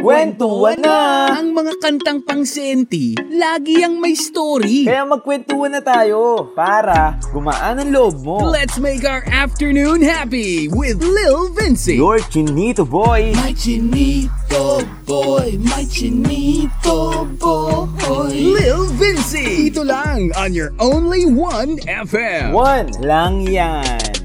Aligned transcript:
Kwentuhan 0.00 0.80
na! 0.80 1.28
Ang 1.36 1.52
mga 1.52 1.76
kantang 1.76 2.24
pang 2.24 2.40
lagi 3.36 3.84
ang 3.84 4.00
may 4.00 4.16
story. 4.16 4.88
Kaya 4.88 5.04
magkwentuhan 5.04 5.76
na 5.76 5.84
tayo 5.84 6.52
para 6.56 7.20
gumaan 7.32 7.84
ang 7.84 7.90
loob 7.92 8.16
mo. 8.24 8.36
Let's 8.48 8.80
make 8.80 9.04
our 9.04 9.20
afternoon 9.28 10.00
happy 10.00 10.72
with 10.72 11.04
Lil 11.04 11.52
Vinci. 11.52 12.00
Your 12.00 12.20
chinito 12.32 12.88
boy! 12.88 13.36
My 13.36 13.52
chinito 13.52 14.84
boy, 15.04 15.60
my 15.60 15.84
chinito 15.84 17.28
boy. 17.36 18.32
Lil 18.32 18.88
Vinci. 18.96 19.68
Dito 19.68 19.84
lang 19.84 20.32
on 20.40 20.56
your 20.56 20.72
only 20.80 21.28
one 21.28 21.76
FM. 21.84 22.56
One 22.56 22.88
lang 23.04 23.44
yan. 23.44 24.19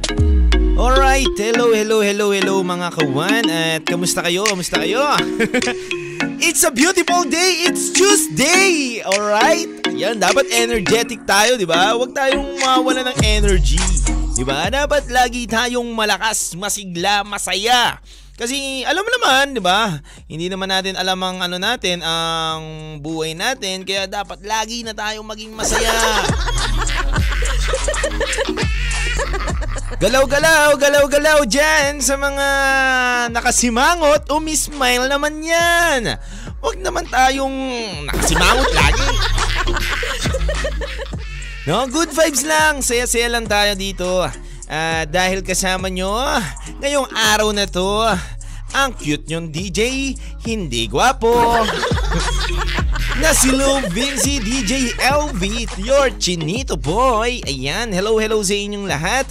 Alright, 0.76 1.32
hello, 1.40 1.72
hello, 1.72 2.04
hello, 2.04 2.36
hello 2.36 2.60
mga 2.60 3.00
kawan 3.00 3.48
At 3.48 3.88
kamusta 3.88 4.20
kayo, 4.20 4.44
kamusta 4.44 4.84
kayo? 4.84 5.08
It's 6.44 6.68
a 6.68 6.72
beautiful 6.76 7.24
day, 7.24 7.64
it's 7.64 7.96
Tuesday! 7.96 9.00
Alright? 9.08 9.72
Yan, 9.96 10.20
dapat 10.20 10.52
energetic 10.52 11.24
tayo, 11.24 11.56
di 11.56 11.64
ba? 11.64 11.96
Huwag 11.96 12.12
tayong 12.12 12.60
mawala 12.60 13.08
ng 13.08 13.24
energy 13.24 13.80
Di 14.36 14.44
ba? 14.44 14.68
Dapat 14.68 15.08
lagi 15.08 15.48
tayong 15.48 15.88
malakas, 15.96 16.60
masigla, 16.60 17.24
masaya 17.24 17.96
kasi 18.36 18.84
alam 18.84 19.00
mo 19.00 19.12
naman, 19.16 19.56
'di 19.56 19.64
ba? 19.64 20.04
Hindi 20.28 20.52
naman 20.52 20.68
natin 20.68 21.00
alam 21.00 21.16
ang 21.24 21.40
ano 21.40 21.56
natin, 21.56 22.04
ang 22.04 23.00
buhay 23.00 23.32
natin, 23.32 23.88
kaya 23.88 24.12
dapat 24.12 24.44
lagi 24.44 24.84
na 24.84 24.92
tayong 24.92 25.24
maging 25.24 25.56
masaya. 25.56 25.96
Galaw-galaw, 29.86 30.82
galaw-galaw 30.82 31.46
dyan 31.46 32.02
sa 32.02 32.18
mga 32.18 32.48
nakasimangot, 33.30 34.26
umismile 34.34 35.06
naman 35.06 35.38
yan. 35.46 36.18
Huwag 36.58 36.82
naman 36.82 37.06
tayong 37.06 37.54
nakasimangot 38.10 38.72
lagi. 38.74 39.08
No, 41.70 41.86
good 41.86 42.10
vibes 42.14 42.42
lang. 42.42 42.82
Saya-saya 42.82 43.30
lang 43.30 43.46
tayo 43.46 43.78
dito. 43.78 44.26
Uh, 44.66 45.04
dahil 45.06 45.46
kasama 45.46 45.94
nyo, 45.94 46.14
ngayong 46.82 47.06
araw 47.14 47.54
na 47.54 47.70
to, 47.70 48.10
ang 48.74 48.90
cute 48.98 49.30
nyong 49.30 49.54
DJ, 49.54 50.14
hindi 50.50 50.90
gwapo. 50.90 51.62
na 53.22 53.32
si 53.32 53.48
Lil 53.48 53.80
Vinci 53.96 54.44
DJ 54.44 54.92
LV, 55.00 55.42
your 55.80 56.12
chinito 56.20 56.76
boy. 56.76 57.40
Ayan, 57.48 57.96
hello 57.96 58.20
hello 58.20 58.44
sa 58.44 58.52
inyong 58.52 58.86
lahat. 58.86 59.26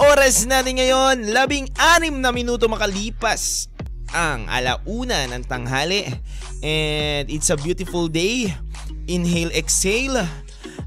Oras 0.00 0.48
natin 0.48 0.80
ngayon, 0.80 1.28
labing 1.28 1.68
anim 1.76 2.24
na 2.24 2.32
minuto 2.32 2.64
makalipas 2.72 3.68
ang 4.08 4.48
alauna 4.48 5.28
ng 5.28 5.44
tanghali. 5.44 6.08
And 6.64 7.28
it's 7.28 7.52
a 7.52 7.56
beautiful 7.60 8.08
day. 8.08 8.48
Inhale, 9.04 9.52
exhale. 9.52 10.24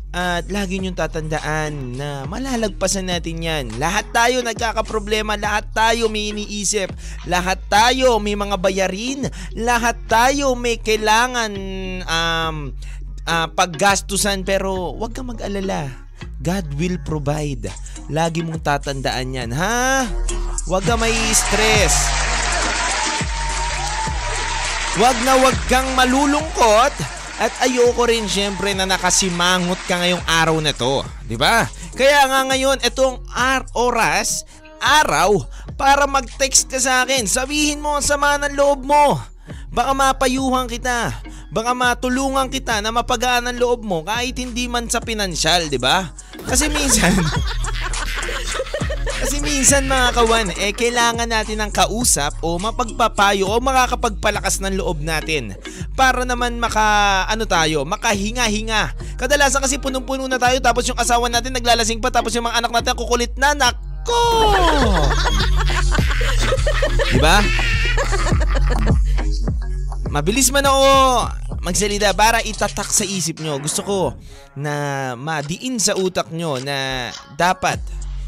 At 0.09 0.49
lagi 0.49 0.81
niyong 0.81 0.97
tatandaan 0.97 1.93
na 1.93 2.25
malalagpasan 2.25 3.13
natin 3.13 3.45
yan. 3.45 3.65
Lahat 3.77 4.09
tayo 4.09 4.41
nagkakaproblema, 4.41 5.37
lahat 5.37 5.69
tayo 5.77 6.09
may 6.09 6.33
iniisip, 6.33 6.89
lahat 7.29 7.61
tayo 7.69 8.17
may 8.17 8.33
mga 8.33 8.57
bayarin, 8.57 9.29
lahat 9.53 9.97
tayo 10.09 10.57
may 10.57 10.81
kailangan 10.81 11.53
um, 12.05 12.73
uh, 13.29 13.47
paggastusan 13.53 14.41
pero 14.41 14.97
wag 14.97 15.13
kang 15.13 15.29
mag-alala. 15.29 16.02
God 16.41 16.65
will 16.75 16.99
provide. 17.01 17.71
Lagi 18.11 18.43
mong 18.43 18.61
tatandaan 18.61 19.37
yan, 19.37 19.51
ha? 19.55 20.07
Wag 20.67 20.83
ka 20.83 20.95
may 20.99 21.15
stress. 21.31 21.95
Wag 24.99 25.17
na 25.25 25.39
wag 25.41 25.57
kang 25.65 25.89
malulungkot 25.97 26.93
at 27.41 27.53
ayoko 27.65 28.05
rin 28.05 28.29
syempre 28.29 28.77
na 28.77 28.85
nakasimangot 28.85 29.81
ka 29.89 29.97
ngayong 29.97 30.21
araw 30.29 30.57
na 30.61 30.69
to. 30.69 31.01
Ba? 31.33 31.65
Kaya 31.97 32.29
nga 32.29 32.45
ngayon, 32.45 32.77
itong 32.85 33.25
ar 33.33 33.65
oras, 33.73 34.45
araw, 34.77 35.41
para 35.73 36.05
mag-text 36.05 36.69
ka 36.69 36.77
sa 36.77 37.01
akin. 37.01 37.25
Sabihin 37.25 37.81
mo 37.81 37.97
ang 37.97 38.05
sama 38.05 38.37
ng 38.37 38.53
loob 38.53 38.85
mo. 38.85 39.17
Baka 39.73 39.97
mapayuhan 39.97 40.69
kita. 40.69 41.09
Baka 41.53 41.77
matulungan 41.77 42.49
kita 42.49 42.81
na 42.81 42.89
mapagaan 42.89 43.45
ang 43.45 43.57
loob 43.61 43.85
mo 43.85 44.01
kahit 44.01 44.33
hindi 44.41 44.65
man 44.65 44.89
sa 44.89 44.97
pinansyal, 44.97 45.69
di 45.69 45.77
ba? 45.77 46.09
Kasi 46.49 46.65
minsan, 46.65 47.13
Kasi 49.23 49.39
minsan 49.39 49.87
mga 49.87 50.19
kawan, 50.19 50.51
eh 50.59 50.75
kailangan 50.75 51.29
natin 51.29 51.63
ng 51.63 51.71
kausap 51.71 52.35
o 52.43 52.59
mapagpapayo 52.59 53.47
o 53.47 53.55
makakapagpalakas 53.63 54.59
ng 54.59 54.75
loob 54.75 54.99
natin 54.99 55.55
para 55.95 56.27
naman 56.27 56.59
maka 56.59 57.23
ano 57.31 57.47
tayo, 57.47 57.87
makahinga-hinga. 57.87 58.91
Kadalasan 59.15 59.63
kasi 59.63 59.79
punong-puno 59.79 60.27
na 60.27 60.35
tayo 60.35 60.59
tapos 60.59 60.91
yung 60.91 60.99
asawa 60.99 61.31
natin 61.31 61.55
naglalasing 61.55 62.03
pa 62.03 62.11
tapos 62.11 62.35
yung 62.35 62.51
mga 62.51 62.59
anak 62.59 62.71
natin 62.75 62.99
kukulit 62.99 63.31
na 63.39 63.55
nako. 63.55 64.25
diba? 67.15 67.37
Mabilis 70.13 70.53
man 70.53 70.61
ako 70.61 70.85
magsalita 71.65 72.13
para 72.13 72.37
itatak 72.45 72.85
sa 72.85 73.01
isip 73.01 73.41
nyo. 73.41 73.57
Gusto 73.57 73.81
ko 73.81 73.99
na 74.53 75.17
madiin 75.17 75.81
sa 75.81 75.97
utak 75.97 76.29
nyo 76.29 76.61
na 76.61 77.09
dapat 77.33 77.81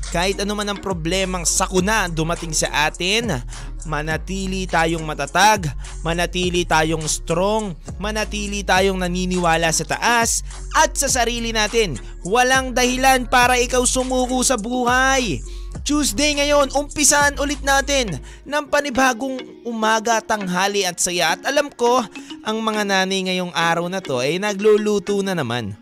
kahit 0.09 0.41
ano 0.41 0.57
man 0.57 0.65
ang 0.65 0.81
problemang 0.81 1.45
sakuna 1.45 2.09
dumating 2.09 2.57
sa 2.57 2.89
atin, 2.89 3.37
manatili 3.85 4.65
tayong 4.65 5.05
matatag, 5.05 5.69
manatili 6.01 6.65
tayong 6.65 7.05
strong, 7.05 7.77
manatili 8.01 8.65
tayong 8.65 8.97
naniniwala 8.97 9.69
sa 9.69 9.85
taas 9.85 10.41
at 10.73 10.97
sa 10.97 11.05
sarili 11.05 11.53
natin. 11.53 12.01
Walang 12.25 12.73
dahilan 12.73 13.29
para 13.29 13.61
ikaw 13.61 13.85
sumuko 13.85 14.41
sa 14.41 14.57
buhay. 14.57 15.37
Tuesday 15.85 16.33
ngayon, 16.33 16.73
umpisan 16.73 17.37
ulit 17.37 17.61
natin 17.61 18.17
ng 18.41 18.65
panibagong 18.73 19.37
umaga, 19.61 20.17
tanghali 20.17 20.81
at 20.81 20.97
saya. 20.97 21.37
At 21.37 21.45
alam 21.45 21.69
ko, 21.69 22.01
ang 22.41 22.57
mga 22.57 22.89
nanay 22.89 23.29
ngayong 23.29 23.53
araw 23.53 23.85
na 23.85 24.01
to 24.01 24.17
ay 24.17 24.41
nagluluto 24.41 25.21
na 25.21 25.37
naman. 25.37 25.77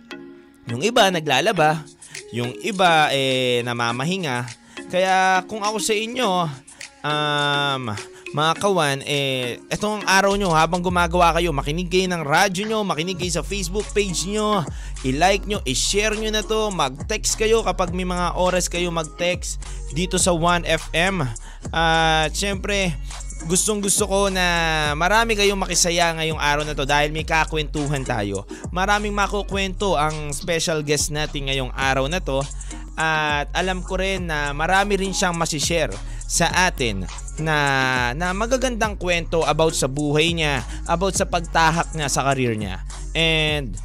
Yung 0.67 0.83
iba 0.83 1.07
naglalaba, 1.07 1.87
yung 2.35 2.51
iba 2.67 3.15
eh 3.15 3.63
namamahinga. 3.63 4.43
Kaya 4.91 5.39
kung 5.47 5.63
ako 5.63 5.79
sa 5.79 5.95
inyo, 5.95 6.51
um, 6.99 7.83
mga 8.33 8.53
kawan, 8.57 9.05
eh, 9.05 9.61
etong 9.69 10.01
araw 10.09 10.33
nyo 10.33 10.49
habang 10.57 10.81
gumagawa 10.81 11.37
kayo, 11.37 11.53
makinig 11.53 11.85
kayo 11.85 12.09
ng 12.09 12.25
radyo 12.25 12.65
nyo, 12.65 12.81
makinig 12.81 13.21
kayo 13.21 13.29
sa 13.29 13.45
Facebook 13.45 13.85
page 13.93 14.25
nyo, 14.25 14.65
i-like 15.05 15.45
nyo, 15.45 15.61
i-share 15.69 16.17
nyo 16.17 16.33
na 16.33 16.41
to, 16.41 16.73
mag-text 16.73 17.37
kayo 17.37 17.61
kapag 17.61 17.93
may 17.93 18.09
mga 18.09 18.33
oras 18.33 18.65
kayo 18.65 18.89
mag-text 18.89 19.61
dito 19.93 20.17
sa 20.17 20.33
1FM. 20.33 21.21
At 21.69 22.33
uh, 22.33 22.33
syempre, 22.33 22.97
gustong 23.45 23.85
gusto 23.85 24.09
ko 24.09 24.33
na 24.33 24.91
marami 24.97 25.37
kayong 25.37 25.61
makisaya 25.61 26.17
ngayong 26.17 26.41
araw 26.41 26.65
na 26.65 26.73
to 26.73 26.89
dahil 26.89 27.13
may 27.13 27.29
kakwentuhan 27.29 28.01
tayo. 28.01 28.49
Maraming 28.73 29.13
makukwento 29.13 29.93
ang 29.93 30.33
special 30.33 30.81
guest 30.81 31.13
natin 31.13 31.53
ngayong 31.53 31.69
araw 31.77 32.09
na 32.09 32.17
to 32.17 32.41
at 32.97 33.45
alam 33.53 33.85
ko 33.85 34.01
rin 34.01 34.25
na 34.25 34.57
marami 34.57 34.97
rin 34.97 35.13
siyang 35.13 35.37
masishare 35.37 35.93
sa 36.33 36.49
atin 36.65 37.05
na, 37.37 37.57
na 38.17 38.33
magagandang 38.33 38.97
kwento 38.97 39.45
about 39.45 39.77
sa 39.77 39.85
buhay 39.85 40.33
niya, 40.33 40.65
about 40.89 41.13
sa 41.13 41.29
pagtahak 41.29 41.93
niya 41.93 42.09
sa 42.09 42.25
career 42.33 42.57
niya. 42.57 42.81
And 43.13 43.77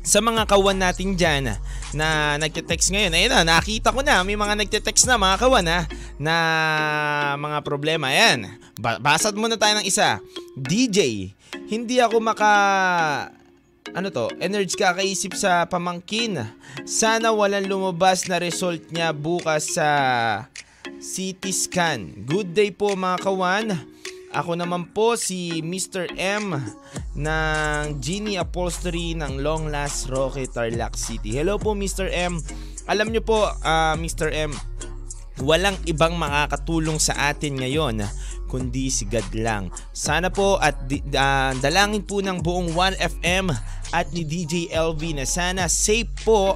sa 0.00 0.24
mga 0.24 0.48
kawan 0.48 0.80
natin 0.80 1.20
dyan 1.20 1.52
na 1.92 2.38
nagte-text 2.40 2.94
ngayon. 2.94 3.12
Ayun 3.12 3.32
na, 3.36 3.42
nakita 3.58 3.92
ko 3.92 4.00
na. 4.00 4.24
May 4.24 4.38
mga 4.38 4.54
nagte-text 4.64 5.04
na 5.04 5.20
mga 5.20 5.36
kawan 5.36 5.66
ha, 5.68 5.80
na 6.16 6.36
mga 7.36 7.58
problema. 7.60 8.08
Ayan, 8.08 8.56
basad 8.80 9.36
muna 9.36 9.60
tayo 9.60 9.76
ng 9.76 9.84
isa. 9.84 10.22
DJ, 10.56 11.28
hindi 11.68 12.00
ako 12.00 12.24
maka... 12.24 12.50
Ano 13.94 14.10
to? 14.10 14.28
Energy 14.42 14.74
kakaisip 14.74 15.38
sa 15.38 15.62
pamangkin. 15.70 16.42
Sana 16.84 17.30
walang 17.30 17.70
lumabas 17.70 18.26
na 18.26 18.42
result 18.42 18.82
niya 18.90 19.14
bukas 19.14 19.78
sa 19.78 19.88
CT 20.98 21.42
scan. 21.50 22.00
Good 22.26 22.54
day 22.54 22.70
po 22.70 22.94
mga 22.94 23.18
kawan. 23.22 23.66
Ako 24.36 24.58
naman 24.58 24.92
po 24.92 25.16
si 25.16 25.64
Mr. 25.64 26.10
M 26.18 26.52
ng 27.16 27.84
Genie 28.02 28.36
Upholstery 28.36 29.16
ng 29.16 29.40
Long 29.40 29.72
Last 29.72 30.12
Roque 30.12 30.44
Tarlac 30.50 30.98
City. 30.98 31.32
Hello 31.32 31.56
po 31.56 31.72
Mr. 31.72 32.10
M. 32.12 32.36
Alam 32.86 33.10
nyo 33.10 33.22
po 33.24 33.48
uh, 33.48 33.94
Mr. 33.96 34.30
M, 34.30 34.52
walang 35.42 35.74
ibang 35.88 36.14
makakatulong 36.20 37.00
sa 37.00 37.32
atin 37.32 37.58
ngayon 37.58 38.04
kundi 38.46 38.88
si 38.88 39.04
God 39.10 39.26
lang. 39.34 39.74
Sana 39.90 40.30
po 40.30 40.56
at 40.62 40.78
uh, 40.86 41.52
dalangin 41.58 42.06
po 42.06 42.22
ng 42.22 42.40
buong 42.40 42.72
1FM 42.72 43.50
at 43.90 44.06
ni 44.14 44.22
DJ 44.22 44.70
LV 44.70 45.02
na 45.18 45.26
sana 45.26 45.66
safe 45.66 46.08
po 46.22 46.54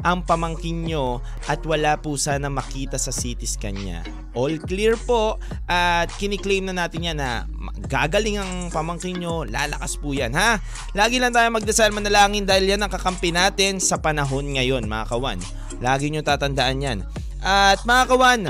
ang 0.00 0.24
pamangkin 0.24 0.88
nyo 0.88 1.20
at 1.46 1.60
wala 1.68 2.00
po 2.00 2.16
sana 2.16 2.48
makita 2.48 2.96
sa 2.96 3.12
CT 3.12 3.40
scan 3.44 3.76
niya. 3.76 4.00
all 4.34 4.54
clear 4.62 4.94
po 4.94 5.42
at 5.66 6.06
kiniklaim 6.16 6.70
na 6.70 6.74
natin 6.74 7.10
yan 7.10 7.18
na 7.18 7.50
gagaling 7.90 8.38
ang 8.38 8.70
pamangkin 8.70 9.18
nyo, 9.18 9.42
lalakas 9.42 9.98
po 9.98 10.14
yan 10.14 10.30
ha. 10.38 10.62
Lagi 10.94 11.18
lang 11.18 11.34
tayo 11.34 11.50
magdasal 11.50 11.90
manalangin 11.90 12.46
dahil 12.46 12.70
yan 12.70 12.82
ang 12.82 12.92
kakampi 12.92 13.34
natin 13.34 13.82
sa 13.82 13.98
panahon 13.98 14.54
ngayon 14.54 14.86
mga 14.86 15.10
kawan. 15.10 15.38
Lagi 15.82 16.08
nyo 16.14 16.22
tatandaan 16.22 16.78
yan. 16.78 16.98
At 17.42 17.82
mga 17.82 18.04
kawan, 18.06 18.40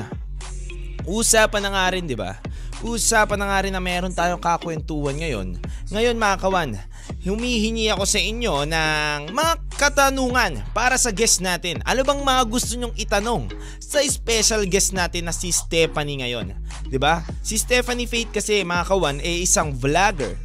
usapan 1.09 1.63
na 1.65 1.71
nga 1.73 1.87
rin 1.95 2.05
di 2.05 2.19
ba? 2.19 2.37
Usapan 2.81 3.39
na 3.41 3.47
nga 3.49 3.61
rin 3.65 3.73
na 3.73 3.81
meron 3.81 4.13
tayong 4.13 4.41
kakwentuhan 4.41 5.17
ngayon. 5.17 5.61
Ngayon 5.93 6.17
mga 6.17 6.37
kawan, 6.41 6.71
humihingi 7.21 7.93
ako 7.93 8.05
sa 8.09 8.21
inyo 8.21 8.65
ng 8.65 9.35
mga 9.35 9.53
katanungan 9.77 10.65
para 10.73 10.97
sa 10.97 11.13
guest 11.13 11.45
natin. 11.45 11.85
Ano 11.85 12.05
bang 12.07 12.21
mga 12.21 12.43
gusto 12.49 12.77
nyong 12.77 12.97
itanong 12.97 13.53
sa 13.81 14.01
special 14.05 14.65
guest 14.69 14.97
natin 14.97 15.29
na 15.29 15.35
si 15.35 15.53
Stephanie 15.53 16.21
ngayon? 16.25 16.57
ba? 16.97 17.27
Si 17.45 17.61
Stephanie 17.61 18.09
Faith 18.09 18.33
kasi 18.33 18.65
mga 18.65 18.89
kawan 18.89 19.21
ay 19.21 19.45
isang 19.45 19.73
vlogger, 19.77 20.37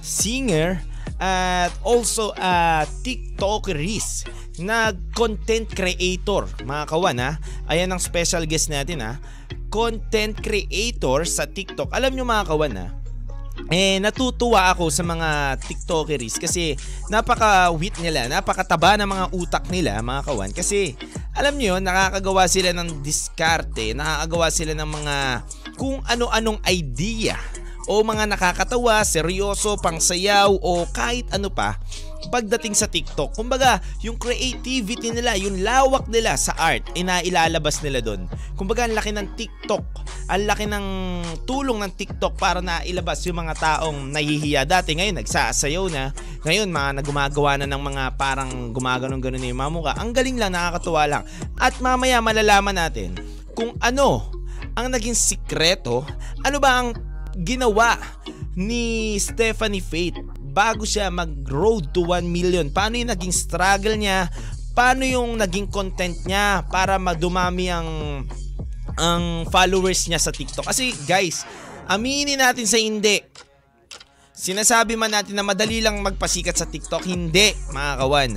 singer, 0.00 0.80
at 1.22 1.70
also 1.86 2.34
a 2.34 2.82
TikTokeris 3.06 4.26
na 4.58 4.90
content 5.14 5.70
creator 5.70 6.50
mga 6.66 6.84
kawan 6.90 7.18
ha. 7.22 7.38
Ayan 7.70 7.94
ang 7.94 8.02
special 8.02 8.42
guest 8.42 8.68
natin 8.74 8.98
ha. 9.00 9.22
Content 9.70 10.34
creator 10.36 11.24
sa 11.24 11.46
TikTok. 11.46 11.94
Alam 11.94 12.18
nyo 12.18 12.26
mga 12.26 12.44
kawan 12.50 12.74
ha, 12.76 12.86
eh 13.70 14.02
natutuwa 14.02 14.72
ako 14.74 14.90
sa 14.90 15.06
mga 15.06 15.60
TikTokeries 15.62 16.40
kasi 16.40 16.74
napaka-wit 17.12 18.00
nila, 18.02 18.26
napakataba 18.26 18.98
ng 18.98 19.08
mga 19.08 19.26
utak 19.36 19.64
nila 19.70 20.02
mga 20.02 20.26
kawan. 20.26 20.50
Kasi 20.50 20.98
alam 21.36 21.54
niyo 21.56 21.78
nakakagawa 21.78 22.50
sila 22.50 22.74
ng 22.74 23.04
diskarte, 23.04 23.94
nakakagawa 23.94 24.48
sila 24.50 24.72
ng 24.74 24.90
mga 24.90 25.16
kung 25.78 26.02
ano-anong 26.04 26.60
idea 26.68 27.38
o 27.92 28.00
mga 28.00 28.24
nakakatawa, 28.24 29.04
seryoso, 29.04 29.76
pangsayaw 29.76 30.48
o 30.48 30.88
kahit 30.88 31.28
ano 31.36 31.52
pa 31.52 31.76
pagdating 32.32 32.72
sa 32.72 32.88
TikTok. 32.88 33.36
Kumbaga, 33.36 33.84
yung 34.00 34.16
creativity 34.16 35.12
nila, 35.12 35.36
yung 35.36 35.60
lawak 35.60 36.08
nila 36.08 36.32
sa 36.40 36.56
art, 36.56 36.80
inailalabas 36.96 37.84
nila 37.84 38.00
doon. 38.00 38.24
Kumbaga, 38.56 38.88
ang 38.88 38.96
laki 38.96 39.12
ng 39.12 39.28
TikTok, 39.36 39.84
ang 40.32 40.44
laki 40.48 40.64
ng 40.64 40.86
tulong 41.44 41.84
ng 41.84 41.92
TikTok 41.92 42.40
para 42.40 42.64
na 42.64 42.80
ilabas 42.88 43.20
yung 43.28 43.44
mga 43.44 43.54
taong 43.60 44.08
nahihiya. 44.16 44.64
Dati 44.64 44.96
ngayon, 44.96 45.20
nagsasayaw 45.20 45.84
na. 45.92 46.16
Ngayon, 46.48 46.72
mga 46.72 47.04
nagumagawa 47.04 47.60
na 47.60 47.68
ng 47.68 47.82
mga 47.82 48.04
parang 48.16 48.72
gumaganon-ganon 48.72 49.36
na 49.36 49.50
yung 49.52 49.60
mga. 49.60 50.00
Ang 50.00 50.10
galing 50.16 50.40
lang, 50.40 50.56
nakakatuwa 50.56 51.04
lang. 51.04 51.22
At 51.60 51.76
mamaya 51.84 52.24
malalaman 52.24 52.80
natin 52.80 53.12
kung 53.52 53.76
ano 53.84 54.32
ang 54.72 54.88
naging 54.88 55.12
sikreto, 55.12 56.06
ano 56.40 56.56
ba 56.56 56.80
ang 56.80 57.11
ginawa 57.40 57.96
ni 58.52 59.16
Stephanie 59.16 59.80
Faith 59.80 60.20
bago 60.52 60.84
siya 60.84 61.08
mag-road 61.08 61.88
to 61.96 62.04
1 62.04 62.28
million. 62.28 62.68
Paano 62.68 63.00
yung 63.00 63.08
naging 63.08 63.32
struggle 63.32 63.96
niya? 63.96 64.28
Paano 64.76 65.04
yung 65.04 65.40
naging 65.40 65.68
content 65.72 66.16
niya 66.28 66.64
para 66.68 66.96
madumami 67.00 67.72
ang 67.72 67.88
ang 69.00 69.48
followers 69.48 70.04
niya 70.08 70.20
sa 70.20 70.32
TikTok? 70.32 70.68
Kasi 70.68 70.92
guys, 71.08 71.48
aminin 71.88 72.40
natin 72.40 72.68
sa 72.68 72.76
hindi. 72.76 73.24
Sinasabi 74.32 74.96
man 74.96 75.12
natin 75.12 75.36
na 75.36 75.44
madali 75.44 75.84
lang 75.84 76.00
magpasikat 76.00 76.56
sa 76.56 76.64
TikTok, 76.64 77.04
hindi 77.04 77.52
mga 77.68 77.92
kawan. 78.00 78.32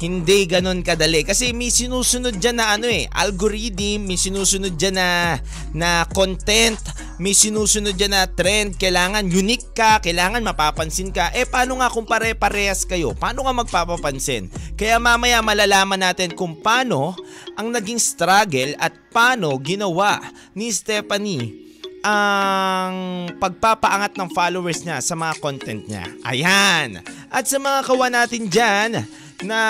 Hindi 0.00 0.48
ganon 0.48 0.80
kadali 0.80 1.20
kasi 1.20 1.52
may 1.52 1.68
sinusunod 1.68 2.40
dyan 2.40 2.64
na 2.64 2.72
ano 2.72 2.88
eh, 2.88 3.04
algorithm, 3.12 4.08
may 4.08 4.16
sinusunod 4.16 4.72
dyan 4.80 4.96
na, 4.96 5.36
na 5.76 6.08
content, 6.16 6.80
may 7.20 7.36
sinusunod 7.36 7.92
dyan 7.92 8.16
na 8.16 8.24
trend, 8.24 8.80
kailangan 8.80 9.28
unique 9.28 9.76
ka, 9.76 10.00
kailangan 10.00 10.40
mapapansin 10.40 11.12
ka. 11.12 11.28
Eh 11.36 11.44
paano 11.44 11.76
nga 11.76 11.92
kung 11.92 12.08
pare-parehas 12.08 12.88
kayo? 12.88 13.12
Paano 13.12 13.44
nga 13.44 13.52
magpapapansin? 13.52 14.48
Kaya 14.80 14.96
mamaya 14.96 15.44
malalaman 15.44 16.08
natin 16.08 16.32
kung 16.32 16.56
paano 16.56 17.12
ang 17.60 17.68
naging 17.68 18.00
struggle 18.00 18.72
at 18.80 18.96
paano 19.12 19.52
ginawa 19.60 20.24
ni 20.56 20.72
Stephanie 20.72 21.63
ang 22.04 22.94
pagpapaangat 23.40 24.20
ng 24.20 24.28
followers 24.36 24.84
niya 24.84 25.00
sa 25.00 25.16
mga 25.16 25.40
content 25.40 25.82
niya. 25.88 26.04
Ayan! 26.20 27.00
At 27.32 27.48
sa 27.48 27.56
mga 27.56 27.80
kawan 27.88 28.12
natin 28.12 28.52
dyan 28.52 29.08
na 29.40 29.60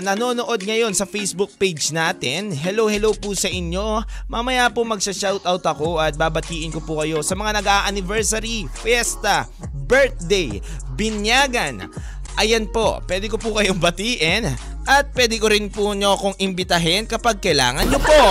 nanonood 0.00 0.62
ngayon 0.62 0.94
sa 0.94 1.04
Facebook 1.04 1.50
page 1.58 1.90
natin, 1.90 2.54
hello 2.54 2.86
hello 2.86 3.10
po 3.18 3.34
sa 3.34 3.50
inyo. 3.50 4.00
Mamaya 4.30 4.70
po 4.70 4.86
magsa-shoutout 4.86 5.66
ako 5.66 5.98
at 5.98 6.14
babatiin 6.14 6.70
ko 6.70 6.80
po 6.80 7.02
kayo 7.02 7.20
sa 7.26 7.34
mga 7.34 7.60
nag-a-anniversary, 7.60 8.70
fiesta, 8.80 9.50
birthday, 9.90 10.62
binyagan. 10.94 11.90
Ayan 12.38 12.70
po, 12.70 13.02
pwede 13.10 13.26
ko 13.26 13.42
po 13.42 13.58
kayong 13.58 13.82
batiin 13.82 14.46
at 14.86 15.10
pwede 15.18 15.36
ko 15.42 15.50
rin 15.50 15.66
po 15.66 15.92
nyo 15.98 16.14
akong 16.14 16.38
imbitahin 16.38 17.10
kapag 17.10 17.42
kailangan 17.42 17.90
nyo 17.90 18.00
po. 18.00 18.22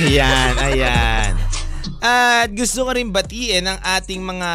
Ayan, 0.00 0.56
ayan. 0.56 1.36
At 2.00 2.48
gusto 2.56 2.88
ko 2.88 2.96
rin 2.96 3.12
batiin 3.12 3.68
ang 3.68 3.76
ating 3.84 4.24
mga 4.24 4.52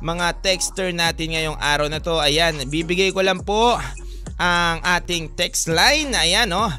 mga 0.00 0.40
texter 0.40 0.88
natin 0.96 1.36
ngayong 1.36 1.60
araw 1.60 1.92
na 1.92 2.00
to. 2.00 2.16
Ayan, 2.16 2.56
bibigay 2.72 3.12
ko 3.12 3.20
lang 3.20 3.44
po 3.44 3.76
ang 4.40 4.80
ating 4.80 5.36
text 5.36 5.68
line. 5.68 6.16
Ayan, 6.16 6.48
oh. 6.56 6.72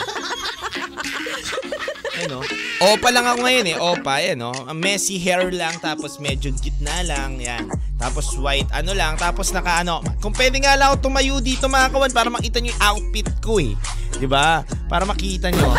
Ano? 2.22 2.38
Opa 2.82 3.08
lang 3.10 3.26
ako 3.26 3.38
ngayon 3.44 3.66
eh. 3.66 3.76
Opa, 3.76 4.22
yan 4.22 4.38
no. 4.40 4.54
Messy 4.72 5.18
hair 5.18 5.50
lang 5.50 5.74
tapos 5.82 6.22
medyo 6.22 6.54
gitna 6.54 7.02
lang. 7.02 7.36
Yan. 7.42 7.66
Tapos 7.98 8.34
white 8.38 8.70
ano 8.70 8.94
lang. 8.94 9.18
Tapos 9.18 9.50
naka 9.50 9.82
ano. 9.82 10.00
Kung 10.22 10.34
pwede 10.34 10.62
nga 10.62 10.78
lang 10.78 10.94
ako 10.94 11.10
tumayo 11.10 11.42
dito 11.42 11.66
mga 11.66 11.90
kawan 11.90 12.14
para 12.14 12.30
makita 12.30 12.62
nyo 12.62 12.70
yung 12.70 12.82
outfit 12.82 13.28
ko 13.42 13.58
eh. 13.58 13.74
'Di 14.18 14.26
ba? 14.30 14.62
Para 14.86 15.02
makita 15.02 15.50
nyo. 15.50 15.74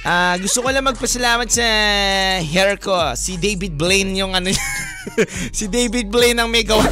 Ah, 0.00 0.32
uh, 0.32 0.34
gusto 0.40 0.64
ko 0.64 0.72
lang 0.72 0.88
magpasalamat 0.88 1.44
sa 1.52 1.66
hair 2.40 2.80
ko. 2.80 2.96
Si 3.12 3.36
David 3.36 3.76
Blaine 3.76 4.16
yung 4.16 4.32
ano 4.32 4.48
si 5.58 5.68
David 5.68 6.08
Blaine 6.08 6.40
ang 6.40 6.48
may 6.48 6.64
gawa. 6.64 6.88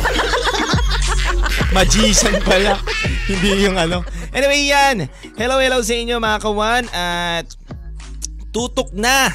Magician 1.76 2.36
pala. 2.44 2.76
Hindi 3.24 3.64
yung 3.64 3.80
ano. 3.80 4.04
Anyway, 4.32 4.68
yan. 4.68 5.08
Hello, 5.40 5.56
hello 5.56 5.80
sa 5.80 5.96
inyo 5.96 6.20
mga 6.20 6.38
kawan. 6.44 6.84
At 6.92 7.48
tutok 8.52 8.92
na. 8.92 9.32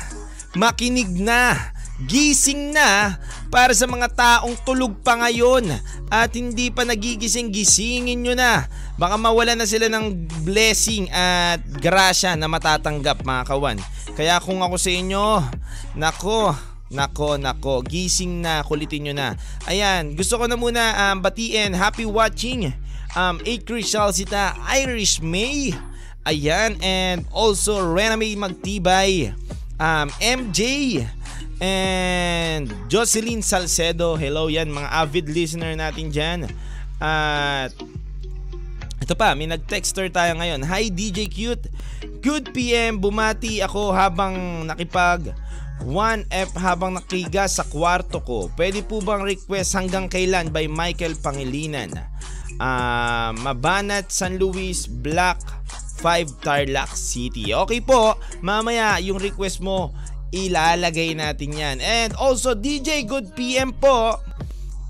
Makinig 0.53 1.09
na. 1.17 1.72
Gising 2.03 2.75
na 2.75 3.17
para 3.47 3.71
sa 3.71 3.85
mga 3.85 4.11
taong 4.11 4.57
tulog 4.65 4.99
pa 5.05 5.15
ngayon 5.19 5.69
at 6.09 6.33
hindi 6.35 6.73
pa 6.73 6.83
nagigising, 6.83 7.53
gisingin 7.53 8.19
nyo 8.19 8.33
na. 8.33 8.67
Baka 8.99 9.15
mawala 9.17 9.53
na 9.55 9.65
sila 9.69 9.87
ng 9.87 10.29
blessing 10.45 11.09
at 11.13 11.63
grasya 11.79 12.35
na 12.35 12.49
matatanggap 12.49 13.23
mga 13.23 13.43
kawan. 13.47 13.77
Kaya 14.13 14.41
kung 14.43 14.61
ako 14.61 14.75
sa 14.77 14.91
inyo, 14.91 15.25
nako, 15.97 16.53
Nako, 16.93 17.41
nako, 17.41 17.81
gising 17.81 18.45
na, 18.45 18.61
kulitin 18.61 19.09
nyo 19.09 19.13
na. 19.17 19.33
Ayan, 19.65 20.13
gusto 20.13 20.37
ko 20.37 20.45
na 20.45 20.53
muna 20.53 20.93
um, 20.93 21.25
batiin, 21.25 21.73
happy 21.73 22.05
watching, 22.05 22.69
um, 23.17 23.41
Acre 23.49 23.81
Salsita, 23.81 24.53
Irish 24.77 25.17
May, 25.17 25.73
ayan, 26.21 26.77
and 26.85 27.25
also 27.33 27.81
Rename 27.81 28.37
Magtibay, 28.37 29.33
um, 29.81 30.07
MJ, 30.21 30.61
and 31.61 32.67
Jocelyn 32.91 33.39
Salcedo, 33.39 34.19
hello 34.19 34.51
yan, 34.51 34.67
mga 34.67 34.89
avid 34.89 35.25
listener 35.31 35.73
natin 35.77 36.11
dyan. 36.11 36.39
At 36.99 37.71
ito 39.03 39.13
pa, 39.19 39.35
may 39.35 39.51
nag-texter 39.51 40.07
tayo 40.07 40.39
ngayon. 40.39 40.63
Hi 40.63 40.87
DJ 40.87 41.27
Cute, 41.27 41.67
good 42.23 42.55
PM, 42.55 43.03
bumati 43.03 43.59
ako 43.59 43.91
habang 43.91 44.63
nakipag 44.63 45.35
1F 45.83 46.55
habang 46.55 46.95
nakiga 46.95 47.43
sa 47.49 47.67
kwarto 47.67 48.23
ko. 48.23 48.47
Pwede 48.55 48.85
po 48.85 49.03
bang 49.03 49.25
request 49.25 49.75
hanggang 49.75 50.07
kailan 50.07 50.53
by 50.53 50.71
Michael 50.71 51.19
Pangilinan? 51.19 51.91
Uh, 52.61 53.35
Mabanat, 53.43 54.07
San 54.13 54.39
Luis, 54.39 54.87
Black 54.87 55.41
5 55.99 56.43
Tarlac 56.43 56.91
City. 56.95 57.51
Okay 57.51 57.83
po, 57.83 58.15
mamaya 58.39 58.99
yung 59.03 59.19
request 59.19 59.59
mo 59.59 59.91
ilalagay 60.33 61.13
natin 61.13 61.53
yan. 61.53 61.77
And 61.77 62.17
also, 62.17 62.57
DJ 62.57 63.05
Good 63.05 63.37
PM 63.37 63.77
po, 63.77 64.17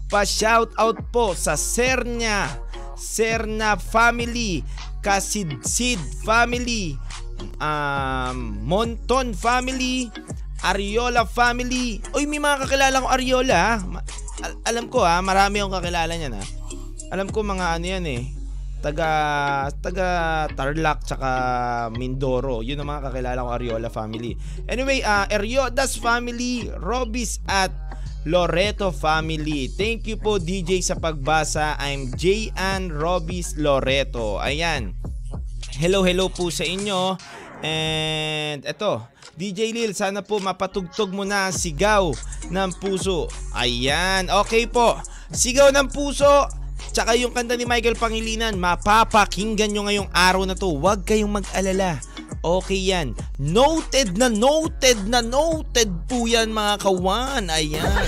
pa-shoutout 0.07 1.11
po 1.11 1.35
sa 1.35 1.59
Sernya, 1.59 2.47
Serna 2.95 3.75
family, 3.75 4.63
Kasidsid 5.03 5.99
family, 6.23 6.95
um, 7.59 8.55
Monton 8.63 9.35
family, 9.35 10.07
Ariola 10.63 11.27
family. 11.27 11.99
Uy, 12.15 12.23
may 12.23 12.39
mga 12.39 12.63
kakilala 12.63 13.03
ko 13.03 13.07
Ariola. 13.11 13.83
al- 14.39 14.59
alam 14.63 14.87
ko 14.87 15.03
ha, 15.03 15.19
marami 15.19 15.59
akong 15.59 15.75
kakilala 15.75 16.15
niyan 16.15 16.39
ha. 16.39 16.43
Alam 17.11 17.27
ko 17.27 17.43
mga 17.43 17.77
ano 17.77 17.85
yan 17.85 18.05
eh. 18.07 18.42
Taga 18.83 19.71
taga 19.79 20.07
Tarlac 20.51 21.07
tsaka 21.07 21.31
Mindoro. 21.95 22.59
Yun 22.59 22.83
ang 22.83 22.91
mga 22.91 23.07
kakilala 23.07 23.47
ko 23.47 23.51
Ariola 23.55 23.87
family. 23.87 24.35
Anyway, 24.67 24.99
uh, 24.99 25.23
Eriodas 25.31 25.95
family, 25.95 26.67
Robis 26.83 27.39
at 27.47 27.71
Loreto 28.27 28.91
family. 28.91 29.71
Thank 29.71 30.11
you 30.11 30.19
po 30.19 30.35
DJ 30.35 30.83
sa 30.83 30.99
pagbasa. 30.99 31.79
I'm 31.79 32.11
J.Ann 32.11 32.91
Robis 32.91 33.55
Loreto. 33.55 34.43
Ayan. 34.43 34.99
Hello, 35.79 36.03
hello 36.03 36.27
po 36.27 36.51
sa 36.51 36.67
inyo. 36.67 37.15
And 37.63 38.67
eto, 38.67 39.07
DJ 39.39 39.71
Lil, 39.71 39.95
sana 39.95 40.27
po 40.27 40.43
mapatugtog 40.43 41.15
mo 41.15 41.23
na 41.23 41.55
sigaw 41.55 42.11
ng 42.51 42.71
puso. 42.83 43.31
Ayan, 43.55 44.27
okay 44.27 44.67
po. 44.67 44.99
Sigaw 45.31 45.71
ng 45.71 45.87
puso. 45.87 46.62
Tsaka 46.91 47.15
yung 47.15 47.31
kanta 47.31 47.55
ni 47.55 47.63
Michael 47.63 47.95
Pangilinan, 47.95 48.59
mapapakinggan 48.59 49.71
nyo 49.71 49.87
ngayong 49.87 50.09
araw 50.11 50.43
na 50.43 50.57
to. 50.57 50.67
Huwag 50.73 51.07
kayong 51.07 51.39
mag-alala. 51.39 52.03
Okay 52.43 52.91
yan. 52.91 53.15
Noted 53.39 54.19
na 54.19 54.27
noted 54.27 55.07
na 55.07 55.23
noted 55.23 55.87
po 56.11 56.27
yan 56.27 56.51
mga 56.51 56.83
kawan. 56.83 57.47
Ayan. 57.47 58.03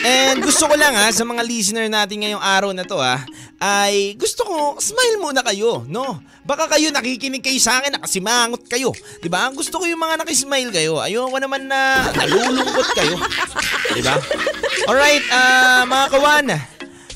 And 0.00 0.40
gusto 0.40 0.64
ko 0.64 0.74
lang 0.80 0.96
ha, 0.96 1.12
sa 1.12 1.28
mga 1.28 1.44
listener 1.44 1.86
natin 1.92 2.24
ngayong 2.24 2.40
araw 2.40 2.72
na 2.72 2.88
to 2.88 2.96
ha, 2.96 3.20
ay 3.60 4.16
gusto 4.16 4.40
ko 4.48 4.56
smile 4.80 5.20
muna 5.20 5.44
kayo, 5.44 5.84
no? 5.84 6.24
Baka 6.48 6.64
kayo 6.64 6.88
nakikinig 6.88 7.44
kayo 7.44 7.60
sa 7.60 7.76
akin, 7.76 7.92
nakasimangot 7.92 8.64
kayo. 8.64 8.88
'Di 9.20 9.28
ba? 9.28 9.52
Gusto 9.52 9.76
ko 9.76 9.84
yung 9.84 10.00
mga 10.00 10.24
nakismile 10.24 10.72
kayo. 10.72 10.96
Ayoko 10.96 11.36
naman 11.36 11.68
na 11.68 12.08
nalulungkot 12.16 12.88
kayo. 12.96 13.20
'Di 13.92 14.00
ba? 14.00 14.16
Alright, 14.88 15.24
ah 15.28 15.84
mga 15.84 16.06
kawan, 16.08 16.46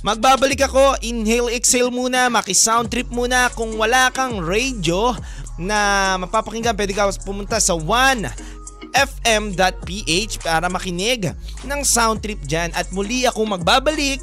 magbabalik 0.05 0.61
ako. 0.69 1.01
Inhale, 1.01 1.57
exhale 1.57 1.89
muna, 1.89 2.29
maki-sound 2.29 2.93
trip 2.93 3.09
muna. 3.09 3.49
Kung 3.57 3.81
wala 3.81 4.13
kang 4.13 4.37
radio 4.45 5.17
na 5.57 6.15
mapapakinggan, 6.21 6.77
pwede 6.77 6.93
ka 6.93 7.09
pumunta 7.25 7.57
sa 7.57 7.73
1 7.73 8.53
fm.ph 8.95 10.45
para 10.45 10.69
makinig 10.71 11.33
ng 11.67 11.81
sound 11.83 12.23
trip 12.23 12.39
dyan 12.47 12.71
at 12.79 12.87
muli 12.95 13.27
ako 13.27 13.43
magbabalik 13.43 14.23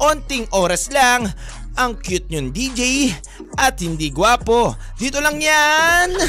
onting 0.00 0.44
oras 0.52 0.92
lang 0.92 1.28
ang 1.78 1.98
cute 1.98 2.26
nyong 2.30 2.50
DJ 2.50 3.12
at 3.58 3.78
hindi 3.82 4.10
gwapo. 4.10 4.74
Dito 4.98 5.18
lang 5.22 5.38
yan. 5.38 6.14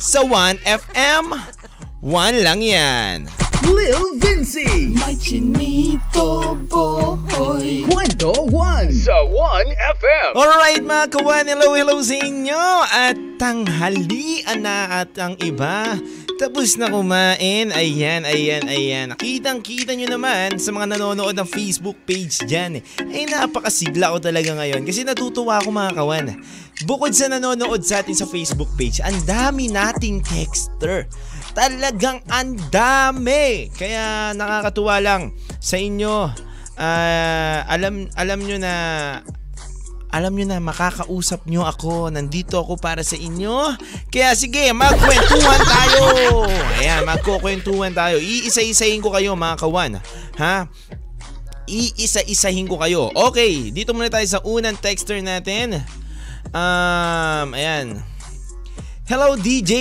Sa 0.00 0.24
1FM 0.24 1.36
1 2.00 2.40
lang 2.40 2.60
yan. 2.64 3.28
Lil 3.68 4.16
Vinci. 4.16 4.96
May 4.96 5.12
chinito 5.20 6.56
boy. 6.64 7.84
Kwento 7.84 8.32
1 8.48 8.88
sa 8.88 9.20
1FM. 9.28 10.30
Alright 10.32 10.80
mga 10.80 11.06
kawan, 11.12 11.44
hello 11.44 11.76
hello 11.76 12.00
sa 12.00 12.16
inyo. 12.16 12.64
At 12.88 13.20
tanghalian 13.36 14.64
na 14.64 15.04
at 15.04 15.12
ang 15.20 15.36
iba 15.44 16.00
tapos 16.40 16.80
na 16.80 16.88
kumain. 16.88 17.68
Ayan, 17.68 18.24
ayan, 18.24 18.64
ayan. 18.64 19.08
Kitang 19.20 19.60
kita 19.60 19.92
nyo 19.92 20.08
naman 20.08 20.56
sa 20.56 20.72
mga 20.72 20.96
nanonood 20.96 21.36
ng 21.36 21.44
Facebook 21.44 22.00
page 22.08 22.40
dyan. 22.48 22.80
Eh 23.12 23.28
napakasigla 23.28 24.16
ko 24.16 24.18
talaga 24.24 24.56
ngayon 24.56 24.88
kasi 24.88 25.04
natutuwa 25.04 25.60
ako 25.60 25.68
mga 25.68 25.92
kawan. 26.00 26.26
Bukod 26.88 27.12
sa 27.12 27.28
nanonood 27.28 27.84
sa 27.84 28.00
atin 28.00 28.16
sa 28.16 28.24
Facebook 28.24 28.72
page, 28.80 29.04
ang 29.04 29.20
dami 29.28 29.68
nating 29.68 30.24
texter. 30.24 31.04
Talagang 31.52 32.24
ang 32.32 32.56
dami. 32.72 33.68
Kaya 33.76 34.32
nakakatuwa 34.32 34.96
lang 34.96 35.36
sa 35.60 35.76
inyo. 35.76 36.32
Ah, 36.80 37.68
alam 37.68 38.08
alam 38.16 38.40
nyo 38.40 38.56
na 38.56 38.72
alam 40.10 40.34
nyo 40.34 40.46
na 40.50 40.58
makakausap 40.58 41.46
nyo 41.46 41.62
ako. 41.62 42.10
Nandito 42.10 42.58
ako 42.58 42.74
para 42.74 43.06
sa 43.06 43.14
inyo. 43.14 43.78
Kaya 44.10 44.34
sige, 44.34 44.74
magkwentuhan 44.74 45.62
tayo. 45.62 46.04
Ayan, 46.82 47.06
magkukwentuhan 47.06 47.94
tayo. 47.94 48.18
Iisa-isahin 48.18 48.98
ko 48.98 49.14
kayo 49.14 49.38
mga 49.38 49.56
kawan. 49.62 50.02
Ha? 50.42 50.66
Iisa-isahin 51.70 52.66
ko 52.66 52.82
kayo. 52.82 53.14
Okay, 53.14 53.70
dito 53.70 53.94
muna 53.94 54.10
tayo 54.10 54.26
sa 54.26 54.42
unang 54.42 54.74
texter 54.74 55.22
natin. 55.22 55.78
Um, 56.50 57.54
ayan. 57.54 58.02
Hello 59.10 59.34
DJ! 59.34 59.74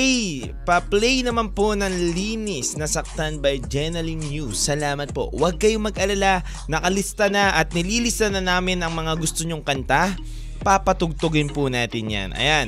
Pa-play 0.65 1.21
naman 1.21 1.53
po 1.53 1.77
ng 1.77 2.17
linis 2.17 2.73
na 2.73 2.89
saktan 2.89 3.37
by 3.37 3.61
Jenaline 3.69 4.25
News. 4.25 4.57
Salamat 4.57 5.13
po. 5.13 5.29
Huwag 5.29 5.61
kayong 5.61 5.85
mag-alala. 5.85 6.41
Nakalista 6.65 7.29
na 7.29 7.53
at 7.53 7.69
nililista 7.77 8.25
na 8.33 8.41
namin 8.41 8.81
ang 8.81 8.89
mga 8.89 9.13
gusto 9.21 9.45
nyong 9.45 9.61
kanta. 9.61 10.17
Papatugtugin 10.65 11.53
po 11.53 11.69
natin 11.69 12.09
yan. 12.09 12.29
Ayan. 12.33 12.67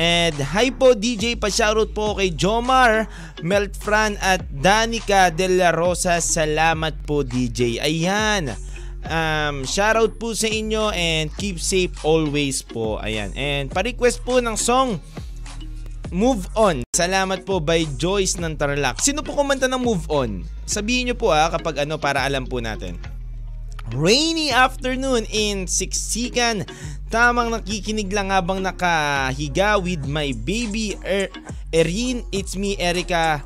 And 0.00 0.32
hi 0.32 0.72
po 0.72 0.96
DJ, 0.96 1.36
pa-shoutout 1.36 1.92
po 1.92 2.16
kay 2.16 2.32
Jomar, 2.32 3.04
Melfran 3.44 4.16
at 4.24 4.48
Danica 4.48 5.28
De 5.28 5.44
La 5.44 5.76
Rosa. 5.76 6.24
Salamat 6.24 7.04
po 7.04 7.20
DJ. 7.20 7.84
Ayan. 7.84 8.56
Um, 9.04 9.60
shoutout 9.68 10.16
po 10.16 10.32
sa 10.32 10.48
inyo 10.48 10.88
and 10.88 11.28
keep 11.36 11.60
safe 11.60 11.92
always 12.00 12.64
po. 12.64 12.96
Ayan. 12.96 13.28
And 13.36 13.68
pa-request 13.68 14.24
po 14.24 14.40
ng 14.40 14.56
song 14.56 15.04
Move 16.08 16.48
On. 16.56 16.80
Salamat 16.96 17.44
po 17.44 17.60
by 17.60 17.84
Joyce 18.00 18.40
ng 18.40 18.56
Tarlac. 18.56 19.00
Sino 19.04 19.20
po 19.20 19.36
kumanta 19.36 19.68
ng 19.68 19.80
Move 19.80 20.06
On? 20.08 20.30
Sabihin 20.64 21.12
nyo 21.12 21.16
po 21.16 21.32
ah 21.32 21.52
kapag 21.52 21.84
ano 21.84 22.00
para 22.00 22.24
alam 22.24 22.48
po 22.48 22.64
natin. 22.64 22.96
Rainy 23.92 24.52
afternoon 24.52 25.24
in 25.32 25.64
Siksikan. 25.64 26.64
Tamang 27.08 27.48
nakikinig 27.52 28.12
lang 28.12 28.28
habang 28.28 28.60
nakahiga 28.60 29.80
with 29.80 30.04
my 30.04 30.32
baby 30.44 30.96
er 31.04 31.32
Erin. 31.72 32.24
It's 32.32 32.56
me, 32.56 32.76
Erica 32.76 33.44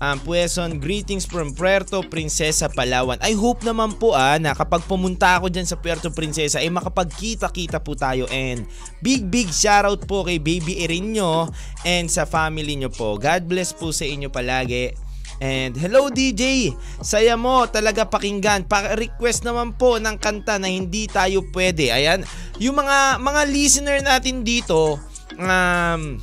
um, 0.00 0.16
Pueson. 0.24 0.80
Greetings 0.80 1.24
from 1.28 1.52
Puerto 1.52 2.00
Princesa, 2.06 2.68
Palawan. 2.72 3.20
I 3.20 3.36
hope 3.36 3.62
naman 3.62 3.96
po 3.96 4.16
ah, 4.16 4.36
na 4.40 4.56
kapag 4.56 4.84
pumunta 4.88 5.38
ako 5.40 5.52
dyan 5.52 5.68
sa 5.68 5.78
Puerto 5.78 6.08
Princesa 6.12 6.60
ay 6.60 6.72
makapagkita-kita 6.72 7.80
po 7.80 7.96
tayo 7.96 8.24
and 8.32 8.64
big 9.04 9.28
big 9.28 9.48
shoutout 9.52 10.04
po 10.04 10.24
kay 10.24 10.40
baby 10.40 10.84
Erin 10.84 11.12
nyo 11.14 11.48
and 11.84 12.08
sa 12.08 12.24
family 12.24 12.76
nyo 12.76 12.90
po. 12.92 13.20
God 13.20 13.48
bless 13.48 13.72
po 13.76 13.92
sa 13.92 14.08
inyo 14.08 14.32
palagi. 14.32 14.92
And 15.40 15.72
hello 15.72 16.12
DJ, 16.12 16.76
saya 17.00 17.32
mo 17.32 17.64
talaga 17.64 18.04
pakinggan. 18.04 18.68
Pa-request 18.68 19.48
naman 19.48 19.72
po 19.72 19.96
ng 19.96 20.20
kanta 20.20 20.60
na 20.60 20.68
hindi 20.68 21.08
tayo 21.08 21.40
pwede. 21.56 21.88
Ayan, 21.88 22.28
yung 22.60 22.76
mga 22.76 23.16
mga 23.16 23.42
listener 23.48 23.98
natin 24.04 24.44
dito, 24.44 25.00
um, 25.40 26.20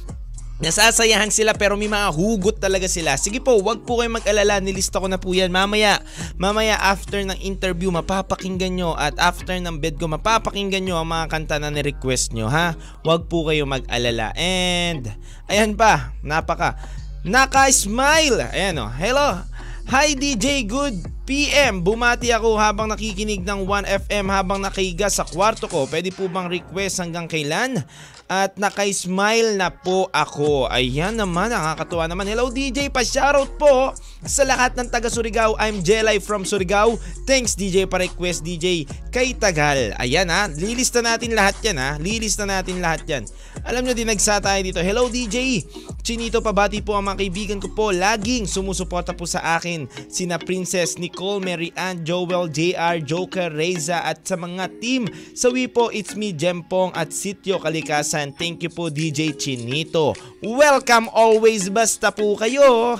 Nasasayahan 0.57 1.29
sila 1.29 1.53
pero 1.53 1.77
may 1.77 1.85
mga 1.85 2.09
hugot 2.09 2.57
talaga 2.57 2.89
sila. 2.89 3.13
Sige 3.21 3.37
po, 3.37 3.61
wag 3.61 3.85
po 3.85 4.01
kayong 4.01 4.17
mag-alala. 4.17 4.57
Nilista 4.57 4.97
ko 4.97 5.05
na 5.05 5.21
po 5.21 5.29
yan. 5.29 5.53
Mamaya, 5.53 6.01
mamaya 6.33 6.81
after 6.81 7.21
ng 7.21 7.37
interview, 7.45 7.93
mapapakinggan 7.93 8.73
nyo. 8.73 8.97
At 8.97 9.13
after 9.21 9.53
ng 9.53 9.77
bed 9.77 10.01
ko, 10.01 10.09
mapapakinggan 10.09 10.81
nyo 10.81 10.97
ang 10.97 11.13
mga 11.13 11.29
kanta 11.29 11.61
na 11.61 11.69
ni-request 11.69 12.33
nyo, 12.33 12.49
ha? 12.49 12.73
Wag 13.05 13.29
po 13.29 13.45
kayong 13.45 13.69
mag-alala. 13.69 14.33
And, 14.33 15.05
ayan 15.45 15.77
pa, 15.77 16.17
napaka. 16.25 16.73
Naka-smile. 17.21 18.49
Ayan 18.49 18.81
o. 18.81 18.89
Hello. 18.89 19.45
Hi 19.87 20.19
DJ, 20.19 20.67
good 20.67 20.99
PM. 21.23 21.79
Bumati 21.79 22.27
ako 22.33 22.59
habang 22.59 22.91
nakikinig 22.91 23.45
ng 23.45 23.63
1FM 23.63 24.27
habang 24.27 24.59
nakahiga 24.59 25.07
sa 25.07 25.23
kwarto 25.23 25.69
ko. 25.71 25.87
Pwede 25.87 26.11
po 26.11 26.27
bang 26.27 26.51
request 26.51 26.99
hanggang 26.99 27.23
kailan? 27.29 27.83
At 28.27 28.59
naka-smile 28.59 29.55
na 29.55 29.71
po 29.71 30.11
ako. 30.11 30.67
Ayan 30.67 31.15
naman, 31.15 31.47
nakakatuwa 31.47 32.11
naman. 32.11 32.27
Hello 32.27 32.51
DJ, 32.51 32.91
pa-shoutout 32.91 33.55
po 33.55 33.95
sa 34.27 34.43
lahat 34.43 34.75
ng 34.75 34.91
taga 34.91 35.07
Surigao. 35.07 35.55
I'm 35.55 35.79
Jelay 35.79 36.19
from 36.19 36.43
Surigao. 36.43 36.99
Thanks 37.23 37.55
DJ 37.55 37.87
pa-request 37.87 38.43
DJ 38.43 38.83
kay 39.15 39.31
Tagal. 39.31 39.95
Ayan 39.95 40.27
ha, 40.27 40.51
lilista 40.51 40.99
natin 40.99 41.39
lahat 41.39 41.55
yan 41.63 41.79
ha. 41.79 41.95
Lilista 42.03 42.43
natin 42.43 42.83
lahat 42.83 43.07
yan. 43.07 43.23
Alam 43.63 43.87
nyo, 43.87 43.95
dinagsa 43.95 44.43
tayo 44.43 44.59
dito. 44.59 44.83
Hello 44.83 45.07
DJ! 45.07 45.63
Chinito, 46.03 46.43
pabati 46.43 46.83
po 46.83 46.99
ang 46.99 47.07
mga 47.07 47.19
kaibigan 47.23 47.59
ko 47.63 47.71
po. 47.71 47.95
Laging 47.95 48.43
sumusuporta 48.43 49.15
po 49.15 49.23
sa 49.23 49.55
akin. 49.55 49.87
Sina 50.11 50.35
Princess 50.35 50.99
Nicole, 50.99 51.39
Mary 51.39 51.71
Ann, 51.79 52.03
Joel, 52.03 52.51
JR, 52.51 52.99
Joker, 52.99 53.55
Reza 53.55 54.03
at 54.03 54.27
sa 54.27 54.35
mga 54.35 54.67
team. 54.83 55.07
Sawi 55.35 55.71
po, 55.71 55.91
it's 55.95 56.15
me, 56.15 56.35
Jempong 56.35 56.91
at 56.91 57.15
Sityo 57.15 57.59
Kalikasan. 57.59 58.16
Thank 58.33 58.65
you 58.65 58.73
po 58.73 58.89
DJ 58.89 59.37
Chinito. 59.37 60.17
Welcome 60.41 61.05
always, 61.13 61.69
basta 61.69 62.09
po 62.09 62.33
kayo. 62.33 62.97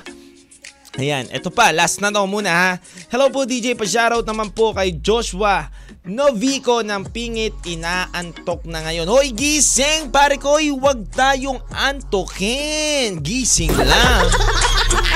Ayan, 0.98 1.30
eto 1.34 1.50
pa, 1.50 1.74
last 1.74 2.02
na 2.02 2.14
to 2.14 2.26
muna 2.30 2.50
ha. 2.54 2.72
Hello 3.10 3.30
po 3.34 3.46
DJ, 3.46 3.74
pa-shoutout 3.74 4.26
naman 4.26 4.54
po 4.54 4.74
kay 4.74 4.98
Joshua 5.02 5.70
Novico 6.08 6.86
ng 6.86 7.10
Pingit, 7.10 7.54
inaantok 7.68 8.64
na 8.64 8.80
ngayon. 8.86 9.10
Hoy, 9.12 9.36
gising! 9.36 10.08
Pare 10.08 10.40
ko, 10.40 10.56
huwag 10.56 11.04
tayong 11.12 11.60
antokin. 11.74 13.20
Gising 13.20 13.76
lang. 13.76 14.26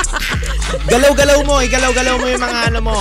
Galaw-galaw 0.91 1.47
mo, 1.47 1.63
igalaw-galaw 1.63 2.15
mo 2.19 2.27
yung 2.27 2.43
mga 2.43 2.59
ano 2.73 2.79
mo. 2.83 2.97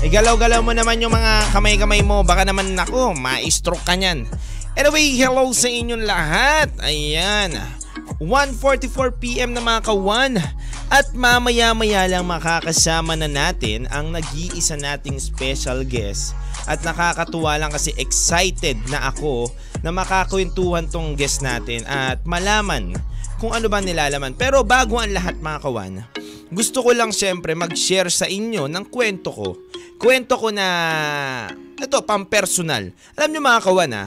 Igalaw-galaw 0.00 0.60
mo 0.64 0.72
naman 0.72 1.00
yung 1.00 1.12
mga 1.12 1.52
kamay-kamay 1.52 2.00
mo. 2.00 2.24
Baka 2.24 2.48
naman 2.48 2.72
ako, 2.72 3.12
ma-stroke 3.16 3.84
ka 3.84 3.96
niyan. 4.00 4.24
Anyway, 4.74 5.14
hello 5.14 5.54
sa 5.54 5.70
inyong 5.70 6.02
lahat. 6.02 6.66
Ayan. 6.82 7.54
1.44pm 8.18 9.54
na 9.54 9.62
mga 9.62 9.86
kawan. 9.86 10.34
At 10.90 11.14
mamaya-maya 11.14 12.10
lang 12.10 12.26
makakasama 12.26 13.14
na 13.14 13.30
natin 13.30 13.86
ang 13.94 14.10
nag-iisa 14.10 14.74
nating 14.74 15.22
special 15.22 15.86
guest 15.86 16.34
at 16.66 16.82
nakakatuwa 16.82 17.54
lang 17.54 17.70
kasi 17.70 17.94
excited 18.02 18.74
na 18.90 19.14
ako 19.14 19.46
na 19.86 19.94
makakwentuhan 19.94 20.90
tong 20.90 21.14
guest 21.14 21.46
natin 21.46 21.86
at 21.86 22.26
malaman 22.26 22.98
kung 23.38 23.54
ano 23.54 23.70
ba 23.70 23.78
nilalaman. 23.78 24.34
Pero 24.34 24.66
bago 24.66 24.98
ang 24.98 25.14
lahat 25.14 25.38
mga 25.38 25.62
kawan, 25.62 25.94
gusto 26.50 26.82
ko 26.82 26.90
lang 26.90 27.14
syempre 27.14 27.54
mag-share 27.54 28.10
sa 28.10 28.26
inyo 28.26 28.66
ng 28.66 28.90
kwento 28.90 29.30
ko. 29.30 29.54
Kwento 30.02 30.34
ko 30.34 30.50
na, 30.50 30.66
ito, 31.78 31.98
pang-personal. 32.02 32.90
Alam 33.14 33.30
nyo 33.30 33.40
mga 33.40 33.62
kawan 33.62 33.92
ha, 33.94 34.04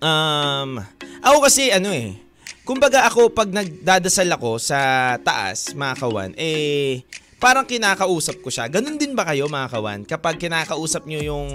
um, 0.00 0.80
ako 1.20 1.38
kasi 1.46 1.70
ano 1.70 1.92
eh, 1.92 2.16
kumbaga 2.64 3.06
ako 3.06 3.32
pag 3.32 3.52
nagdadasal 3.52 4.28
ako 4.34 4.60
sa 4.60 5.14
taas 5.20 5.72
mga 5.76 5.94
kawan, 6.00 6.30
eh, 6.36 7.04
parang 7.40 7.64
kinakausap 7.64 8.40
ko 8.44 8.48
siya. 8.52 8.68
Ganun 8.68 9.00
din 9.00 9.16
ba 9.16 9.24
kayo 9.24 9.48
mga 9.48 9.68
kawan? 9.72 10.00
Kapag 10.04 10.36
kinakausap 10.36 11.08
nyo 11.08 11.20
yung 11.24 11.48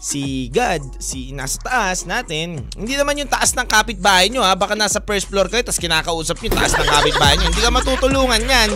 si 0.00 0.48
God, 0.48 0.96
si 0.96 1.36
nasa 1.36 1.60
taas 1.60 2.08
natin, 2.08 2.64
hindi 2.72 2.96
naman 2.96 3.20
yung 3.20 3.28
taas 3.28 3.52
ng 3.52 3.68
kapitbahay 3.68 4.32
nyo 4.32 4.40
ha, 4.40 4.56
baka 4.56 4.72
nasa 4.72 4.96
first 5.04 5.28
floor 5.28 5.52
kayo 5.52 5.60
tapos 5.60 5.76
kinakausap 5.76 6.40
nyo 6.40 6.50
taas 6.56 6.72
ng 6.72 6.88
kapitbahay 6.88 7.36
nyo, 7.36 7.46
hindi 7.52 7.60
ka 7.60 7.70
matutulungan 7.70 8.40
yan. 8.40 8.70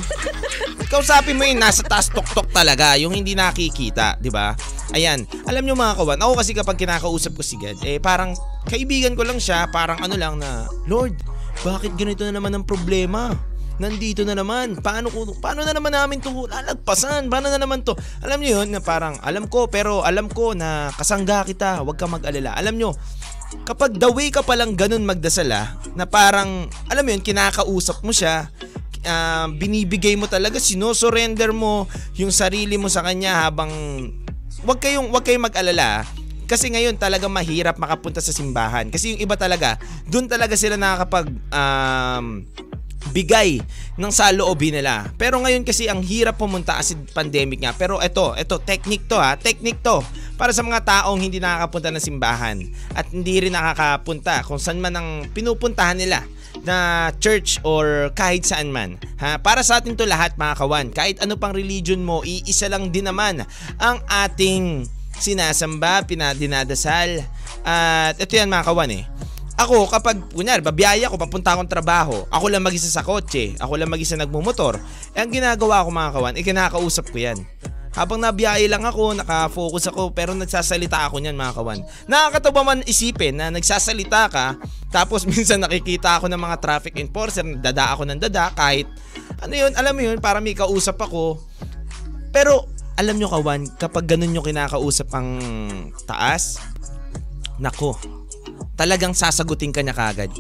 Kausapin 0.93 1.41
mo 1.41 1.49
yung 1.49 1.65
nasa 1.65 1.81
taas 1.81 2.13
tok-tok 2.13 2.53
talaga, 2.53 3.01
yung 3.01 3.17
hindi 3.17 3.33
nakikita, 3.33 4.21
di 4.21 4.29
ba? 4.29 4.53
Ayan, 4.93 5.25
alam 5.49 5.65
nyo 5.65 5.73
mga 5.73 5.97
kawan, 5.97 6.21
ako 6.21 6.33
kasi 6.45 6.53
kapag 6.53 6.77
kinakausap 6.77 7.33
ko 7.33 7.43
si 7.43 7.57
God, 7.57 7.81
eh 7.89 7.97
parang 7.97 8.37
kaibigan 8.69 9.17
ko 9.17 9.25
lang 9.25 9.41
siya, 9.41 9.65
parang 9.73 9.97
ano 10.05 10.15
lang 10.21 10.37
na, 10.37 10.69
Lord, 10.85 11.17
bakit 11.65 11.97
ganito 11.97 12.21
na 12.29 12.37
naman 12.37 12.53
ang 12.53 12.69
problema? 12.69 13.33
Nandito 13.79 14.23
na 14.23 14.39
naman. 14.39 14.79
Paano 14.79 15.11
ko 15.11 15.35
paano 15.39 15.67
na 15.67 15.75
naman 15.75 15.95
namin 15.95 16.23
to 16.23 16.47
lalagpasan? 16.47 17.27
Paano 17.27 17.51
na 17.51 17.59
naman 17.59 17.83
to? 17.83 17.95
Alam 18.23 18.39
niyo 18.43 18.63
yun 18.63 18.71
na 18.75 18.81
parang 18.83 19.19
alam 19.23 19.51
ko 19.51 19.67
pero 19.67 20.07
alam 20.07 20.31
ko 20.31 20.55
na 20.55 20.91
kasangga 20.95 21.43
kita. 21.47 21.83
Huwag 21.83 21.99
ka 21.99 22.07
mag-alala. 22.07 22.55
Alam 22.55 22.75
niyo, 22.79 22.91
kapag 23.63 23.95
the 23.95 24.11
way 24.11 24.35
ka 24.35 24.43
palang 24.43 24.75
ganun 24.75 25.07
magdasal 25.07 25.47
ah, 25.55 25.79
na 25.95 26.11
parang 26.11 26.67
alam 26.91 27.03
mo 27.07 27.11
yun, 27.15 27.23
kinakausap 27.23 28.03
mo 28.03 28.11
siya, 28.11 28.51
uh, 29.07 29.47
binibigay 29.55 30.19
mo 30.19 30.27
talaga, 30.27 30.59
sino-surrender 30.59 31.55
mo 31.55 31.87
yung 32.19 32.35
sarili 32.35 32.75
mo 32.75 32.91
sa 32.91 33.07
kanya 33.07 33.47
habang 33.47 33.71
wag 34.67 34.81
kayong 34.81 35.13
wag 35.13 35.23
kayong 35.23 35.47
mag-alala 35.47 36.03
ah. 36.03 36.03
kasi 36.45 36.69
ngayon 36.73 36.97
talaga 36.99 37.31
mahirap 37.31 37.79
makapunta 37.79 38.19
sa 38.19 38.35
simbahan. 38.35 38.91
Kasi 38.91 39.15
yung 39.15 39.21
iba 39.23 39.39
talaga, 39.39 39.79
doon 40.11 40.27
talaga 40.27 40.59
sila 40.59 40.77
nakakapag 40.77 41.31
um, 41.53 42.45
bigay 43.13 43.61
ng 43.95 44.13
saloobin 44.13 44.81
nila. 44.81 45.11
Pero 45.21 45.39
ngayon 45.43 45.67
kasi 45.67 45.87
ang 45.91 46.01
hirap 46.01 46.41
pumunta 46.41 46.79
kasi 46.79 46.97
pandemic 47.13 47.63
nga. 47.63 47.73
Pero 47.77 48.01
ito, 48.01 48.33
ito, 48.39 48.57
technique 48.63 49.07
to 49.11 49.19
ha, 49.19 49.37
technique 49.37 49.83
to. 49.85 50.01
Para 50.35 50.51
sa 50.51 50.65
mga 50.65 50.83
taong 50.83 51.21
hindi 51.21 51.39
nakakapunta 51.39 51.93
ng 51.95 52.03
simbahan 52.03 52.57
at 52.97 53.07
hindi 53.13 53.45
rin 53.45 53.55
nakakapunta 53.55 54.43
kung 54.47 54.59
saan 54.59 54.83
man 54.83 54.95
ang 54.97 55.09
pinupuntahan 55.31 55.99
nila 55.99 56.27
na 56.63 57.11
church 57.19 57.59
or 57.67 58.11
kahit 58.15 58.47
saan 58.47 58.71
man. 58.71 58.97
Ha? 59.19 59.39
Para 59.43 59.61
sa 59.67 59.83
atin 59.83 59.95
to 59.95 60.07
lahat 60.07 60.35
mga 60.39 60.55
kawan. 60.59 60.87
Kahit 60.95 61.19
ano 61.21 61.35
pang 61.39 61.55
religion 61.55 62.03
mo, 62.03 62.23
iisa 62.23 62.71
lang 62.71 62.91
din 62.91 63.07
naman 63.07 63.43
ang 63.79 63.99
ating 64.07 64.87
sinasamba, 65.19 66.03
pinadinadasal. 66.07 67.23
At 67.63 68.19
ito 68.19 68.35
yan 68.35 68.51
mga 68.51 68.67
kawan 68.67 68.91
eh 68.91 69.05
ako 69.55 69.87
kapag 69.87 70.19
kunyari 70.35 70.59
babiyaya 70.59 71.07
ko 71.07 71.15
papunta 71.15 71.55
akong 71.55 71.71
trabaho, 71.71 72.27
ako 72.27 72.47
lang 72.51 72.67
mag-isa 72.67 72.91
sa 72.91 73.07
kotse, 73.07 73.55
ako 73.63 73.79
lang 73.79 73.91
mag-isa 73.91 74.19
nagmumotor. 74.19 74.83
Eh 75.15 75.23
ang 75.23 75.31
ginagawa 75.31 75.87
ko 75.87 75.95
mga 75.95 76.11
kawan, 76.11 76.35
ikinakausap 76.43 77.07
ko 77.15 77.19
'yan. 77.23 77.39
Habang 77.95 78.19
nabiyahe 78.19 78.67
lang 78.67 78.83
ako, 78.83 79.15
naka-focus 79.15 79.95
ako, 79.95 80.11
pero 80.11 80.35
nagsasalita 80.35 81.07
ako 81.07 81.23
niyan 81.23 81.39
mga 81.39 81.55
kawan. 81.55 81.79
Nakakatawa 82.11 82.75
man 82.75 82.81
isipin 82.91 83.39
na 83.39 83.55
nagsasalita 83.55 84.27
ka, 84.27 84.59
tapos 84.91 85.23
minsan 85.31 85.63
nakikita 85.63 86.19
ako 86.19 86.27
ng 86.27 86.43
mga 86.43 86.59
traffic 86.59 86.99
enforcer, 86.99 87.47
dada 87.63 87.95
ako 87.95 88.03
ng 88.11 88.19
dada, 88.19 88.51
kahit 88.51 88.91
ano 89.39 89.55
yun, 89.55 89.71
alam 89.79 89.95
mo 89.95 90.03
yun, 90.03 90.19
para 90.19 90.43
may 90.43 90.59
kausap 90.59 90.99
ako. 90.99 91.39
Pero 92.35 92.67
alam 92.99 93.15
nyo 93.15 93.31
kawan, 93.31 93.79
kapag 93.79 94.11
ganun 94.11 94.35
yung 94.35 94.47
kinakausap 94.47 95.07
ang 95.15 95.39
taas, 96.03 96.59
nako, 97.63 97.95
talagang 98.75 99.15
sasagutin 99.15 99.71
ka 99.71 99.81
niya 99.83 99.95
kagad. 99.95 100.31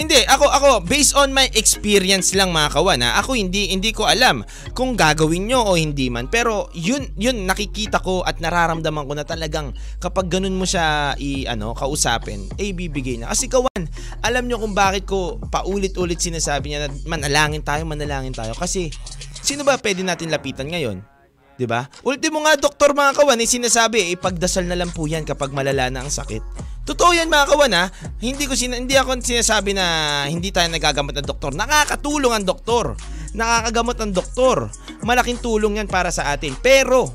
Hindi, 0.00 0.22
ako 0.24 0.46
ako 0.48 0.68
based 0.86 1.12
on 1.18 1.34
my 1.34 1.50
experience 1.52 2.32
lang 2.32 2.54
mga 2.54 2.72
kawan 2.72 3.04
ha. 3.04 3.20
Ako 3.20 3.36
hindi 3.36 3.68
hindi 3.74 3.90
ko 3.90 4.06
alam 4.06 4.46
kung 4.72 4.94
gagawin 4.94 5.50
nyo 5.50 5.66
o 5.66 5.76
hindi 5.76 6.08
man. 6.08 6.30
Pero 6.30 6.70
yun 6.72 7.10
yun 7.18 7.44
nakikita 7.44 8.00
ko 8.00 8.22
at 8.24 8.38
nararamdaman 8.38 9.04
ko 9.04 9.12
na 9.18 9.26
talagang 9.26 9.74
kapag 9.98 10.30
ganun 10.30 10.56
mo 10.56 10.64
siya 10.64 11.18
i 11.18 11.44
ano 11.44 11.74
kausapin, 11.74 12.48
eh 12.56 12.72
bibigay 12.72 13.18
na. 13.20 13.28
Kasi 13.34 13.50
kawan, 13.50 13.82
alam 14.24 14.46
nyo 14.46 14.62
kung 14.62 14.72
bakit 14.72 15.04
ko 15.04 15.36
paulit-ulit 15.50 16.22
sinasabi 16.22 16.72
niya 16.72 16.86
na 16.86 16.88
manalangin 17.04 17.60
tayo, 17.60 17.84
manalangin 17.84 18.32
tayo 18.32 18.54
kasi 18.56 18.88
sino 19.42 19.66
ba 19.66 19.76
pwede 19.76 20.00
natin 20.06 20.30
lapitan 20.30 20.70
ngayon? 20.70 21.02
'di 21.60 21.68
ba? 21.68 21.84
Ultimo 22.00 22.40
nga 22.40 22.56
doktor 22.56 22.96
mga 22.96 23.20
kawan, 23.20 23.36
eh, 23.36 23.44
sinasabi 23.44 24.16
ipagdasal 24.16 24.64
na 24.64 24.80
lang 24.80 24.88
po 24.96 25.04
'yan 25.04 25.28
kapag 25.28 25.52
malala 25.52 25.92
na 25.92 26.00
ang 26.00 26.08
sakit. 26.08 26.40
Totoo 26.90 27.14
yan 27.14 27.30
mga 27.30 27.46
kawan 27.54 27.72
ha. 27.78 27.84
Hindi 28.18 28.50
ko 28.50 28.58
sina- 28.58 28.74
hindi 28.74 28.98
ako 28.98 29.22
sinasabi 29.22 29.78
na 29.78 30.26
hindi 30.26 30.50
tayo 30.50 30.66
nagagamot 30.66 31.14
ng 31.14 31.22
doktor. 31.22 31.54
Nakakatulong 31.54 32.34
ang 32.34 32.42
doktor. 32.42 32.98
Nakakagamot 33.30 33.94
ang 34.02 34.10
doktor. 34.10 34.66
Malaking 35.06 35.38
tulong 35.38 35.78
yan 35.78 35.86
para 35.86 36.10
sa 36.10 36.34
atin. 36.34 36.58
Pero 36.58 37.14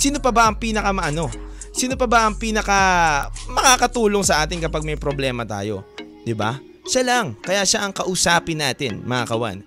sino 0.00 0.16
pa 0.16 0.32
ba 0.32 0.48
ang 0.48 0.56
pinaka 0.56 0.96
maano? 0.96 1.28
Sino 1.76 1.92
pa 2.00 2.08
ba 2.08 2.24
ang 2.24 2.40
pinaka 2.40 3.28
makakatulong 3.52 4.24
sa 4.24 4.48
atin 4.48 4.64
kapag 4.64 4.80
may 4.80 4.96
problema 4.96 5.44
tayo? 5.44 5.84
'Di 6.24 6.32
ba? 6.32 6.56
Siya 6.88 7.04
lang. 7.04 7.36
Kaya 7.36 7.68
siya 7.68 7.84
ang 7.84 7.92
kausapin 7.92 8.64
natin, 8.64 9.04
mga 9.04 9.28
kawan. 9.28 9.60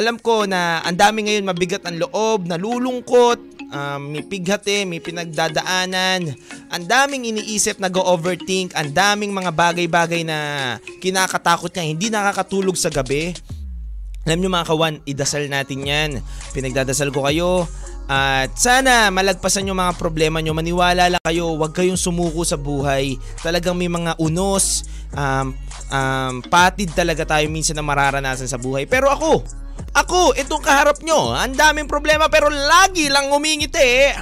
Alam 0.00 0.16
ko 0.16 0.48
na 0.48 0.80
ang 0.80 0.96
dami 0.96 1.28
ngayon 1.28 1.44
mabigat 1.44 1.84
ang 1.84 2.00
loob, 2.00 2.48
nalulungkot, 2.48 3.57
um, 3.72 4.00
may 4.12 4.24
pighati, 4.24 4.84
may 4.88 5.00
pinagdadaanan, 5.00 6.32
ang 6.68 6.84
daming 6.84 7.28
iniisip 7.28 7.80
na 7.80 7.88
go-overthink, 7.88 8.72
ang 8.76 8.92
daming 8.92 9.32
mga 9.32 9.52
bagay-bagay 9.52 10.24
na 10.24 10.38
kinakatakot 11.00 11.72
niya, 11.72 11.84
hindi 11.84 12.06
nakakatulog 12.08 12.76
sa 12.76 12.92
gabi. 12.92 13.32
Alam 14.28 14.44
niyo 14.44 14.50
mga 14.52 14.68
kawan, 14.68 14.94
idasal 15.08 15.48
natin 15.48 15.88
yan. 15.88 16.10
Pinagdadasal 16.52 17.08
ko 17.08 17.24
kayo. 17.24 17.64
At 18.08 18.52
sana 18.60 19.08
malagpasan 19.08 19.68
yung 19.68 19.80
mga 19.80 19.96
problema 19.96 20.44
nyo. 20.44 20.52
Maniwala 20.52 21.08
lang 21.08 21.22
kayo, 21.24 21.56
huwag 21.56 21.72
kayong 21.72 21.96
sumuko 21.96 22.44
sa 22.44 22.60
buhay. 22.60 23.16
Talagang 23.40 23.72
may 23.72 23.88
mga 23.88 24.20
unos, 24.20 24.84
um, 25.16 25.56
um, 25.88 26.34
patid 26.44 26.92
talaga 26.92 27.24
tayo 27.24 27.48
minsan 27.48 27.76
na 27.76 27.84
mararanasan 27.84 28.48
sa 28.48 28.60
buhay. 28.60 28.84
Pero 28.84 29.08
ako, 29.08 29.44
ako, 30.02 30.34
itong 30.38 30.62
kaharap 30.62 31.02
nyo, 31.02 31.34
ang 31.34 31.54
daming 31.54 31.90
problema 31.90 32.30
pero 32.30 32.46
lagi 32.50 33.10
lang 33.10 33.30
umingiti. 33.32 34.14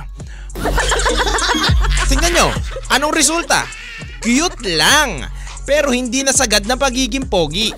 Tingnan 2.09 2.33
nyo, 2.33 2.49
anong 2.93 3.13
resulta? 3.13 3.69
Cute 4.25 4.77
lang, 4.77 5.29
pero 5.69 5.93
hindi 5.93 6.25
nasagad 6.25 6.65
na 6.65 6.81
pagiging 6.81 7.29
pogi. 7.29 7.71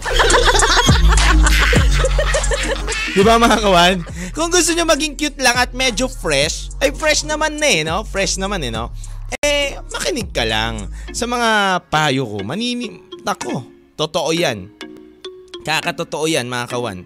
Di 3.16 3.22
ba 3.26 3.40
mga 3.40 3.58
kawan? 3.58 3.96
Kung 4.30 4.54
gusto 4.54 4.70
nyo 4.72 4.86
maging 4.86 5.18
cute 5.18 5.42
lang 5.42 5.58
at 5.58 5.74
medyo 5.74 6.06
fresh, 6.06 6.70
ay 6.78 6.94
fresh 6.94 7.26
naman 7.26 7.58
na 7.58 7.66
eh, 7.66 7.82
no? 7.82 8.06
Fresh 8.06 8.38
naman 8.38 8.62
eh, 8.62 8.70
no? 8.70 8.94
Eh, 9.42 9.74
makinig 9.90 10.30
ka 10.30 10.46
lang 10.46 10.86
sa 11.10 11.26
mga 11.26 11.82
payo 11.90 12.24
ko. 12.24 12.46
Manini... 12.46 13.10
Nako, 13.26 13.78
Totoo 13.98 14.30
yan. 14.30 14.70
Kakatotoo 15.66 16.30
yan 16.30 16.46
mga 16.46 16.70
kawan. 16.70 17.02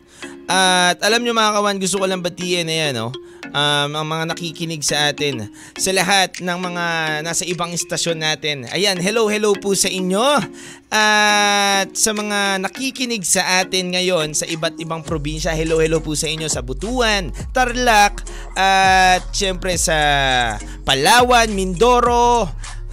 At 0.50 1.02
alam 1.04 1.22
nyo 1.22 1.32
mga 1.34 1.54
kawan, 1.58 1.76
gusto 1.78 1.96
ko 2.02 2.06
lang 2.06 2.24
batiin 2.24 2.66
na 2.66 2.74
yan, 2.74 2.92
no? 2.98 3.10
um, 3.52 3.90
ang 3.94 4.06
mga 4.08 4.24
nakikinig 4.34 4.82
sa 4.82 5.12
atin, 5.12 5.50
sa 5.76 5.90
lahat 5.92 6.40
ng 6.40 6.58
mga 6.58 6.84
nasa 7.22 7.44
ibang 7.44 7.70
istasyon 7.70 8.18
natin. 8.18 8.66
Ayan, 8.72 8.98
hello, 8.98 9.28
hello 9.28 9.52
po 9.54 9.76
sa 9.76 9.90
inyo. 9.92 10.40
At 10.92 11.96
sa 11.96 12.12
mga 12.12 12.60
nakikinig 12.60 13.24
sa 13.24 13.64
atin 13.64 13.96
ngayon 13.96 14.36
sa 14.36 14.44
iba't 14.44 14.76
ibang 14.80 15.00
probinsya, 15.04 15.56
hello, 15.56 15.80
hello 15.80 16.04
po 16.04 16.12
sa 16.12 16.28
inyo 16.28 16.48
sa 16.48 16.60
Butuan, 16.60 17.32
Tarlac, 17.56 18.24
at 18.56 19.24
syempre 19.32 19.76
sa 19.80 19.96
Palawan, 20.84 21.48
Mindoro, 21.56 22.48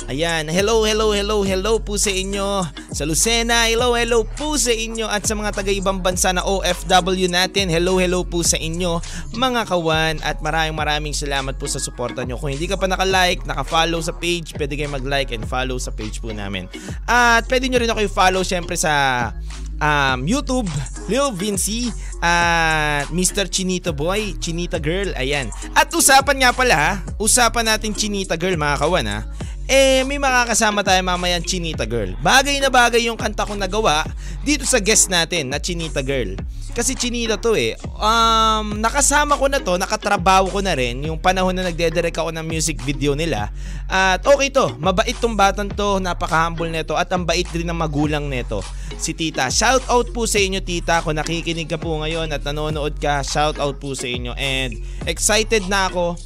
Ayan, 0.10 0.50
hello, 0.50 0.82
hello, 0.82 1.14
hello, 1.14 1.46
hello 1.46 1.78
po 1.78 1.94
sa 1.94 2.10
inyo. 2.10 2.66
Sa 2.98 3.06
Lucena, 3.06 3.70
hello, 3.70 3.94
hello 3.94 4.26
po 4.26 4.58
sa 4.58 4.74
inyo. 4.74 5.06
At 5.06 5.30
sa 5.30 5.38
mga 5.38 5.54
taga-ibang 5.54 6.02
bansa 6.02 6.34
na 6.34 6.42
OFW 6.42 7.30
natin, 7.30 7.70
hello, 7.70 8.02
hello 8.02 8.26
po 8.26 8.42
sa 8.42 8.58
inyo, 8.58 8.98
mga 9.38 9.70
kawan. 9.70 10.18
At 10.26 10.42
maraming 10.42 10.74
maraming 10.74 11.14
salamat 11.14 11.62
po 11.62 11.70
sa 11.70 11.78
suporta 11.78 12.26
nyo. 12.26 12.42
Kung 12.42 12.50
hindi 12.50 12.66
ka 12.66 12.82
pa 12.82 12.90
naka-like, 12.90 13.46
naka-follow 13.46 14.02
sa 14.02 14.18
page, 14.18 14.58
pwede 14.58 14.82
kayo 14.82 14.90
mag-like 14.90 15.30
and 15.30 15.46
follow 15.46 15.78
sa 15.78 15.94
page 15.94 16.18
po 16.18 16.34
namin. 16.34 16.66
At 17.06 17.46
pwede 17.46 17.70
nyo 17.70 17.78
rin 17.78 17.94
ako 17.94 18.02
i-follow 18.10 18.42
syempre 18.42 18.82
sa 18.82 19.30
um, 19.78 20.26
YouTube, 20.26 20.66
Lil 21.06 21.38
Vinci, 21.38 21.94
at 22.26 23.06
uh, 23.06 23.14
Mr. 23.14 23.46
Chinita 23.46 23.94
Boy, 23.94 24.34
Chinita 24.42 24.82
Girl, 24.82 25.14
ayan. 25.14 25.54
At 25.78 25.94
usapan 25.94 26.42
nga 26.42 26.50
pala 26.50 27.06
usapan 27.22 27.70
natin 27.70 27.94
Chinita 27.94 28.42
Girl 28.42 28.58
mga 28.58 28.82
kawan 28.82 29.06
ha 29.06 29.22
eh 29.70 30.02
may 30.02 30.18
makakasama 30.18 30.82
tayo 30.82 30.98
mamayang 31.06 31.46
Chinita 31.46 31.86
Girl. 31.86 32.18
Bagay 32.26 32.58
na 32.58 32.74
bagay 32.74 33.06
yung 33.06 33.14
kanta 33.14 33.46
kong 33.46 33.62
nagawa 33.62 34.02
dito 34.42 34.66
sa 34.66 34.82
guest 34.82 35.14
natin 35.14 35.54
na 35.54 35.62
Chinita 35.62 36.02
Girl. 36.02 36.34
Kasi 36.74 36.98
Chinita 36.98 37.38
to 37.38 37.54
eh. 37.54 37.78
Um, 38.02 38.82
nakasama 38.82 39.38
ko 39.38 39.46
na 39.46 39.62
to, 39.62 39.78
nakatrabaho 39.78 40.50
ko 40.50 40.66
na 40.66 40.74
rin 40.74 41.06
yung 41.06 41.22
panahon 41.22 41.54
na 41.54 41.70
nagdedirect 41.70 42.18
ako 42.18 42.34
ng 42.34 42.46
music 42.50 42.82
video 42.82 43.14
nila. 43.14 43.54
At 43.86 44.26
okay 44.26 44.50
to, 44.50 44.74
mabait 44.82 45.14
tong 45.22 45.38
batang 45.38 45.70
to, 45.70 46.02
napaka-humble 46.02 46.74
nito 46.74 46.98
at 46.98 47.14
ang 47.14 47.22
bait 47.22 47.46
din 47.54 47.70
ng 47.70 47.78
magulang 47.78 48.26
nito, 48.26 48.66
si 48.98 49.14
Tita. 49.14 49.54
Shout 49.54 49.86
out 49.86 50.10
po 50.10 50.26
sa 50.26 50.42
inyo 50.42 50.66
Tita, 50.66 51.06
kung 51.06 51.14
nakikinig 51.14 51.70
ka 51.70 51.78
po 51.78 52.02
ngayon 52.02 52.34
at 52.34 52.42
nanonood 52.42 52.98
ka, 52.98 53.22
shout 53.22 53.62
out 53.62 53.78
po 53.78 53.94
sa 53.94 54.10
inyo. 54.10 54.34
And 54.34 54.82
excited 55.06 55.70
na 55.70 55.94
ako 55.94 56.18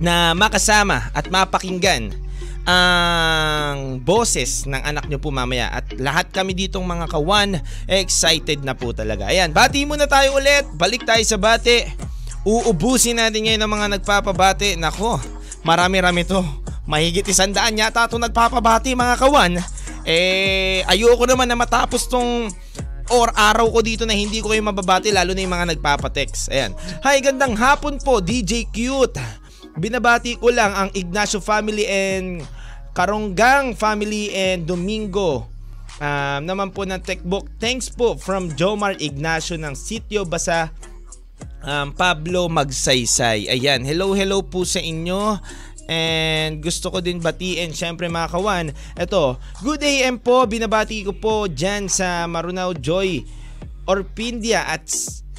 na 0.00 0.32
makasama 0.32 1.12
at 1.12 1.28
mapakinggan 1.28 2.31
ang 2.62 3.98
boses 3.98 4.70
ng 4.70 4.78
anak 4.78 5.10
nyo 5.10 5.18
po 5.18 5.34
mamaya 5.34 5.66
at 5.74 5.98
lahat 5.98 6.30
kami 6.30 6.54
ditong 6.54 6.86
mga 6.86 7.10
kawan 7.10 7.58
excited 7.90 8.62
na 8.62 8.78
po 8.78 8.94
talaga. 8.94 9.26
Ayan, 9.26 9.50
bati 9.50 9.82
muna 9.82 10.06
tayo 10.06 10.38
ulit. 10.38 10.70
Balik 10.78 11.02
tayo 11.02 11.22
sa 11.26 11.38
bati. 11.38 11.82
Uubusin 12.46 13.18
natin 13.18 13.46
ngayon 13.46 13.62
ang 13.66 13.72
mga 13.72 13.86
nagpapabati. 13.98 14.78
Nako, 14.78 15.18
marami-rami 15.66 16.22
to. 16.22 16.42
Mahigit 16.86 17.26
isandaan 17.26 17.78
yata 17.78 18.06
itong 18.06 18.22
nagpapabati 18.30 18.94
mga 18.94 19.18
kawan. 19.18 19.58
Eh, 20.02 20.82
ayoko 20.86 21.26
naman 21.26 21.46
na 21.46 21.58
matapos 21.58 22.10
tong 22.10 22.50
or 23.10 23.28
araw 23.34 23.66
ko 23.70 23.82
dito 23.82 24.06
na 24.06 24.14
hindi 24.14 24.38
ko 24.38 24.54
kayo 24.54 24.62
mababati 24.62 25.10
lalo 25.10 25.34
na 25.34 25.42
yung 25.42 25.54
mga 25.54 25.74
nagpapatext. 25.74 26.50
Ayan. 26.54 26.74
Hi, 27.02 27.18
gandang 27.18 27.58
hapon 27.58 27.98
po, 27.98 28.22
DJ 28.22 28.70
Cute. 28.70 29.41
Binabati 29.76 30.36
ko 30.36 30.52
lang 30.52 30.72
ang 30.76 30.90
Ignacio 30.92 31.40
family 31.40 31.88
and 31.88 32.44
Karonggang 32.92 33.72
family 33.72 34.28
and 34.36 34.68
Domingo 34.68 35.48
um, 36.02 36.40
naman 36.44 36.68
po 36.74 36.84
ng 36.84 37.00
Techbook. 37.00 37.48
Thanks 37.56 37.88
po 37.88 38.20
from 38.20 38.52
Jomar 38.52 39.00
Ignacio 39.00 39.56
ng 39.56 39.72
Sitio 39.72 40.28
Basa 40.28 40.68
um, 41.64 41.94
Pablo 41.94 42.52
Magsaysay. 42.52 43.48
Ayan, 43.48 43.86
hello 43.86 44.12
hello 44.12 44.44
po 44.44 44.66
sa 44.66 44.82
inyo. 44.82 45.40
And 45.90 46.62
gusto 46.62 46.94
ko 46.94 47.02
din 47.02 47.18
batiin 47.18 47.74
syempre 47.74 48.06
mga 48.06 48.30
kawan. 48.30 48.70
Ito, 48.94 49.40
good 49.66 49.82
AM 49.82 50.22
po. 50.22 50.46
Binabati 50.46 51.02
ko 51.02 51.12
po 51.16 51.34
dyan 51.50 51.90
sa 51.90 52.24
Marunao 52.30 52.76
Joy 52.76 53.26
Orpindia 53.88 54.62
at 54.68 54.86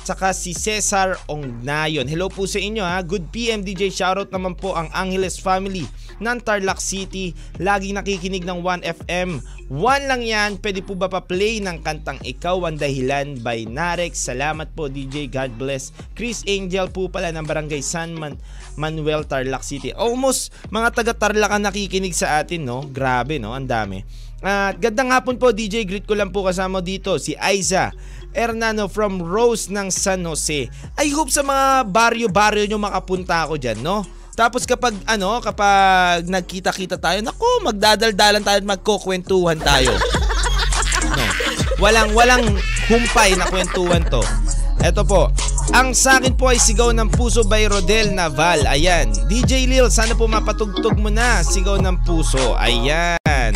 saka 0.04 0.36
si 0.36 0.52
Cesar 0.52 1.16
Ongnayon. 1.32 2.06
Hello 2.12 2.28
po 2.28 2.44
sa 2.44 2.60
inyo 2.60 2.84
ha. 2.84 3.00
Good 3.00 3.32
PM 3.32 3.64
DJ. 3.64 3.88
Shoutout 3.88 4.36
naman 4.36 4.60
po 4.60 4.76
ang 4.76 4.92
Angeles 4.92 5.40
family 5.40 5.88
ng 6.20 6.38
Tarlac 6.44 6.84
City. 6.84 7.32
Lagi 7.64 7.96
nakikinig 7.96 8.44
ng 8.44 8.60
1FM. 8.60 9.40
One 9.72 10.04
lang 10.06 10.22
yan. 10.22 10.60
Pwede 10.60 10.84
po 10.84 11.00
ba 11.00 11.08
pa-play 11.08 11.64
ng 11.64 11.80
kantang 11.82 12.20
Ikaw 12.20 12.68
ang 12.68 12.76
Dahilan 12.76 13.40
by 13.40 13.64
Narek. 13.64 14.12
Salamat 14.12 14.76
po 14.76 14.92
DJ. 14.92 15.32
God 15.32 15.56
bless. 15.56 15.96
Chris 16.14 16.44
Angel 16.46 16.92
po 16.92 17.08
pala 17.08 17.32
ng 17.32 17.48
Barangay 17.48 17.80
San 17.80 18.14
Man 18.14 18.36
Manuel 18.76 19.24
Tarlac 19.24 19.64
City. 19.64 19.96
Almost 19.96 20.52
mga 20.68 20.92
taga 20.92 21.14
Tarlac 21.16 21.50
ang 21.56 21.64
nakikinig 21.64 22.12
sa 22.12 22.44
atin 22.44 22.68
no. 22.68 22.84
Grabe 22.92 23.40
no. 23.40 23.56
Ang 23.56 23.72
dami. 23.72 24.04
At 24.44 24.76
uh, 24.76 24.84
gandang 24.84 25.08
hapon 25.08 25.40
po 25.40 25.56
DJ. 25.56 25.88
Greet 25.88 26.04
ko 26.04 26.20
lang 26.20 26.28
po 26.28 26.44
kasama 26.44 26.84
dito 26.84 27.16
si 27.16 27.32
Aiza 27.40 27.96
Hernano 28.36 28.92
from 28.92 29.24
Rose 29.24 29.72
ng 29.72 29.88
San 29.88 30.28
Jose. 30.28 30.68
I 31.00 31.08
hope 31.16 31.32
sa 31.32 31.48
mga 31.48 31.88
baryo-baryo 31.88 32.68
nyo 32.68 32.84
makapunta 32.84 33.48
ako 33.48 33.56
dyan, 33.56 33.80
no? 33.80 34.04
Tapos 34.34 34.66
kapag 34.68 34.98
ano, 35.06 35.40
kapag 35.40 36.28
nagkita-kita 36.28 37.00
tayo, 37.00 37.24
nako, 37.24 37.72
magdadaldalan 37.72 38.44
tayo 38.44 38.58
at 38.60 38.68
magkukwentuhan 38.68 39.62
tayo. 39.64 39.96
No. 41.08 41.26
Walang 41.78 42.12
walang 42.12 42.44
humpay 42.90 43.38
na 43.38 43.48
kwentuhan 43.48 44.04
to. 44.10 44.20
Ito 44.84 45.08
po, 45.08 45.32
ang 45.72 45.96
sa 45.96 46.20
akin 46.20 46.36
po 46.36 46.52
ay 46.52 46.60
sigaw 46.60 46.92
ng 46.92 47.14
puso 47.14 47.48
by 47.48 47.64
Rodel 47.72 48.12
Naval. 48.12 48.68
Ayan. 48.68 49.08
DJ 49.32 49.70
Lil, 49.70 49.88
sana 49.88 50.18
po 50.18 50.28
mapatugtog 50.28 51.00
mo 51.00 51.08
na 51.08 51.40
sigaw 51.46 51.80
ng 51.80 52.04
puso. 52.04 52.58
Ayan. 52.60 53.56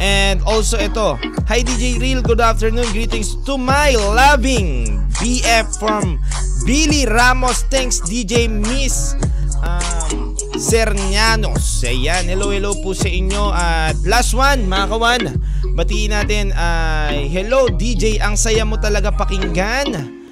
And 0.00 0.40
also 0.48 0.80
ito, 0.80 1.20
Hi 1.50 1.60
DJ 1.60 2.00
Real, 2.00 2.24
good 2.24 2.40
afternoon. 2.40 2.88
Greetings 2.96 3.36
to 3.44 3.60
my 3.60 3.92
loving 3.98 4.96
BF 5.20 5.68
from 5.76 6.16
Billy 6.64 7.04
Ramos. 7.04 7.66
Thanks 7.68 8.00
DJ 8.00 8.48
Miss 8.48 9.18
um, 9.60 10.32
Sernianos. 10.56 11.84
Ayan, 11.84 12.24
hello 12.30 12.54
hello 12.54 12.72
po 12.80 12.96
sa 12.96 13.10
inyo. 13.10 13.52
At 13.52 14.00
last 14.08 14.32
one, 14.32 14.64
mga 14.64 14.86
kawan, 14.88 15.22
batiin 15.76 16.10
natin 16.14 16.44
ay 16.56 17.26
uh, 17.26 17.28
hello 17.28 17.68
DJ, 17.68 18.22
ang 18.22 18.38
saya 18.38 18.64
mo 18.64 18.80
talaga 18.80 19.12
pakinggan. 19.12 20.22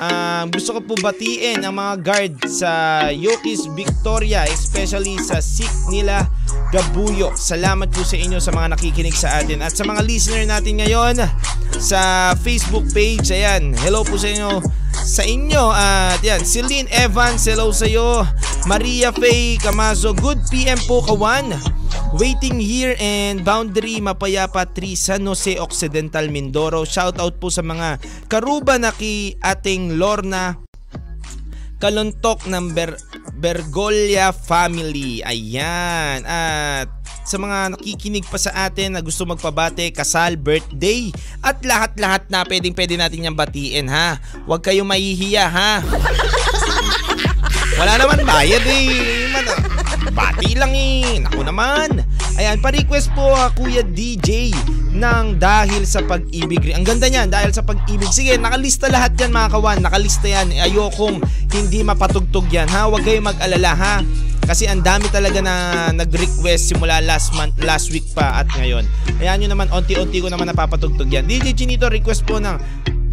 Um, 0.00 0.48
gusto 0.48 0.80
ko 0.80 0.80
po 0.80 0.94
batiin 0.96 1.60
ang 1.60 1.76
mga 1.76 1.94
guard 2.00 2.34
sa 2.48 2.72
Yokis 3.12 3.68
Victoria, 3.76 4.48
especially 4.48 5.20
sa 5.20 5.44
sick 5.44 5.68
nila 5.92 6.24
Gabuyo. 6.70 7.34
Salamat 7.34 7.90
po 7.90 8.06
sa 8.06 8.14
inyo 8.14 8.38
sa 8.38 8.54
mga 8.54 8.78
nakikinig 8.78 9.14
sa 9.14 9.42
atin 9.42 9.62
at 9.62 9.74
sa 9.74 9.82
mga 9.82 10.06
listener 10.06 10.46
natin 10.46 10.78
ngayon 10.78 11.18
sa 11.82 12.32
Facebook 12.38 12.86
page. 12.94 13.34
Ayan, 13.34 13.74
hello 13.82 14.06
po 14.06 14.14
sa 14.14 14.30
inyo 14.30 14.62
sa 15.10 15.26
inyo 15.26 15.72
at 15.74 16.20
yan, 16.22 16.44
Celine 16.44 16.86
Evans, 16.92 17.42
hello 17.48 17.72
sa 17.74 17.88
iyo. 17.88 18.22
Maria 18.68 19.10
Faye 19.10 19.56
Camazo, 19.56 20.12
good 20.14 20.38
PM 20.52 20.78
po 20.84 21.00
kawan. 21.02 21.56
Waiting 22.14 22.60
here 22.62 22.94
and 23.00 23.42
Boundary 23.42 23.98
Mapayapa 23.98 24.70
3 24.70 24.94
San 24.94 25.26
Jose 25.26 25.58
Occidental 25.58 26.30
Mindoro. 26.30 26.86
Shout 26.86 27.18
out 27.18 27.42
po 27.42 27.50
sa 27.50 27.66
mga 27.66 27.98
karuba 28.30 28.76
na 28.78 28.94
ki 28.94 29.40
ating 29.42 29.98
Lorna 29.98 30.69
Kaluntok 31.80 32.44
ng 32.44 32.76
Ber 32.76 32.92
Bergolia 33.40 34.36
family. 34.36 35.24
Ayan. 35.24 36.28
At 36.28 36.92
sa 37.24 37.40
mga 37.40 37.72
nakikinig 37.72 38.28
pa 38.28 38.36
sa 38.36 38.52
atin 38.68 38.94
na 38.94 39.00
gusto 39.00 39.24
magpabate, 39.24 39.88
kasal, 39.88 40.36
birthday, 40.36 41.08
at 41.40 41.56
lahat-lahat 41.64 42.28
na 42.28 42.44
pwedeng 42.44 42.76
pwede 42.76 43.00
natin 43.00 43.24
yung 43.24 43.38
batiin 43.38 43.88
ha. 43.88 44.20
Huwag 44.44 44.60
kayong 44.60 44.88
mahihiya 44.88 45.48
ha. 45.48 45.80
Wala 47.80 47.96
naman 47.96 48.28
bayad 48.28 48.60
eh. 48.68 49.32
Man, 49.32 49.46
bati 50.12 50.52
lang 50.52 50.76
eh. 50.76 51.24
Naku 51.24 51.40
naman. 51.40 52.04
Ayan, 52.36 52.60
pa-request 52.60 53.08
po 53.16 53.24
uh, 53.32 53.48
Kuya 53.56 53.80
DJ 53.80 54.52
ng 54.90 55.38
dahil 55.38 55.86
sa 55.86 56.02
pag-ibig. 56.02 56.74
Ang 56.74 56.82
ganda 56.82 57.06
niyan, 57.06 57.30
dahil 57.30 57.54
sa 57.54 57.62
pag-ibig. 57.62 58.10
Sige, 58.10 58.34
nakalista 58.34 58.90
lahat 58.90 59.14
yan 59.18 59.30
mga 59.30 59.48
kawan. 59.54 59.78
Nakalista 59.82 60.26
yan. 60.26 60.50
Ayokong 60.50 61.22
hindi 61.54 61.80
mapatugtog 61.86 62.50
yan 62.50 62.66
ha. 62.66 62.90
Huwag 62.90 63.06
kayong 63.06 63.30
mag-alala 63.30 63.72
ha. 63.78 63.94
Kasi 64.50 64.66
ang 64.66 64.82
dami 64.82 65.06
talaga 65.14 65.38
na 65.38 65.54
nag-request 65.94 66.74
simula 66.74 66.98
last 66.98 67.30
month, 67.38 67.54
last 67.62 67.94
week 67.94 68.02
pa 68.10 68.42
at 68.42 68.50
ngayon. 68.58 68.82
Ayan 69.22 69.46
nyo 69.46 69.48
naman, 69.54 69.70
onti-onti 69.70 70.18
ko 70.18 70.26
naman 70.26 70.50
napapatugtog 70.50 71.06
yan. 71.06 71.22
DJ 71.22 71.54
Chinito, 71.54 71.86
request 71.86 72.26
po 72.26 72.42
ng 72.42 72.58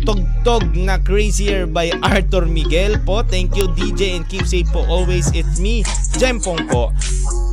Tugtog 0.02 0.74
na 0.74 0.98
Crazier 0.98 1.70
by 1.70 1.94
Arthur 2.10 2.50
Miguel 2.50 2.98
po. 3.06 3.22
Thank 3.22 3.54
you 3.54 3.70
DJ 3.78 4.18
and 4.18 4.26
keep 4.26 4.50
safe 4.50 4.66
po 4.74 4.82
always. 4.90 5.30
It's 5.36 5.62
me, 5.62 5.86
Jempong 6.18 6.66
po. 6.72 6.90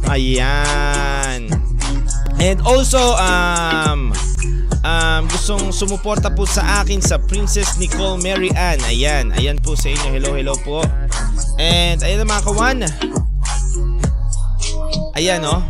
Ayan. 0.08 1.50
And 2.40 2.58
also, 2.66 3.00
um, 3.16 4.10
um, 4.84 5.22
gustong 5.32 5.72
sumuporta 5.72 6.28
po 6.30 6.44
sa 6.44 6.84
akin 6.84 7.00
sa 7.00 7.16
Princess 7.18 7.80
Nicole 7.80 8.20
Mary 8.20 8.52
Ann. 8.54 8.78
Ayan, 8.84 9.32
ayan 9.34 9.58
po 9.58 9.74
sa 9.74 9.90
inyo. 9.90 10.08
Hello, 10.12 10.36
hello 10.36 10.54
po. 10.60 10.84
And 11.56 11.98
ayan 12.04 12.22
na 12.22 12.28
mga 12.28 12.44
kawan. 12.44 12.78
Ayan 15.14 15.42
oh. 15.46 15.62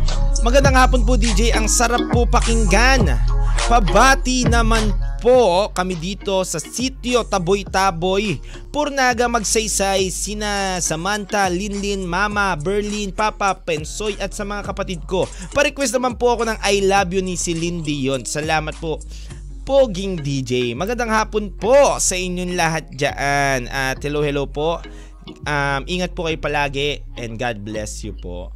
Magandang 0.45 0.77
hapon 0.77 1.01
po 1.07 1.17
DJ. 1.17 1.57
Ang 1.57 1.65
sarap 1.65 2.11
po 2.13 2.29
pakinggan. 2.29 3.07
Pabati 3.65 4.45
naman 4.45 4.93
po 5.25 5.73
kami 5.73 5.97
dito 5.97 6.45
sa 6.45 6.61
sitio 6.61 7.25
Taboy-Taboy. 7.25 8.37
Purnaga 8.69 9.25
magsaysay 9.25 10.13
sina 10.13 10.77
Samantha, 10.77 11.49
Linlin, 11.49 12.05
Mama, 12.05 12.53
Berlin, 12.53 13.09
Papa, 13.09 13.57
Pensoy 13.57 14.13
at 14.21 14.37
sa 14.37 14.45
mga 14.45 14.69
kapatid 14.69 15.01
ko. 15.09 15.25
Pa-request 15.57 15.97
naman 15.97 16.21
po 16.21 16.37
ako 16.37 16.45
ng 16.45 16.61
I 16.61 16.85
love 16.85 17.09
you 17.09 17.25
ni 17.25 17.41
si 17.41 17.57
Lindy 17.57 18.05
yon. 18.05 18.21
Salamat 18.21 18.77
po. 18.77 19.01
Poging 19.65 20.21
DJ. 20.21 20.77
Magandang 20.77 21.09
hapon 21.09 21.49
po 21.57 21.97
sa 21.97 22.13
inyong 22.13 22.53
lahat 22.53 22.85
dyan. 22.93 23.65
At 23.65 24.05
hello 24.05 24.21
hello 24.21 24.45
po. 24.45 24.77
Um, 25.49 25.81
ingat 25.89 26.13
po 26.13 26.29
kayo 26.29 26.37
palagi 26.37 27.01
and 27.17 27.41
God 27.41 27.65
bless 27.65 28.05
you 28.05 28.13
po. 28.13 28.53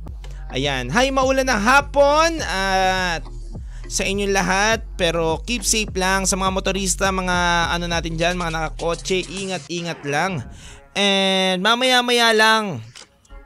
Ayan. 0.54 0.94
Hi, 0.94 1.10
maulan 1.10 1.50
na 1.50 1.58
hapon 1.58 2.38
at 2.46 3.26
sa 3.90 4.06
inyong 4.06 4.32
lahat 4.32 4.86
pero 4.94 5.42
keep 5.42 5.66
safe 5.66 5.90
lang 5.98 6.30
sa 6.30 6.38
mga 6.38 6.54
motorista, 6.54 7.10
mga 7.10 7.74
ano 7.74 7.90
natin 7.90 8.14
dyan, 8.14 8.38
mga 8.38 8.54
nakakotse, 8.54 9.26
ingat-ingat 9.26 10.06
lang. 10.06 10.46
And 10.94 11.66
mamaya-maya 11.66 12.30
lang 12.38 12.86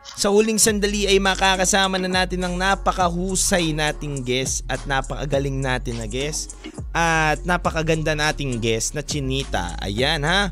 sa 0.03 0.29
huling 0.29 0.60
sandali 0.60 1.08
ay 1.08 1.17
makakasama 1.17 1.95
na 1.95 2.12
natin 2.12 2.43
ng 2.43 2.60
napakahusay 2.60 3.71
nating 3.71 4.21
guest 4.21 4.67
at 4.67 4.84
napakagaling 4.84 5.63
natin 5.63 5.97
na 5.97 6.06
guest 6.12 6.60
at 6.91 7.39
napakaganda 7.47 8.12
nating 8.13 8.60
guest 8.60 8.93
na 8.93 9.01
Chinita. 9.01 9.79
Ayan 9.79 10.27
ha. 10.27 10.51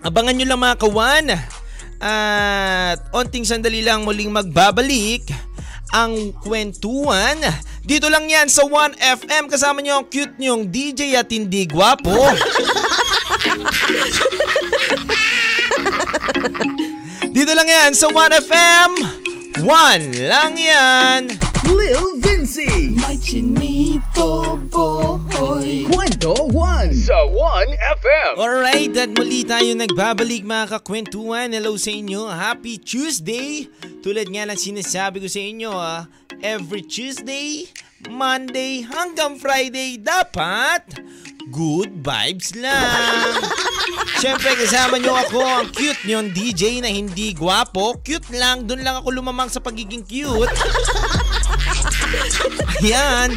Abangan 0.00 0.34
nyo 0.34 0.46
lang 0.48 0.64
mga 0.64 0.80
kawan. 0.80 1.26
At 2.04 2.98
onting 3.14 3.46
sandali 3.46 3.80
lang 3.80 4.02
muling 4.02 4.32
magbabalik 4.32 5.53
ang 5.92 6.32
kwentuhan. 6.40 7.36
Dito 7.84 8.08
lang 8.08 8.30
yan 8.30 8.48
sa 8.48 8.64
1FM 8.64 9.50
kasama 9.52 9.84
nyo 9.84 10.00
ang 10.00 10.06
cute 10.08 10.40
nyong 10.40 10.72
DJ 10.72 11.20
at 11.20 11.28
hindi 11.28 11.68
gwapo. 11.68 12.14
Dito 17.34 17.52
lang 17.52 17.68
yan 17.68 17.92
sa 17.92 18.08
1FM. 18.08 19.23
One 19.62 20.10
lang 20.26 20.58
yan. 20.58 21.30
Lil 21.70 22.18
Vinci. 22.18 22.90
May 22.98 23.14
chinito 23.22 24.58
boy. 24.66 25.86
Kwento 25.86 26.34
1 26.50 26.90
sa 26.90 27.22
1FM. 27.22 28.34
Alright, 28.34 28.90
at 28.98 29.14
muli 29.14 29.46
tayo 29.46 29.70
nagbabalik 29.78 30.42
mga 30.42 30.74
kakwentuhan. 30.74 31.54
Hello 31.54 31.78
sa 31.78 31.94
inyo. 31.94 32.26
Happy 32.34 32.82
Tuesday! 32.82 33.70
Tulad 34.02 34.26
nga 34.26 34.42
lang 34.42 34.58
sinasabi 34.58 35.22
ko 35.22 35.30
sa 35.30 35.38
inyo, 35.38 35.70
ah, 35.70 36.10
every 36.42 36.82
Tuesday, 36.82 37.70
Monday 38.10 38.84
hanggang 38.84 39.40
Friday, 39.40 39.96
dapat 40.00 40.84
good 41.52 42.00
vibes 42.00 42.56
lang. 42.56 43.40
Siyempre 44.18 44.56
kasama 44.56 44.96
nyo 44.96 45.14
ako, 45.20 45.40
ang 45.44 45.68
cute 45.70 46.02
nyo, 46.08 46.24
DJ 46.32 46.80
na 46.80 46.88
hindi 46.88 47.36
gwapo. 47.36 48.00
Cute 48.00 48.32
lang, 48.34 48.64
dun 48.64 48.80
lang 48.80 48.96
ako 48.98 49.12
lumamang 49.12 49.52
sa 49.52 49.60
pagiging 49.60 50.04
cute. 50.04 50.50
Ayan. 52.80 53.30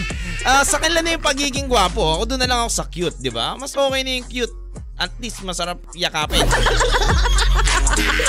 Ah, 0.47 0.63
sa 0.63 0.79
kanila 0.79 1.03
na 1.03 1.19
yung 1.19 1.25
pagiging 1.25 1.67
gwapo. 1.67 2.19
Ako 2.19 2.23
doon 2.23 2.39
na 2.39 2.47
lang 2.47 2.59
ako 2.63 2.71
sa 2.71 2.85
cute, 2.87 3.17
di 3.19 3.27
ba? 3.27 3.59
Mas 3.59 3.75
okay 3.75 4.01
na 4.03 4.11
yung 4.15 4.27
cute. 4.31 4.55
At 4.97 5.11
least 5.21 5.43
masarap 5.43 5.77
yakapin. 5.93 6.47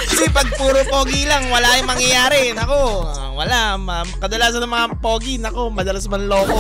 Kasi 0.08 0.26
pag 0.32 0.48
puro 0.58 0.84
pogi 0.84 1.24
lang, 1.24 1.48
wala 1.48 1.78
yung 1.80 1.88
mangyayari. 1.88 2.52
Nako, 2.52 3.08
wala. 3.38 3.78
Ma- 3.78 4.02
kadalasan 4.18 4.58
ng 4.66 4.72
mga 4.74 4.86
pogi, 4.98 5.38
nako, 5.38 5.70
madalas 5.70 6.10
manloko. 6.10 6.58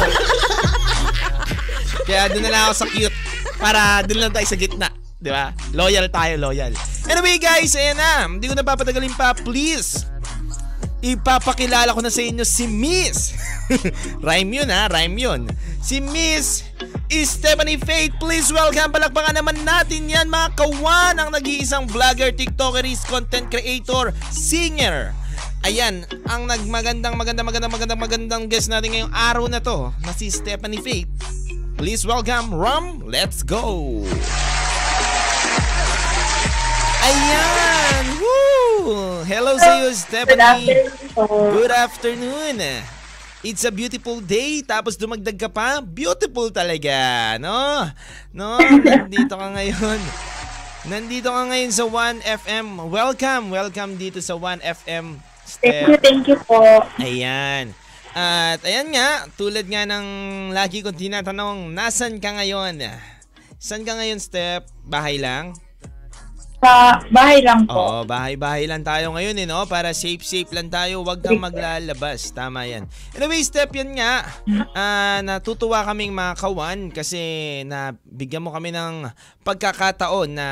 Kaya 2.06 2.30
doon 2.30 2.46
na 2.46 2.52
lang 2.54 2.62
ako 2.70 2.74
sa 2.78 2.86
cute. 2.86 3.16
Para 3.58 4.06
doon 4.06 4.20
lang 4.22 4.32
tayo 4.32 4.46
sa 4.46 4.54
gitna. 4.54 4.88
Di 5.18 5.34
ba? 5.34 5.50
Loyal 5.74 6.06
tayo, 6.14 6.38
loyal. 6.38 6.70
Anyway 7.10 7.42
guys, 7.42 7.74
ayan 7.74 7.98
na. 7.98 8.30
Hindi 8.30 8.46
ko 8.46 8.54
na 8.54 8.62
papatagalin 8.62 9.18
pa. 9.18 9.34
Please, 9.34 10.06
ipapakilala 11.02 11.90
ko 11.90 11.98
na 11.98 12.14
sa 12.14 12.22
inyo 12.22 12.46
si 12.46 12.70
Miss. 12.70 13.34
rhyme 14.26 14.62
yun 14.62 14.70
ha, 14.70 14.86
rhyme 14.86 15.18
yun. 15.18 15.40
Si 15.82 15.98
Miss 15.98 16.62
Stephanie 17.10 17.80
Faith. 17.80 18.14
Please 18.20 18.52
welcome. 18.52 18.92
Palakpakan 18.92 19.34
naman 19.34 19.56
natin 19.64 20.06
yan 20.06 20.28
mga 20.28 20.54
kawan. 20.54 21.16
Ang 21.16 21.32
nag-iisang 21.32 21.88
vlogger, 21.88 22.30
tiktokerist, 22.36 23.08
content 23.08 23.48
creator, 23.48 24.12
singer. 24.30 25.16
Ayan, 25.66 26.06
ang 26.30 26.46
nagmagandang 26.46 27.18
magandang 27.18 27.42
magandang 27.42 27.72
magandang 27.74 28.00
magandang 28.00 28.42
guest 28.46 28.70
natin 28.70 28.94
ngayong 28.94 29.10
araw 29.10 29.50
na 29.50 29.58
to 29.58 29.90
na 30.06 30.14
si 30.14 30.30
Stephanie 30.30 30.78
Faith. 30.78 31.10
Please 31.74 32.06
welcome 32.06 32.54
Ram. 32.54 33.02
Let's 33.02 33.42
go. 33.42 34.06
Ayan! 37.02 38.04
Woo! 38.22 39.26
Hello 39.26 39.58
sa 39.58 39.82
iyo, 39.82 39.90
Stephanie. 39.98 40.94
Good 41.18 41.74
afternoon. 41.74 42.62
It's 43.42 43.66
a 43.66 43.74
beautiful 43.74 44.22
day 44.22 44.62
tapos 44.62 44.94
dumagdag 44.94 45.38
ka 45.38 45.50
pa. 45.50 45.82
Beautiful 45.82 46.54
talaga, 46.54 47.34
no? 47.42 47.86
No, 48.30 48.62
nandito 48.62 49.34
ka 49.34 49.48
ngayon. 49.58 50.00
Nandito 50.86 51.34
ka 51.34 51.42
ngayon 51.50 51.72
sa 51.74 51.82
1FM. 51.82 52.66
Welcome, 52.86 53.50
welcome 53.50 53.98
dito 53.98 54.22
sa 54.22 54.38
1FM. 54.38 55.27
Thank 55.56 55.88
you, 55.88 55.96
thank 55.96 56.24
you 56.28 56.36
po. 56.44 56.60
Ayan. 57.00 57.72
At 58.12 58.60
ayan 58.66 58.92
nga, 58.92 59.30
tulad 59.40 59.64
nga 59.64 59.88
ng 59.88 60.06
lagi 60.52 60.84
kong 60.84 60.96
tinatanong, 60.96 61.72
nasan 61.72 62.20
ka 62.20 62.36
ngayon? 62.36 62.82
San 63.56 63.82
ka 63.86 63.96
ngayon, 63.96 64.20
Step? 64.20 64.68
Bahay 64.84 65.16
lang? 65.16 65.56
Sa 66.58 66.98
bahay 67.14 67.38
lang 67.38 67.70
po. 67.70 67.78
Oo, 67.78 67.98
bahay-bahay 68.02 68.66
lang 68.66 68.82
tayo 68.82 69.14
ngayon 69.14 69.38
eh, 69.38 69.46
no? 69.46 69.62
Para 69.70 69.94
safe-safe 69.94 70.50
lang 70.50 70.66
tayo, 70.66 71.06
wag 71.06 71.22
kang 71.22 71.38
maglalabas. 71.38 72.34
Tama 72.34 72.66
yan. 72.66 72.82
Anyway, 73.14 73.46
Step, 73.46 73.70
yan 73.78 73.94
nga. 73.94 74.26
Ah, 74.74 75.22
natutuwa 75.22 75.86
kaming 75.86 76.10
mga 76.10 76.34
kawan 76.34 76.90
kasi 76.90 77.62
nabigyan 77.62 78.42
mo 78.42 78.50
kami 78.50 78.74
ng 78.74 79.06
pagkakataon 79.46 80.34
na 80.34 80.48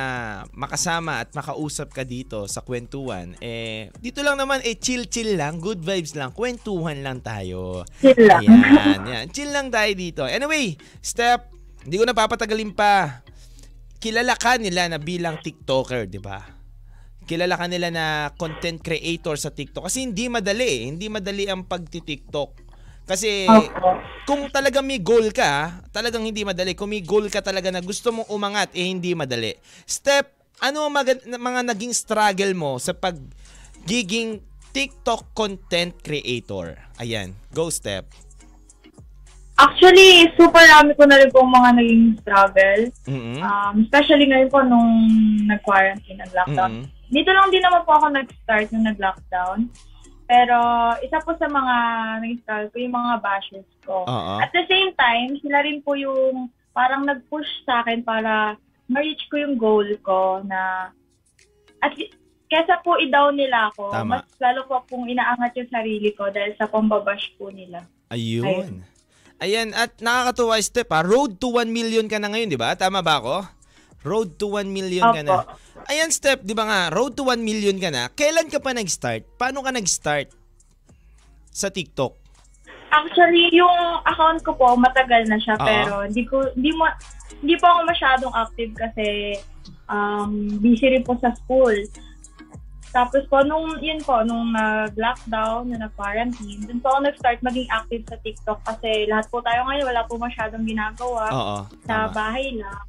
makasama 0.54 1.26
at 1.26 1.34
makausap 1.34 1.90
ka 1.90 2.06
dito 2.06 2.46
sa 2.46 2.62
kwentuhan. 2.62 3.34
Eh, 3.42 3.90
dito 3.98 4.22
lang 4.22 4.38
naman, 4.38 4.62
eh, 4.62 4.78
chill-chill 4.78 5.34
lang, 5.34 5.58
good 5.58 5.82
vibes 5.82 6.14
lang, 6.14 6.30
kwentuhan 6.30 7.02
lang 7.02 7.18
tayo. 7.18 7.82
Chill 7.98 8.30
lang. 8.30 8.46
Ayan, 8.46 9.02
yan. 9.10 9.24
Chill 9.34 9.50
lang 9.50 9.74
tayo 9.74 9.90
dito. 9.90 10.22
Anyway, 10.22 10.78
Step, 11.02 11.50
hindi 11.82 11.98
ko 11.98 12.06
na 12.06 12.14
papatagalin 12.14 12.70
pa. 12.70 13.25
Kilala 13.96 14.36
ka 14.36 14.60
nila 14.60 14.86
na 14.92 15.00
bilang 15.00 15.40
TikToker, 15.40 16.06
di 16.06 16.20
ba? 16.20 16.44
Kilala 17.26 17.58
ka 17.58 17.66
nila 17.66 17.90
na 17.90 18.04
content 18.38 18.78
creator 18.78 19.34
sa 19.34 19.50
TikTok. 19.50 19.90
Kasi 19.90 20.06
hindi 20.06 20.30
madali 20.30 20.62
eh. 20.62 20.80
Hindi 20.94 21.10
madali 21.10 21.50
ang 21.50 21.66
pagti-TikTok. 21.66 22.50
Kasi 23.06 23.46
kung 24.26 24.50
talagang 24.50 24.86
may 24.86 24.98
goal 24.98 25.30
ka, 25.30 25.82
talagang 25.94 26.26
hindi 26.26 26.42
madali. 26.42 26.74
Kung 26.74 26.90
may 26.90 27.02
goal 27.02 27.30
ka 27.30 27.42
talaga 27.42 27.70
na 27.70 27.78
gusto 27.78 28.10
mong 28.10 28.30
umangat, 28.30 28.74
eh 28.74 28.86
hindi 28.86 29.14
madali. 29.14 29.54
Step, 29.86 30.34
ano 30.58 30.86
ang 30.86 30.94
maga- 30.94 31.22
mga 31.22 31.62
naging 31.70 31.94
struggle 31.94 32.52
mo 32.54 32.82
sa 32.82 32.94
pagiging 32.94 34.42
TikTok 34.74 35.34
content 35.34 35.94
creator? 36.02 36.78
Ayan, 36.98 37.34
go 37.54 37.70
Step. 37.70 38.25
Actually, 39.56 40.28
super 40.36 40.60
rami 40.60 40.92
ko 40.92 41.08
na 41.08 41.16
rin 41.16 41.32
pong 41.32 41.48
mga 41.48 41.70
naging 41.80 42.04
struggle. 42.20 42.82
Mhm. 43.08 43.40
Um, 43.40 43.74
especially 43.88 44.28
ngayon 44.28 44.52
po 44.52 44.60
nung 44.60 44.92
nag-quarantine 45.48 46.20
and 46.20 46.32
lockdown. 46.36 46.72
Mhm. 46.84 46.84
Dito 47.08 47.30
lang 47.32 47.48
din 47.48 47.64
naman 47.64 47.82
po 47.88 47.96
ako 47.96 48.06
nag-start 48.12 48.68
nung 48.72 48.84
nag-lockdown. 48.84 49.72
Pero 50.26 50.58
isa 51.00 51.22
po 51.22 51.32
sa 51.38 51.48
mga 51.48 51.74
naging 52.20 52.40
struggle 52.44 52.70
ko 52.74 52.76
yung 52.82 52.96
mga 52.98 53.14
bashers 53.22 53.70
ko. 53.86 54.04
Oo. 54.04 54.34
At 54.42 54.52
the 54.52 54.66
same 54.68 54.92
time, 54.98 55.40
sila 55.40 55.64
rin 55.64 55.80
po 55.80 55.96
yung 55.96 56.52
parang 56.76 57.08
nag-push 57.08 57.48
sa 57.64 57.80
akin 57.80 58.04
para 58.04 58.60
ma-reach 58.92 59.24
ko 59.32 59.40
yung 59.40 59.56
goal 59.56 59.88
ko 60.04 60.44
na 60.44 60.92
at 61.80 61.92
kesa 62.46 62.78
po 62.82 62.98
i-down 63.00 63.34
nila 63.34 63.72
ako, 63.72 63.90
Tama. 63.90 64.20
mas 64.20 64.26
lalo 64.38 64.68
po 64.68 64.82
pong 64.86 65.10
inaangat 65.10 65.56
yung 65.58 65.70
sarili 65.70 66.10
ko 66.14 66.30
dahil 66.30 66.54
sa 66.54 66.70
pambabash 66.70 67.34
po 67.38 67.50
nila. 67.50 67.82
Ayun. 68.10 68.82
Ayan, 69.36 69.76
at 69.76 70.00
nakakatuwa 70.00 70.56
step 70.64 70.88
ha. 70.88 71.04
Road 71.04 71.36
to 71.36 71.52
1 71.52 71.68
million 71.68 72.08
ka 72.08 72.16
na 72.16 72.32
ngayon, 72.32 72.48
di 72.48 72.56
ba? 72.56 72.72
Tama 72.72 73.04
ba 73.04 73.20
ako? 73.20 73.36
Road 74.06 74.40
to 74.40 74.56
1 74.56 74.70
million 74.72 75.12
ka 75.12 75.20
na. 75.20 75.44
Opo. 75.44 75.52
Ayan, 75.92 76.08
step, 76.08 76.40
di 76.40 76.56
ba 76.56 76.64
nga? 76.64 76.80
Road 76.88 77.14
to 77.14 77.28
1 77.28 77.44
million 77.44 77.76
ka 77.76 77.92
na. 77.92 78.08
Kailan 78.08 78.48
ka 78.48 78.64
pa 78.64 78.72
nag-start? 78.72 79.28
Paano 79.36 79.60
ka 79.60 79.70
nag-start? 79.74 80.32
Sa 81.52 81.68
TikTok? 81.68 82.16
Actually, 82.88 83.52
yung 83.52 84.00
account 84.08 84.40
ko 84.40 84.56
po, 84.56 84.72
matagal 84.78 85.28
na 85.28 85.36
siya, 85.36 85.60
Oo. 85.60 85.66
pero 85.66 85.92
hindi 86.08 86.24
ko, 86.24 86.40
hindi 86.56 86.72
mo, 86.72 86.88
hindi 87.44 87.54
po 87.60 87.66
ako 87.68 87.80
masyadong 87.92 88.32
active 88.32 88.72
kasi 88.72 89.06
um, 89.90 90.48
busy 90.64 90.96
rin 90.96 91.04
po 91.04 91.18
sa 91.20 91.34
school. 91.44 91.76
Tapos 92.96 93.28
po, 93.28 93.44
nung, 93.44 93.76
yun 93.84 94.00
po, 94.00 94.24
nung 94.24 94.56
nag-lockdown, 94.56 95.68
nung 95.68 95.84
nag-quarantine, 95.84 96.64
dun 96.64 96.80
po 96.80 96.96
ako 96.96 97.04
nag-start 97.04 97.44
maging 97.44 97.68
active 97.68 98.08
sa 98.08 98.16
TikTok 98.24 98.64
kasi 98.64 99.04
lahat 99.04 99.28
po 99.28 99.44
tayo 99.44 99.68
ngayon, 99.68 99.84
wala 99.84 100.08
po 100.08 100.16
masyadong 100.16 100.64
ginagawa. 100.64 101.28
Oo. 101.28 101.56
sa 101.84 102.08
Tama. 102.08 102.16
bahay 102.16 102.56
lang. 102.56 102.88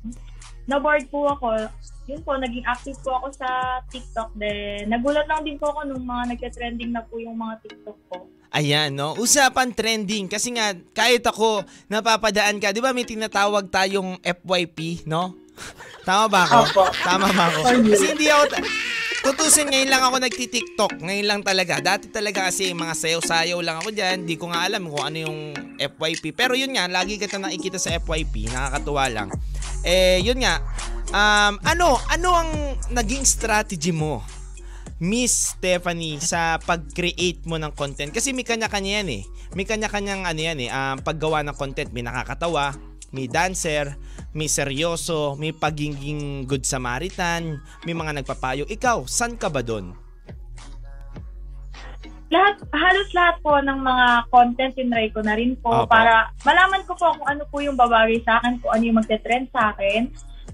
Na-bored 0.63 1.11
po 1.11 1.27
ako. 1.27 1.67
Yun 2.07 2.23
po, 2.23 2.39
naging 2.39 2.63
active 2.63 2.95
po 3.03 3.19
ako 3.19 3.35
sa 3.35 3.83
TikTok 3.91 4.31
din. 4.39 4.87
Nagulat 4.87 5.27
lang 5.27 5.43
din 5.43 5.59
po 5.59 5.75
ako 5.75 5.91
nung 5.91 6.07
mga 6.07 6.23
nagka-trending 6.31 6.95
na 6.95 7.03
po 7.03 7.19
yung 7.19 7.35
mga 7.35 7.59
TikTok 7.67 7.99
ko. 8.07 8.31
Ayan, 8.55 8.95
no? 8.95 9.11
Usapan 9.19 9.75
trending. 9.75 10.31
Kasi 10.31 10.55
nga, 10.55 10.71
kahit 10.95 11.27
ako, 11.27 11.67
napapadaan 11.91 12.63
ka. 12.63 12.71
Di 12.71 12.79
ba 12.79 12.95
may 12.95 13.03
tinatawag 13.03 13.67
tayong 13.67 14.23
FYP, 14.23 15.03
no? 15.03 15.35
Tama 16.07 16.25
ba 16.31 16.47
ako? 16.47 16.87
Tama 17.03 17.27
ba 17.31 17.43
ako? 17.51 17.59
Kasi 17.67 18.05
hindi 18.15 18.27
ako... 18.31 18.45
ta- 18.51 18.65
Tutusin, 19.17 19.67
ngayon 19.67 19.91
lang 19.91 20.03
ako 20.07 20.23
nagti-TikTok. 20.23 21.03
Ngayon 21.03 21.27
lang 21.27 21.41
talaga. 21.43 21.83
Dati 21.83 22.07
talaga 22.07 22.47
kasi 22.47 22.71
mga 22.71 22.95
sayaw-sayaw 22.95 23.59
lang 23.59 23.83
ako 23.83 23.91
dyan. 23.91 24.23
Hindi 24.23 24.39
ko 24.39 24.47
nga 24.53 24.63
alam 24.63 24.87
kung 24.87 25.03
ano 25.03 25.17
yung 25.27 25.37
FYP. 25.75 26.31
Pero 26.31 26.55
yun 26.55 26.71
nga, 26.71 26.87
lagi 26.87 27.19
kita 27.19 27.35
nakikita 27.35 27.75
sa 27.75 27.91
FYP. 27.99 28.47
Nakakatuwa 28.47 29.03
lang. 29.11 29.27
Eh, 29.83 30.23
yun 30.23 30.39
nga. 30.39 30.63
Um, 31.11 31.59
ano, 31.59 31.99
ano 32.07 32.29
ang 32.39 32.51
naging 32.93 33.27
strategy 33.27 33.91
mo 33.91 34.23
Miss 34.97 35.53
Stephanie 35.53 36.17
sa 36.17 36.57
pag-create 36.57 37.45
mo 37.45 37.61
ng 37.61 37.69
content 37.77 38.09
kasi 38.09 38.33
may 38.33 38.41
kanya-kanya 38.41 39.03
yan 39.03 39.09
eh. 39.21 39.23
May 39.53 39.65
kanya-kanyang 39.69 40.25
ano 40.25 40.41
yan 40.41 40.57
eh, 40.57 40.69
um, 40.73 40.97
paggawa 41.05 41.45
ng 41.45 41.53
content, 41.53 41.93
may 41.93 42.01
nakakatawa, 42.01 42.73
may 43.13 43.29
dancer, 43.29 43.93
may 44.37 44.45
seryoso, 44.45 45.33
may 45.41 45.49
pagiging 45.49 46.45
good 46.45 46.61
Samaritan, 46.61 47.57
may 47.81 47.97
mga 47.97 48.21
nagpapayo. 48.21 48.69
Ikaw, 48.69 49.09
san 49.09 49.33
ka 49.33 49.49
ba 49.49 49.65
doon? 49.65 49.97
Lahat, 52.27 52.59
halos 52.75 53.09
lahat 53.15 53.39
po 53.41 53.55
ng 53.57 53.79
mga 53.81 54.07
content 54.29 54.73
tinry 54.77 55.09
ko 55.15 55.23
na 55.25 55.33
rin 55.33 55.57
po 55.57 55.71
Opo. 55.71 55.89
para 55.89 56.29
malaman 56.45 56.83
ko 56.85 56.93
po 56.93 57.15
kung 57.17 57.27
ano 57.33 57.43
po 57.49 57.63
yung 57.63 57.79
babagay 57.79 58.21
sa 58.21 58.37
akin, 58.37 58.61
kung 58.61 58.71
ano 58.77 58.83
yung 58.83 58.99
magte-trend 58.99 59.47
sa 59.49 59.73
akin. 59.73 60.11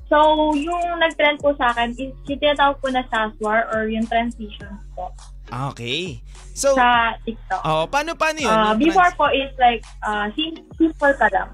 So, 0.08 0.54
yung 0.54 1.02
nag-trend 1.02 1.42
po 1.42 1.58
sa 1.58 1.74
akin 1.74 1.98
is 1.98 2.14
yung 2.30 2.40
tinatawag 2.40 2.78
po 2.78 2.88
na 2.94 3.04
saswar 3.10 3.68
or 3.74 3.90
yung 3.90 4.06
transitions 4.08 4.80
po 4.96 5.12
Okay. 5.54 6.22
So, 6.54 6.74
sa 6.78 7.18
TikTok. 7.26 7.62
oh, 7.66 7.86
paano 7.90 8.14
paano 8.18 8.40
yun? 8.42 8.50
Uh, 8.50 8.74
before 8.78 9.10
trans- 9.10 9.20
po 9.20 9.26
is 9.34 9.52
like, 9.58 9.82
uh, 10.06 10.30
sim- 10.38 10.66
simple 10.78 11.14
ka 11.18 11.28
lang. 11.34 11.50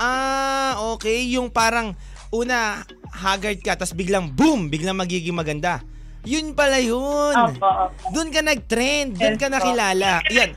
Ah, 0.00 0.80
okay. 0.96 1.28
Yung 1.36 1.52
parang 1.52 1.92
una, 2.32 2.80
haggard 3.12 3.60
ka, 3.60 3.76
tapos 3.76 3.92
biglang 3.92 4.32
boom, 4.32 4.72
biglang 4.72 4.96
magiging 4.96 5.36
maganda. 5.36 5.84
Yun 6.24 6.56
pala 6.56 6.80
yun. 6.80 7.32
Opo, 7.36 7.64
opo. 7.64 8.08
Doon 8.12 8.32
ka 8.32 8.40
nag-trend, 8.40 9.20
doon 9.20 9.36
ka 9.36 9.52
nakilala. 9.52 10.24
Yan. 10.32 10.56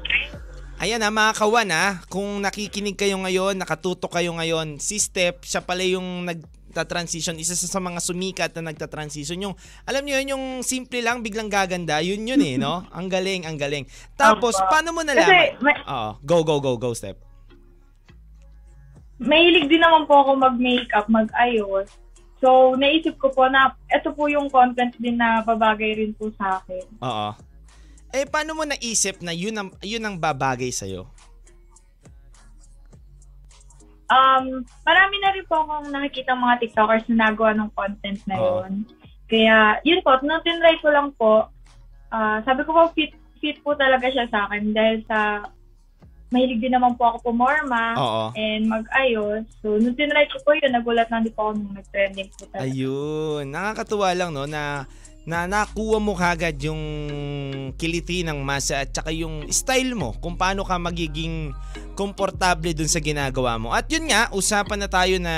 Ayan 0.80 1.00
ha, 1.00 1.08
mga 1.08 1.34
kawan 1.40 1.70
ha, 1.72 1.86
kung 2.12 2.44
nakikinig 2.44 3.00
kayo 3.00 3.16
ngayon, 3.24 3.56
nakatutok 3.56 4.20
kayo 4.20 4.36
ngayon, 4.36 4.84
si 4.84 5.00
Step, 5.00 5.48
siya 5.48 5.64
pala 5.64 5.80
yung 5.88 6.28
nagta-transition, 6.28 7.40
isa 7.40 7.56
sa 7.56 7.80
mga 7.80 8.04
sumikat 8.04 8.52
na 8.60 8.72
nagta-transition. 8.72 9.40
Yung, 9.40 9.56
alam 9.88 10.04
niyo 10.04 10.20
yun, 10.20 10.36
yung 10.36 10.46
simple 10.60 11.00
lang, 11.00 11.24
biglang 11.24 11.48
gaganda, 11.48 12.04
yun 12.04 12.28
yun 12.28 12.44
eh, 12.44 12.60
no? 12.60 12.84
Ang 12.98 13.08
galing, 13.08 13.48
ang 13.48 13.56
galing. 13.56 13.88
Tapos, 14.20 14.60
Opo. 14.60 14.68
paano 14.68 14.92
mo 14.92 15.08
Kasi 15.08 15.16
nalaman? 15.16 15.36
may, 15.64 15.76
Oo, 15.88 16.10
go, 16.20 16.44
go, 16.44 16.60
go, 16.60 16.76
go, 16.76 16.92
Step. 16.92 17.33
Mahilig 19.24 19.72
din 19.72 19.82
naman 19.82 20.06
po 20.06 20.22
ako 20.22 20.36
mag-makeup, 20.38 21.08
mag-ayos. 21.08 21.88
So, 22.44 22.76
naisip 22.76 23.16
ko 23.24 23.32
po 23.32 23.48
na 23.48 23.72
ito 23.88 24.12
po 24.12 24.28
yung 24.28 24.52
content 24.52 24.92
din 25.00 25.16
na 25.16 25.40
babagay 25.48 25.96
rin 25.96 26.12
po 26.12 26.28
sa 26.36 26.60
akin. 26.60 26.84
Oo. 27.00 27.30
Eh, 28.14 28.28
paano 28.28 28.54
mo 28.54 28.68
naisip 28.68 29.24
na 29.24 29.32
yun 29.32 29.56
ang, 29.56 29.70
yun 29.80 30.04
ang 30.04 30.20
babagay 30.20 30.70
sa'yo? 30.70 31.08
Um, 34.14 34.62
marami 34.86 35.16
na 35.24 35.34
rin 35.34 35.48
po 35.48 35.66
akong 35.66 35.90
nakikita 35.90 36.38
mga 36.38 36.60
TikTokers 36.68 37.08
na 37.10 37.32
nagawa 37.32 37.56
ng 37.58 37.72
content 37.74 38.20
na 38.30 38.36
Oo. 38.38 38.46
yun. 38.62 38.86
Kaya, 39.32 39.82
yun 39.82 40.04
po, 40.06 40.20
nung 40.22 40.44
tinry 40.46 40.78
ko 40.84 40.94
lang 40.94 41.10
po, 41.18 41.50
ah, 42.14 42.44
sabi 42.46 42.62
ko 42.68 42.76
po, 42.76 42.92
fit, 42.94 43.16
fit 43.42 43.58
po 43.66 43.74
talaga 43.74 44.12
siya 44.12 44.30
sa 44.30 44.46
akin 44.46 44.76
dahil 44.76 45.02
sa 45.10 45.48
mahilig 46.34 46.58
din 46.58 46.74
naman 46.74 46.98
po 46.98 47.06
ako 47.14 47.30
pumorma 47.30 47.94
Oo. 47.94 48.24
and 48.34 48.66
mag-ayos. 48.66 49.46
So, 49.62 49.78
nung 49.78 49.94
tinry 49.94 50.26
ko 50.34 50.42
po 50.42 50.58
yun, 50.58 50.74
nagulat 50.74 51.08
lang 51.14 51.22
din 51.22 51.34
po 51.38 51.54
ako 51.54 51.62
nung 51.62 51.78
nag-trending 51.78 52.34
po 52.34 52.50
talaga. 52.50 52.66
Ayun, 52.66 53.44
nakakatuwa 53.54 54.10
lang 54.18 54.30
no 54.34 54.50
na 54.50 54.90
na 55.24 55.48
nakuha 55.48 56.04
mo 56.04 56.20
kagad 56.20 56.60
yung 56.60 56.84
kiliti 57.80 58.28
ng 58.28 58.44
masa 58.44 58.84
at 58.84 58.92
saka 58.92 59.08
yung 59.16 59.48
style 59.48 59.96
mo 59.96 60.12
kung 60.20 60.36
paano 60.36 60.68
ka 60.68 60.76
magiging 60.76 61.56
komportable 61.96 62.76
dun 62.76 62.92
sa 62.92 63.00
ginagawa 63.00 63.56
mo. 63.56 63.72
At 63.72 63.88
yun 63.88 64.12
nga, 64.12 64.28
usapan 64.36 64.84
na 64.84 64.90
tayo 64.92 65.16
na 65.24 65.36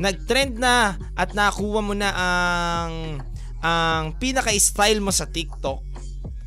nag-trend 0.00 0.56
na 0.56 0.96
at 1.12 1.36
nakuha 1.36 1.80
mo 1.84 1.92
na 1.92 2.08
ang 2.16 3.20
ang 3.60 4.14
pinaka-style 4.16 5.00
mo 5.00 5.12
sa 5.12 5.28
TikTok. 5.28 5.95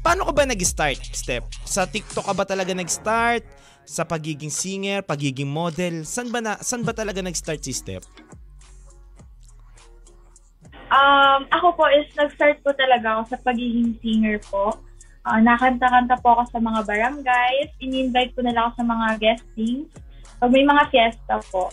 Paano 0.10 0.26
ka 0.26 0.34
ba 0.34 0.42
nag-start, 0.42 1.14
Step? 1.14 1.46
Sa 1.70 1.86
TikTok 1.86 2.26
ka 2.26 2.34
ba 2.34 2.42
talaga 2.42 2.74
nag-start? 2.74 3.46
Sa 3.86 4.02
pagiging 4.02 4.50
singer, 4.50 5.06
pagiging 5.06 5.46
model? 5.46 6.02
San 6.02 6.34
ba, 6.34 6.42
na, 6.42 6.58
san 6.66 6.82
ba 6.82 6.98
talaga 6.98 7.22
nag-start 7.22 7.62
si 7.62 7.70
Step? 7.70 8.02
Um, 10.90 11.46
ako 11.54 11.78
po 11.78 11.86
is 11.94 12.10
nag-start 12.18 12.58
po 12.66 12.74
talaga 12.74 13.22
ako 13.22 13.38
sa 13.38 13.54
pagiging 13.54 14.02
singer 14.02 14.42
po. 14.50 14.82
Ah, 15.30 15.38
nakanta-kanta 15.46 16.18
po 16.26 16.42
ako 16.42 16.58
sa 16.58 16.60
mga 16.66 16.90
barangays. 16.90 17.70
In-invite 17.78 18.34
ko 18.34 18.42
nila 18.42 18.66
ako 18.66 18.82
sa 18.82 18.86
mga 18.90 19.08
guestings. 19.22 19.94
Pag 20.42 20.50
may 20.50 20.66
mga 20.66 20.90
fiesta 20.90 21.38
po. 21.54 21.70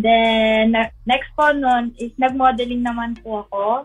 Then, 0.00 0.72
next 1.04 1.28
po 1.36 1.52
nun 1.52 1.92
is 2.00 2.16
nag-modeling 2.16 2.80
naman 2.80 3.20
po 3.20 3.44
ako. 3.44 3.84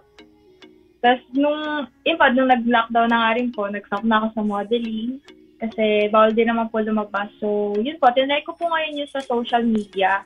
Tapos 1.02 1.22
nung, 1.34 1.90
yun 2.06 2.18
po, 2.18 2.26
nung 2.30 2.50
nag-lockdown 2.54 3.10
na 3.10 3.20
nga 3.26 3.32
rin 3.36 3.50
po, 3.50 3.66
nag-stop 3.66 4.06
na 4.06 4.22
ako 4.22 4.28
sa 4.38 4.44
modeling. 4.46 5.18
Kasi 5.62 6.10
bawal 6.10 6.34
din 6.34 6.50
naman 6.50 6.70
po 6.70 6.82
lumabas. 6.82 7.30
So, 7.42 7.74
yun 7.78 7.98
po, 7.98 8.10
tinry 8.14 8.46
ko 8.46 8.54
po 8.54 8.70
ngayon 8.70 9.02
yun 9.02 9.10
sa 9.10 9.22
social 9.26 9.66
media. 9.66 10.26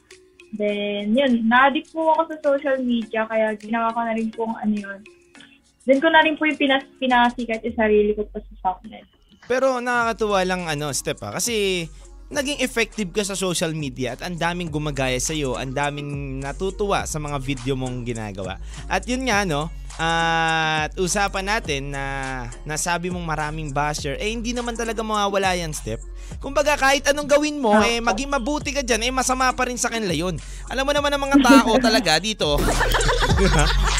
Then, 0.56 1.16
yun, 1.16 1.48
na-addict 1.48 1.92
po 1.92 2.16
ako 2.16 2.36
sa 2.36 2.38
social 2.44 2.80
media, 2.84 3.28
kaya 3.28 3.56
ginawa 3.56 3.92
ko 3.92 4.00
na 4.04 4.16
rin 4.16 4.30
po 4.32 4.48
ang 4.48 4.60
ano 4.64 4.76
yun. 4.76 5.00
Then 5.86 6.02
ko 6.02 6.10
na 6.10 6.26
rin 6.26 6.34
po 6.34 6.50
yung 6.50 6.58
pinas 6.58 6.82
pinasikat 6.98 7.62
yung 7.62 7.78
sarili 7.78 8.12
ko 8.18 8.26
po 8.26 8.42
sa 8.42 8.54
softnet. 8.74 9.06
Pero 9.46 9.78
nakakatuwa 9.78 10.42
lang 10.42 10.66
ano, 10.66 10.90
Step 10.90 11.22
ha, 11.22 11.38
kasi 11.38 11.86
naging 12.34 12.58
effective 12.66 13.14
ka 13.14 13.22
sa 13.22 13.38
social 13.38 13.70
media 13.78 14.18
at 14.18 14.26
ang 14.26 14.34
daming 14.34 14.74
gumagaya 14.74 15.22
sa 15.22 15.38
iyo, 15.38 15.54
ang 15.54 15.78
daming 15.78 16.42
natutuwa 16.42 17.06
sa 17.06 17.22
mga 17.22 17.38
video 17.38 17.78
mong 17.78 18.02
ginagawa. 18.02 18.58
At 18.90 19.06
yun 19.06 19.30
nga 19.30 19.46
no, 19.46 19.70
at 19.96 20.92
usapan 21.00 21.48
natin 21.48 21.96
na 21.96 22.04
nasabi 22.68 23.08
mong 23.08 23.24
maraming 23.24 23.72
basher, 23.72 24.20
eh 24.20 24.28
hindi 24.28 24.52
naman 24.52 24.76
talaga 24.76 25.00
mawawala 25.00 25.56
yan, 25.56 25.72
Step. 25.72 26.04
Kumbaga 26.42 26.76
kahit 26.76 27.06
anong 27.08 27.30
gawin 27.30 27.62
mo, 27.62 27.72
eh 27.80 28.02
maging 28.04 28.28
mabuti 28.28 28.76
ka 28.76 28.84
dyan, 28.84 29.08
eh 29.08 29.12
masama 29.14 29.54
pa 29.56 29.70
rin 29.70 29.80
sa 29.80 29.88
kanila 29.88 30.12
yun. 30.12 30.36
Alam 30.68 30.90
mo 30.90 30.92
naman 30.92 31.14
ang 31.14 31.24
mga 31.24 31.38
tao 31.40 31.72
talaga 31.88 32.20
dito. 32.20 32.60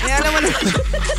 eh 0.04 0.14
alam 0.14 0.32
mo 0.36 0.40
naman, 0.44 0.62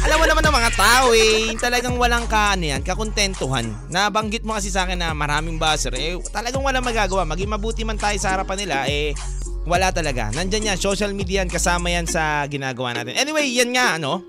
alam 0.05 0.17
mo 0.21 0.27
naman 0.29 0.45
ang 0.45 0.57
mga 0.61 0.73
tao 0.77 1.07
eh, 1.17 1.57
talagang 1.57 1.97
walang 1.97 2.27
ka, 2.29 2.53
ano 2.53 2.77
yan, 2.77 2.83
kakontentuhan. 2.85 3.65
Nabanggit 3.89 4.45
mo 4.45 4.59
kasi 4.59 4.69
sa 4.69 4.85
akin 4.85 4.99
na 5.01 5.17
maraming 5.17 5.57
buzzer, 5.57 5.95
eh 5.97 6.21
talagang 6.29 6.61
walang 6.61 6.85
magagawa. 6.85 7.25
Maging 7.25 7.49
mabuti 7.49 7.81
man 7.81 7.97
tayo 7.97 8.19
sa 8.21 8.37
harapan 8.37 8.67
nila, 8.67 8.85
eh 8.91 9.17
wala 9.65 9.91
talaga. 9.91 10.31
Nandyan 10.37 10.75
yan, 10.75 10.79
social 10.79 11.11
media 11.17 11.43
yan, 11.43 11.51
kasama 11.51 11.91
yan 11.91 12.05
sa 12.07 12.45
ginagawa 12.47 12.93
natin. 12.93 13.17
Anyway, 13.19 13.51
yan 13.51 13.73
nga, 13.75 13.97
ano, 13.99 14.23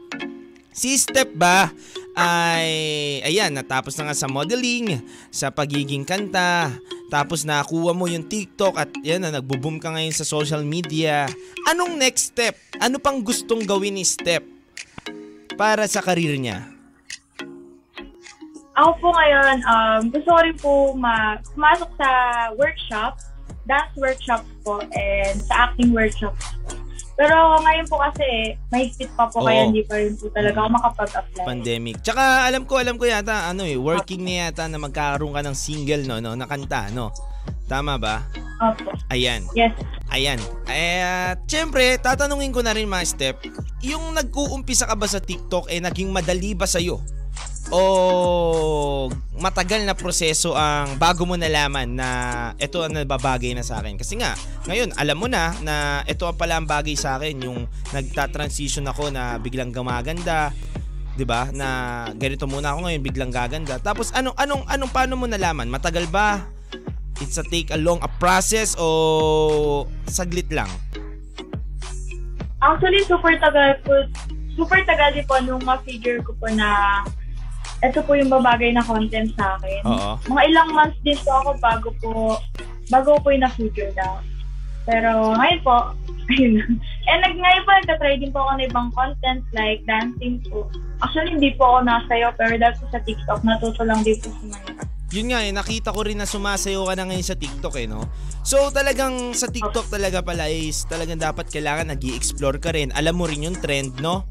Si 0.77 0.93
Step 0.93 1.33
ba 1.33 1.73
ay 2.13 2.69
ayan 3.25 3.49
natapos 3.49 3.97
na 3.97 4.09
nga 4.09 4.15
sa 4.17 4.29
modeling, 4.29 5.01
sa 5.33 5.49
pagiging 5.49 6.05
kanta, 6.05 6.69
tapos 7.09 7.49
nakuha 7.49 7.97
mo 7.97 8.05
yung 8.05 8.29
TikTok 8.29 8.77
at 8.77 8.89
yan 9.01 9.25
na 9.25 9.33
nagbo-boom 9.33 9.81
ka 9.81 9.89
ngayon 9.89 10.13
sa 10.13 10.21
social 10.21 10.61
media. 10.61 11.25
Anong 11.65 11.97
next 11.97 12.37
step? 12.37 12.53
Ano 12.77 13.01
pang 13.01 13.25
gustong 13.25 13.65
gawin 13.65 13.97
ni 13.97 14.05
Step 14.05 14.45
para 15.57 15.89
sa 15.89 16.05
karir 16.05 16.37
niya? 16.37 16.69
Ako 18.77 18.93
po 19.01 19.09
ngayon, 19.09 19.57
um, 19.65 20.01
gusto 20.13 20.29
ko 20.29 20.39
rin 20.45 20.57
po 20.61 20.71
ma- 20.93 21.41
pumasok 21.57 21.89
sa 21.97 22.09
workshop, 22.53 23.17
dance 23.65 23.93
workshop 23.97 24.45
po, 24.61 24.77
and 24.93 25.41
sa 25.41 25.73
acting 25.73 25.89
workshop. 25.89 26.37
Pero 27.17 27.33
ngayon 27.65 27.85
po 27.89 27.97
kasi, 27.97 28.53
mahigpit 28.69 29.09
pa 29.17 29.25
po, 29.25 29.41
kaya 29.41 29.65
Oo. 29.65 29.73
hindi 29.73 29.81
pa 29.89 29.97
rin 29.97 30.13
po 30.13 30.29
talaga 30.29 30.57
ako 30.61 30.69
makapag-apply. 30.77 31.45
Pandemic. 31.49 31.95
Tsaka 32.05 32.45
alam 32.45 32.63
ko, 32.69 32.77
alam 32.77 32.95
ko 33.01 33.09
yata 33.09 33.49
ano 33.49 33.65
eh, 33.65 33.73
working 33.73 34.21
na 34.21 34.47
yata 34.47 34.69
na 34.69 34.77
magkakaroon 34.77 35.33
ka 35.33 35.41
ng 35.41 35.57
single 35.57 36.05
no, 36.05 36.21
no, 36.21 36.37
na 36.37 36.45
kanta, 36.45 36.93
no. 36.93 37.09
Tama 37.65 37.97
ba? 37.97 38.21
Opo. 38.61 38.93
Ayan. 39.09 39.43
Yes. 39.57 39.73
Ayan. 40.13 40.39
Eh, 40.69 41.03
at 41.33 41.41
syempre, 41.49 41.97
tatanungin 41.99 42.53
ko 42.53 42.61
na 42.61 42.71
rin 42.71 42.87
mga 42.87 43.05
step, 43.09 43.35
yung 43.81 44.13
nag-uumpisa 44.13 44.85
ka 44.85 44.95
ba 44.95 45.09
sa 45.09 45.17
TikTok, 45.17 45.73
eh 45.73 45.81
naging 45.81 46.13
madali 46.13 46.53
ba 46.53 46.69
sa'yo? 46.69 47.01
O 47.67 49.11
matagal 49.37 49.83
na 49.83 49.93
proseso 49.93 50.55
ang 50.55 50.95
bago 50.95 51.27
mo 51.27 51.35
nalaman 51.35 51.99
na 51.99 52.09
ito 52.57 52.79
ang 52.79 52.95
nababagay 52.95 53.51
na 53.51 53.63
sa 53.63 53.83
akin? 53.83 53.99
Kasi 53.99 54.15
nga, 54.15 54.33
ngayon, 54.65 54.95
alam 54.95 55.17
mo 55.19 55.27
na 55.27 55.51
na 55.61 56.01
ito 56.07 56.23
pala 56.39 56.57
ang 56.57 56.65
bagay 56.65 56.95
sa 56.95 57.19
akin, 57.19 57.43
yung 57.43 57.67
nagta-transition 57.91 58.87
ako 58.87 59.11
na 59.11 59.35
biglang 59.37 59.75
gumaganda, 59.75 60.55
'di 61.19 61.25
ba? 61.27 61.51
Na 61.51 61.67
ganito 62.15 62.47
muna 62.47 62.71
ako 62.71 62.87
ngayon, 62.87 63.01
biglang 63.03 63.33
gaganda. 63.35 63.81
Tapos 63.83 64.15
anong 64.15 64.37
anong 64.39 64.63
anong 64.71 64.91
paano 64.93 65.13
mo 65.19 65.27
nalaman? 65.27 65.67
Matagal 65.67 66.07
ba? 66.07 66.47
It's 67.19 67.35
a 67.41 67.43
take 67.43 67.73
a 67.73 67.79
long 67.81 67.97
a 68.05 68.09
process 68.21 68.77
o 68.77 69.89
saglit 70.05 70.47
lang? 70.53 70.69
Actually, 72.61 73.01
super 73.05 73.33
tagal 73.37 73.75
po, 73.81 73.93
super 74.53 74.81
tagal 74.85 75.13
din 75.13 75.25
po 75.25 75.37
nung 75.41 75.61
ma-figure 75.65 76.21
ko 76.21 76.33
po 76.37 76.47
na 76.53 77.01
ito 77.85 77.99
po 78.01 78.17
yung 78.17 78.33
babagay 78.33 78.73
na 78.73 78.81
content 78.81 79.29
sa 79.37 79.57
akin. 79.59 79.81
Oo. 79.85 80.11
Mga 80.25 80.41
ilang 80.49 80.69
months 80.73 80.99
din 81.05 81.19
po 81.21 81.31
ako 81.43 81.49
bago 81.61 81.89
po, 82.01 82.11
bago 82.89 83.09
po 83.21 83.27
yung 83.29 83.45
na-figure 83.45 83.93
na. 83.93 84.21
Pero 84.87 85.35
ngayon 85.35 85.61
po, 85.61 85.93
ayun. 86.33 86.79
And 87.07 87.19
nag, 87.21 87.35
ngayon 87.37 87.63
po, 87.67 87.69
nagtatry 87.75 88.17
din 88.17 88.31
po 88.33 88.39
ako 88.41 88.51
ng 88.57 88.65
ibang 88.71 88.89
content 88.95 89.43
like 89.53 89.83
dancing 89.85 90.41
po. 90.47 90.65
Actually, 91.03 91.37
hindi 91.37 91.53
po 91.53 91.77
ako 91.77 91.77
nasayo, 91.85 92.33
pero 92.33 92.57
dahil 92.57 92.75
po 92.81 92.85
sa 92.89 93.01
TikTok, 93.03 93.39
natuto 93.45 93.81
lang 93.85 94.01
din 94.01 94.17
po 94.17 94.33
sa 94.33 94.45
mga. 94.57 94.87
Yun 95.07 95.31
nga 95.31 95.39
eh, 95.39 95.55
nakita 95.55 95.95
ko 95.95 96.03
rin 96.03 96.19
na 96.19 96.27
sumasayo 96.27 96.83
ka 96.83 96.99
na 96.99 97.07
ngayon 97.07 97.23
sa 97.23 97.39
TikTok 97.39 97.79
eh, 97.79 97.87
no? 97.87 98.11
So 98.43 98.67
talagang 98.75 99.31
sa 99.39 99.47
TikTok 99.47 99.87
talaga 99.87 100.19
pala 100.19 100.51
is 100.51 100.83
talagang 100.83 101.15
dapat 101.15 101.47
kailangan 101.47 101.95
nag 101.95 102.03
explore 102.11 102.59
ka 102.59 102.75
rin. 102.75 102.91
Alam 102.91 103.15
mo 103.15 103.23
rin 103.23 103.47
yung 103.47 103.55
trend, 103.55 104.03
no? 104.03 104.27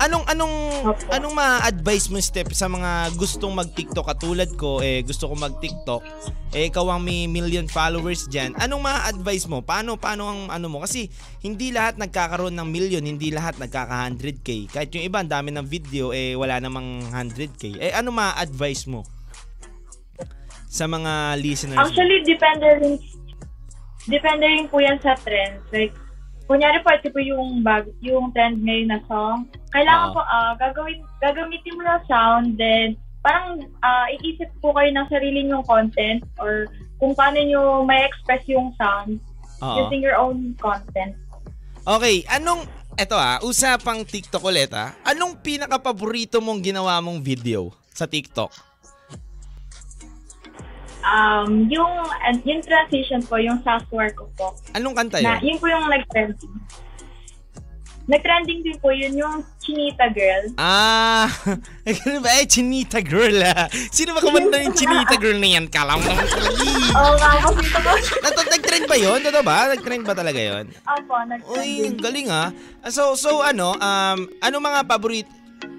Anong 0.00 0.24
anong 0.32 0.56
Opo. 0.80 1.04
anong 1.12 1.34
ma-advise 1.36 2.08
mo 2.08 2.16
step 2.24 2.56
sa 2.56 2.72
mga 2.72 3.12
gustong 3.20 3.52
mag-TikTok 3.52 4.08
katulad 4.16 4.48
ko 4.56 4.80
eh 4.80 5.04
gusto 5.04 5.28
ko 5.28 5.36
mag-TikTok 5.36 6.00
eh 6.56 6.72
ikaw 6.72 6.96
ang 6.96 7.04
may 7.04 7.28
million 7.28 7.68
followers 7.68 8.24
diyan 8.32 8.56
anong 8.56 8.80
ma-advise 8.80 9.44
mo 9.44 9.60
paano 9.60 10.00
paano 10.00 10.32
ang 10.32 10.40
ano 10.48 10.72
mo 10.72 10.80
kasi 10.80 11.12
hindi 11.44 11.68
lahat 11.68 12.00
nagkakaroon 12.00 12.56
ng 12.56 12.68
million 12.72 13.04
hindi 13.04 13.28
lahat 13.28 13.60
nagkaka 13.60 14.08
100k 14.08 14.72
kahit 14.72 14.88
yung 14.96 15.04
iba 15.04 15.20
ang 15.20 15.28
dami 15.28 15.52
ng 15.52 15.68
video 15.68 16.16
eh 16.16 16.32
wala 16.32 16.56
namang 16.64 17.04
100k 17.12 17.76
eh 17.76 17.92
ano 17.92 18.08
ma-advise 18.08 18.88
mo 18.88 19.04
sa 20.70 20.86
mga 20.86 21.34
listeners? 21.42 21.82
Actually, 21.82 22.22
depende 22.22 22.66
rin, 22.78 22.94
depende 24.06 24.46
rin 24.46 24.70
po 24.70 24.78
yan 24.78 25.02
sa 25.02 25.18
trends. 25.18 25.66
Like, 25.74 25.90
kunyari 26.46 26.78
po, 26.86 26.94
ito 26.94 27.10
po 27.10 27.18
yung 27.18 27.66
bag, 27.66 27.90
yung 27.98 28.30
trend 28.30 28.62
ngayon 28.62 28.94
na 28.94 29.02
song. 29.10 29.50
Kailangan 29.70 30.08
Oo. 30.10 30.14
po, 30.18 30.20
ah, 30.22 30.52
gagawin, 30.58 30.98
gagamitin 31.22 31.78
mo 31.78 31.82
na 31.86 32.02
sound, 32.10 32.58
then, 32.58 32.98
parang 33.22 33.62
ah, 33.84 34.08
iisip 34.10 34.48
po 34.58 34.74
kayo 34.74 34.90
ng 34.90 35.06
sarili 35.06 35.46
nyong 35.46 35.66
content 35.68 36.24
or 36.40 36.66
kung 36.96 37.12
paano 37.12 37.38
nyo 37.38 37.84
may 37.84 38.04
express 38.08 38.42
yung 38.48 38.72
sound 38.80 39.20
Oo. 39.60 39.86
using 39.86 40.00
your 40.02 40.16
own 40.16 40.56
content. 40.58 41.14
Okay, 41.84 42.24
anong 42.28 42.64
eto 42.96 43.16
ah, 43.16 43.40
usapang 43.40 44.04
TikTok 44.04 44.44
ulit 44.44 44.72
ah. 44.74 44.92
Anong 45.06 45.40
pinaka-paborito 45.40 46.42
mong 46.42 46.60
ginawa 46.60 47.00
mong 47.00 47.20
video 47.20 47.72
sa 47.94 48.04
TikTok? 48.04 48.52
Um, 51.00 51.64
yung, 51.72 51.88
yung 52.44 52.60
transition 52.60 53.24
po, 53.24 53.40
yung 53.40 53.64
software 53.64 54.12
ko 54.12 54.28
po, 54.36 54.52
Anong 54.76 54.92
kanta 54.92 55.16
na, 55.24 55.40
yun? 55.40 55.56
yun 55.56 55.56
po 55.56 55.66
yung 55.72 55.88
nag-trending. 55.88 56.52
Nag-trending 58.10 58.66
din 58.66 58.74
po 58.82 58.90
yun 58.90 59.14
yung 59.14 59.46
Chinita 59.62 60.10
Girl. 60.10 60.50
Ah, 60.58 61.30
ano 61.86 62.18
ba? 62.18 62.42
Eh, 62.42 62.46
Chinita 62.50 62.98
Girl 62.98 63.38
ah. 63.38 63.70
Sino 63.70 64.18
ba 64.18 64.20
kumanta 64.20 64.58
yung 64.58 64.74
Chinita 64.74 65.14
Girl 65.14 65.38
na 65.38 65.46
yan? 65.46 65.70
Kala 65.70 65.94
mo 65.94 66.02
naman 66.02 66.26
talaga. 66.26 66.58
Oo 66.90 67.14
nga, 67.14 67.30
kasi 67.38 67.62
ito 67.62 67.78
po. 67.78 67.92
Nato- 68.18 68.50
Nag-trend 68.50 68.86
ba 68.90 68.96
yun? 68.98 69.18
Totoo 69.22 69.44
ba? 69.46 69.70
Nag-trend 69.70 70.02
ba 70.02 70.14
talaga 70.18 70.40
yun? 70.42 70.64
Opo, 70.74 71.14
Uy, 71.14 71.24
nag-trending. 71.30 71.86
ang 71.86 71.98
galing 72.02 72.28
ah. 72.34 72.48
So, 72.90 73.14
so 73.14 73.46
ano, 73.46 73.78
um, 73.78 74.18
anong 74.42 74.64
mga 74.66 74.80
paborito, 74.90 75.30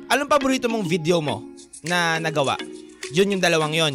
anong 0.08 0.32
paborito 0.32 0.72
mong 0.72 0.88
video 0.88 1.20
mo 1.20 1.44
na 1.84 2.16
nagawa? 2.16 2.56
Yun 3.12 3.36
yung 3.36 3.44
dalawang 3.44 3.76
yon. 3.76 3.94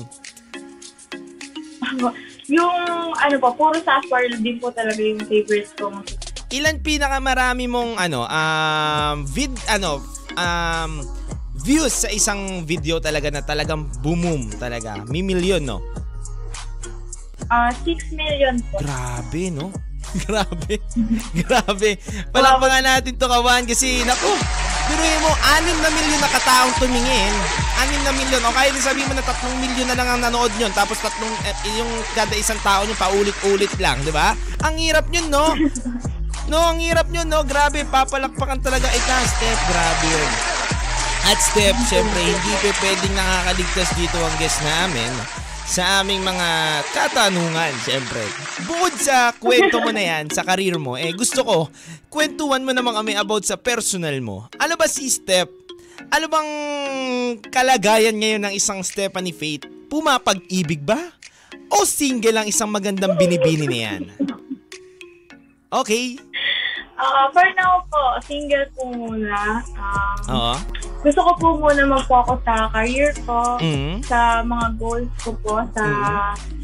yung 2.52 2.76
ano 3.16 3.36
po, 3.40 3.48
puro 3.56 3.80
software 3.80 4.28
din 4.36 4.60
po 4.60 4.68
talaga 4.68 5.00
yung 5.00 5.24
favorite 5.24 5.72
ko. 5.80 5.88
Ilan 6.54 6.78
pinakamarami 6.78 7.66
mong 7.66 7.98
ano, 7.98 8.22
um, 8.22 9.16
vid, 9.26 9.50
ano, 9.66 9.98
um, 10.38 11.02
views 11.66 12.06
sa 12.06 12.08
isang 12.14 12.62
video 12.62 13.02
talaga 13.02 13.34
na 13.34 13.42
talagang 13.42 13.90
boom 13.98 14.46
talaga. 14.54 15.02
May 15.10 15.26
milyon, 15.26 15.66
no? 15.66 15.82
Ah, 17.50 17.74
6 17.82 18.14
million 18.14 18.54
po. 18.70 18.78
Grabe, 18.78 19.50
no? 19.50 19.74
Grabe. 20.22 20.78
Grabe. 21.42 21.90
Palakpakan 22.30 22.82
natin 22.94 23.18
to 23.18 23.26
kawan 23.26 23.66
kasi, 23.66 24.06
naku, 24.06 24.30
biruin 24.86 25.20
mo, 25.26 25.34
6 25.34 25.82
na 25.82 25.90
milyon 25.90 26.20
na 26.22 26.30
kataong 26.30 26.74
tumingin. 26.78 27.34
6 27.90 28.06
na 28.06 28.12
milyon. 28.14 28.42
O 28.46 28.54
kaya 28.54 28.70
din 28.70 28.86
sabihin 28.86 29.10
mo 29.10 29.18
na 29.18 29.26
3 29.26 29.34
milyon 29.66 29.88
na 29.90 29.98
lang 29.98 30.08
ang 30.14 30.20
nanood 30.30 30.54
nyon. 30.62 30.70
Tapos 30.78 31.02
tatlong, 31.02 31.34
eh, 31.42 31.54
yung 31.74 31.90
kada 32.14 32.38
isang 32.38 32.58
tao 32.62 32.86
nyo 32.86 32.94
paulit-ulit 32.94 33.74
lang, 33.82 33.98
di 34.06 34.14
ba? 34.14 34.38
Ang 34.62 34.78
hirap 34.78 35.10
nyon, 35.10 35.26
no? 35.26 35.50
No, 36.46 36.62
ang 36.62 36.78
hirap 36.78 37.10
nyo, 37.10 37.26
no? 37.26 37.42
Grabe, 37.42 37.82
papalakpakan 37.82 38.62
talaga 38.62 38.86
ita, 38.86 39.16
Steph. 39.26 39.62
Grabe 39.66 40.06
yun. 40.06 40.30
At 41.26 41.42
Steph, 41.42 41.78
syempre, 41.90 42.22
hindi 42.22 42.52
pa 42.62 42.70
pwedeng 42.86 43.14
nakakaligtas 43.18 43.90
dito 43.98 44.14
ang 44.14 44.34
guest 44.38 44.62
namin 44.62 45.10
sa 45.66 46.06
aming 46.06 46.22
mga 46.22 46.48
katanungan, 46.94 47.74
syempre. 47.82 48.22
Bukod 48.70 48.94
sa 48.94 49.34
kwento 49.34 49.82
mo 49.82 49.90
na 49.90 50.06
yan, 50.06 50.30
sa 50.30 50.46
karir 50.46 50.78
mo, 50.78 50.94
eh 50.94 51.10
gusto 51.10 51.42
ko, 51.42 51.58
kwentuhan 52.06 52.62
mo 52.62 52.70
naman 52.70 52.94
kami 52.94 53.18
about 53.18 53.42
sa 53.42 53.58
personal 53.58 54.14
mo. 54.22 54.46
Ano 54.62 54.78
ba 54.78 54.86
si 54.86 55.10
Steph? 55.10 55.50
Ano 56.14 56.30
bang 56.30 56.50
kalagayan 57.50 58.14
ngayon 58.14 58.46
ng 58.46 58.54
isang 58.54 58.86
Stephanie 58.86 59.34
Faith? 59.34 59.66
Pumapag-ibig 59.90 60.86
ba? 60.86 61.10
O 61.74 61.82
single 61.82 62.38
ang 62.38 62.46
isang 62.46 62.70
magandang 62.70 63.18
binibini 63.18 63.66
na 63.66 63.78
yan? 63.90 64.02
Okay. 65.76 66.16
Ah, 66.96 67.28
for 67.28 67.44
now 67.60 67.84
po, 67.92 68.16
single 68.24 68.64
po 68.72 68.88
muna. 68.88 69.60
Um, 69.76 70.16
Oo. 70.32 70.54
gusto 71.04 71.20
ko 71.20 71.32
po 71.36 71.46
muna 71.60 71.84
mag-focus 71.84 72.40
sa 72.40 72.72
career 72.72 73.12
ko, 73.28 73.60
Mm. 73.60 74.00
sa 74.00 74.40
mga 74.40 74.66
goals 74.80 75.12
ko 75.20 75.36
po, 75.44 75.60
sa 75.76 75.84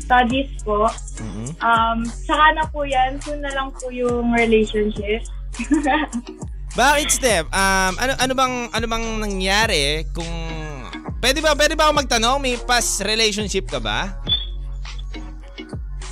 studies 0.00 0.48
po. 0.64 0.88
Mm. 1.20 1.52
Um, 1.60 1.98
saka 2.08 2.56
na 2.56 2.64
po 2.72 2.88
yan, 2.88 3.20
soon 3.20 3.44
na 3.44 3.52
lang 3.52 3.68
po 3.76 3.92
yung 3.92 4.32
relationship. 4.32 5.28
Bakit 6.80 7.08
Steph? 7.12 7.46
Um, 7.52 7.92
ano 8.00 8.16
ano 8.16 8.32
bang 8.32 8.54
ano 8.72 8.86
bang 8.88 9.06
nangyari 9.20 10.08
kung 10.16 10.32
Pwede 11.22 11.38
ba 11.38 11.54
pwede 11.54 11.78
ba 11.78 11.86
ako 11.86 12.02
magtanong? 12.02 12.42
May 12.42 12.58
past 12.58 12.98
relationship 13.06 13.70
ka 13.70 13.78
ba? 13.78 14.10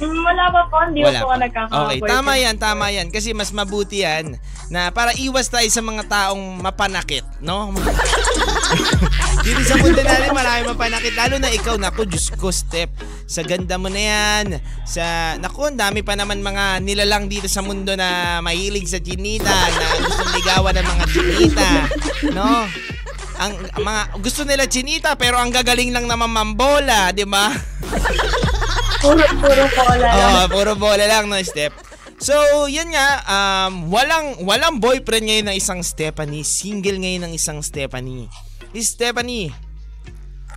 Wala 0.01 0.45
pa 0.49 0.63
po, 0.73 0.77
hindi 0.89 1.05
pa 1.05 1.13
po 1.21 1.29
ako 1.29 1.35
nagkaka 1.37 1.73
Okay, 1.85 1.99
tama 2.01 2.33
yan, 2.41 2.57
tama 2.57 2.87
yan. 2.89 3.07
Kasi 3.13 3.37
mas 3.37 3.53
mabuti 3.53 4.01
yan 4.01 4.41
na 4.71 4.95
para 4.95 5.11
iwas 5.19 5.51
tayo 5.51 5.67
sa 5.67 5.83
mga 5.83 6.07
taong 6.07 6.63
mapanakit, 6.63 7.27
no? 7.43 7.75
Dito 9.45 9.61
sa 9.67 9.77
mundo 9.83 9.99
natin 9.99 10.31
marami 10.31 10.61
mapanakit. 10.71 11.13
Lalo 11.19 11.37
na 11.43 11.51
ikaw, 11.51 11.75
naku, 11.75 12.07
Diyos 12.07 12.31
ko, 12.39 12.55
Step. 12.55 12.95
Sa 13.27 13.43
ganda 13.43 13.77
mo 13.77 13.91
na 13.91 13.99
yan. 13.99 14.47
Sa, 14.87 15.35
naku, 15.43 15.75
ang 15.75 15.79
dami 15.79 16.07
pa 16.07 16.15
naman 16.15 16.39
mga 16.39 16.79
nilalang 16.87 17.27
dito 17.27 17.51
sa 17.51 17.67
mundo 17.67 17.99
na 17.99 18.39
mahilig 18.39 18.87
sa 18.87 19.03
chinita, 19.03 19.51
na 19.51 19.87
gustong 20.07 20.33
ligawan 20.39 20.75
ng 20.79 20.87
mga 20.87 21.05
chinita, 21.11 21.69
no? 22.31 22.65
Ang 23.41 23.53
mga 23.75 24.03
gusto 24.21 24.45
nila 24.45 24.69
chinita 24.69 25.17
pero 25.17 25.41
ang 25.41 25.51
gagaling 25.51 25.91
lang 25.91 26.07
naman 26.07 26.31
mambola, 26.31 27.11
di 27.11 27.25
ba? 27.25 27.51
Puro, 29.01 29.25
puro 29.41 29.65
po 29.73 29.85
lang. 29.97 30.13
Oo, 30.13 30.41
puro 30.53 30.73
bola 30.77 31.05
lang 31.09 31.25
no, 31.33 31.41
Step. 31.41 31.73
So, 32.21 32.37
yan 32.69 32.93
nga, 32.93 33.09
um, 33.25 33.89
walang 33.89 34.45
walang 34.45 34.77
boyfriend 34.77 35.25
ngayon 35.25 35.47
ng 35.49 35.57
isang 35.57 35.81
Stephanie. 35.81 36.45
Single 36.45 37.01
ngayon 37.01 37.25
ng 37.25 37.33
isang 37.33 37.65
Stephanie. 37.65 38.29
Stephanie, 38.77 39.49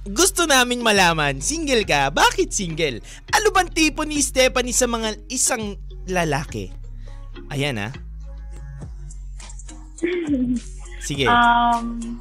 gusto 0.04 0.44
namin 0.44 0.84
malaman, 0.84 1.40
single 1.40 1.88
ka? 1.88 2.12
Bakit 2.12 2.52
single? 2.52 3.00
Ano 3.32 3.56
bang 3.56 3.72
tipo 3.72 4.04
ni 4.04 4.20
Stephanie 4.20 4.76
sa 4.76 4.92
mga 4.92 5.16
isang 5.32 5.80
lalaki? 6.12 6.68
Ayan 7.48 7.80
ah. 7.80 7.96
Sige. 11.00 11.32
Um, 11.32 12.20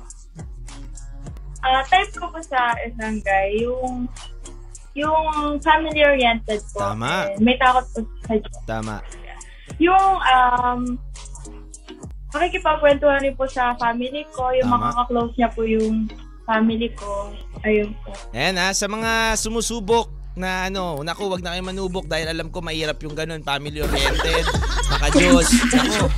ah 1.66 1.82
type 1.90 2.14
ko 2.14 2.30
po 2.30 2.38
sa 2.46 2.78
isang 2.86 3.18
guy, 3.26 3.66
yung 3.66 4.06
yung 4.92 5.58
family-oriented 5.60 6.60
po. 6.72 6.92
Tama. 6.92 7.32
Eh, 7.32 7.40
may 7.40 7.56
takot 7.56 7.84
po 7.92 7.98
sa 8.28 8.32
Diyos. 8.36 8.56
Tama. 8.68 8.96
Yung, 9.80 10.06
um, 10.20 10.80
makikipagkwentuhan 12.32 13.24
rin 13.24 13.36
po 13.36 13.44
sa 13.48 13.76
family 13.76 14.24
ko. 14.32 14.52
Yung 14.56 14.68
Tama. 14.68 14.92
makaka-close 14.92 15.34
niya 15.36 15.48
po 15.52 15.64
yung 15.64 16.08
family 16.44 16.88
ko. 16.96 17.32
Ayun 17.64 17.92
po. 18.04 18.12
Ayan 18.36 18.56
ha, 18.60 18.72
sa 18.72 18.86
mga 18.88 19.36
sumusubok 19.38 20.21
na 20.32 20.72
ano, 20.72 21.04
naku, 21.04 21.28
wag 21.28 21.44
na 21.44 21.52
kayo 21.52 21.64
manubok 21.64 22.08
dahil 22.08 22.32
alam 22.32 22.48
ko 22.48 22.64
mahirap 22.64 22.96
yung 23.04 23.12
ganun, 23.12 23.44
family 23.44 23.84
oriented, 23.84 24.44
maka 24.88 25.12
Diyos. 25.12 25.48
Naku, 25.76 26.08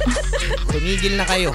tumigil 0.70 1.14
na 1.18 1.26
kayo. 1.26 1.50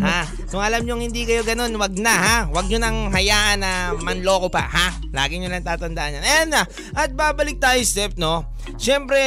Ha? 0.00 0.24
Kung 0.48 0.64
alam 0.64 0.84
nyo 0.88 0.96
hindi 0.96 1.28
kayo 1.28 1.44
ganun, 1.44 1.76
wag 1.76 1.92
na 2.00 2.14
ha. 2.16 2.36
Wag 2.48 2.68
nyo 2.72 2.78
nang 2.80 3.12
hayaan 3.12 3.60
na 3.60 3.92
manloko 4.00 4.48
pa, 4.48 4.64
ha? 4.64 4.88
Lagi 5.12 5.36
nyo 5.36 5.52
lang 5.52 5.64
tatandaan 5.64 6.20
yan. 6.20 6.24
Ayan 6.24 6.48
na, 6.48 6.62
at 6.96 7.12
babalik 7.12 7.60
tayo 7.60 7.80
step, 7.84 8.16
no? 8.16 8.48
Siyempre, 8.80 9.20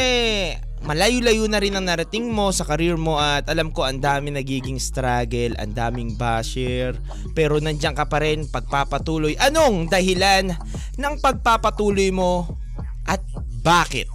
malayo-layo 0.86 1.50
na 1.50 1.58
rin 1.58 1.74
ang 1.74 1.90
narating 1.90 2.30
mo 2.30 2.54
sa 2.54 2.62
career 2.62 2.94
mo 2.94 3.18
at 3.18 3.50
alam 3.50 3.74
ko 3.74 3.90
ang 3.90 3.98
dami 3.98 4.30
nagiging 4.30 4.78
struggle, 4.78 5.58
ang 5.58 5.74
daming 5.74 6.14
basher, 6.14 6.94
pero 7.34 7.58
nandiyan 7.58 7.98
ka 7.98 8.06
pa 8.06 8.22
rin 8.22 8.46
pagpapatuloy. 8.46 9.34
Anong 9.42 9.90
dahilan 9.90 10.54
ng 10.96 11.14
pagpapatuloy 11.26 12.14
mo 12.14 12.46
at 13.10 13.22
bakit? 13.66 14.06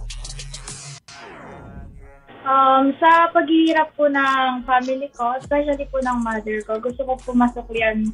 Um, 2.41 2.89
sa 2.97 3.29
paghihirap 3.35 3.93
po 3.93 4.09
ng 4.09 4.65
family 4.65 5.11
ko, 5.13 5.37
especially 5.37 5.85
po 5.91 5.99
ng 6.01 6.17
mother 6.23 6.57
ko, 6.65 6.79
gusto 6.79 7.03
ko 7.05 7.13
po 7.19 7.29
masuklian 7.35 8.09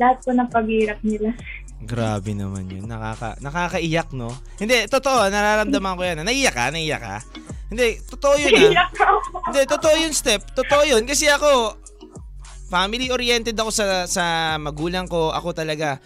lahat 0.00 0.16
po 0.24 0.32
ng 0.32 0.48
paghihirap 0.48 0.98
nila. 1.04 1.36
Grabe 1.84 2.32
naman 2.32 2.68
yun. 2.68 2.88
Nakaka, 2.88 3.40
nakakaiyak, 3.40 4.12
no? 4.16 4.32
Hindi, 4.56 4.88
totoo, 4.88 5.28
nararamdaman 5.28 5.96
ko 5.96 6.02
yan. 6.04 6.24
Naiyak 6.24 6.54
ka? 6.56 6.64
Naiyak 6.72 7.00
ka? 7.00 7.16
Hindi, 7.70 8.02
totoo 8.02 8.34
yun 8.34 8.50
ah. 8.50 8.62
Iyak 8.74 8.92
ako. 8.98 9.36
Hindi, 9.46 9.60
totoo 9.70 9.94
yun, 9.94 10.12
Step. 10.12 10.42
Totoo 10.58 10.82
yun. 10.82 11.02
Kasi 11.06 11.30
ako, 11.30 11.78
family-oriented 12.66 13.54
ako 13.54 13.70
sa, 13.70 13.86
sa 14.10 14.24
magulang 14.58 15.06
ko. 15.06 15.30
Ako 15.30 15.54
talaga, 15.54 16.02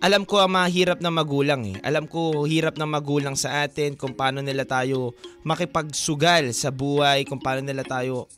alam 0.00 0.24
ko 0.24 0.40
ang 0.40 0.54
mahirap 0.56 1.04
ng 1.04 1.10
magulang 1.10 1.60
eh. 1.68 1.76
Alam 1.84 2.08
ko 2.08 2.48
hirap 2.48 2.80
ng 2.80 2.88
magulang 2.88 3.36
sa 3.36 3.68
atin 3.68 4.00
kung 4.00 4.16
paano 4.16 4.40
nila 4.40 4.64
tayo 4.64 5.12
makipagsugal 5.44 6.54
sa 6.56 6.72
buhay, 6.72 7.28
kung 7.28 7.42
paano 7.42 7.66
nila 7.66 7.82
tayo 7.82 8.30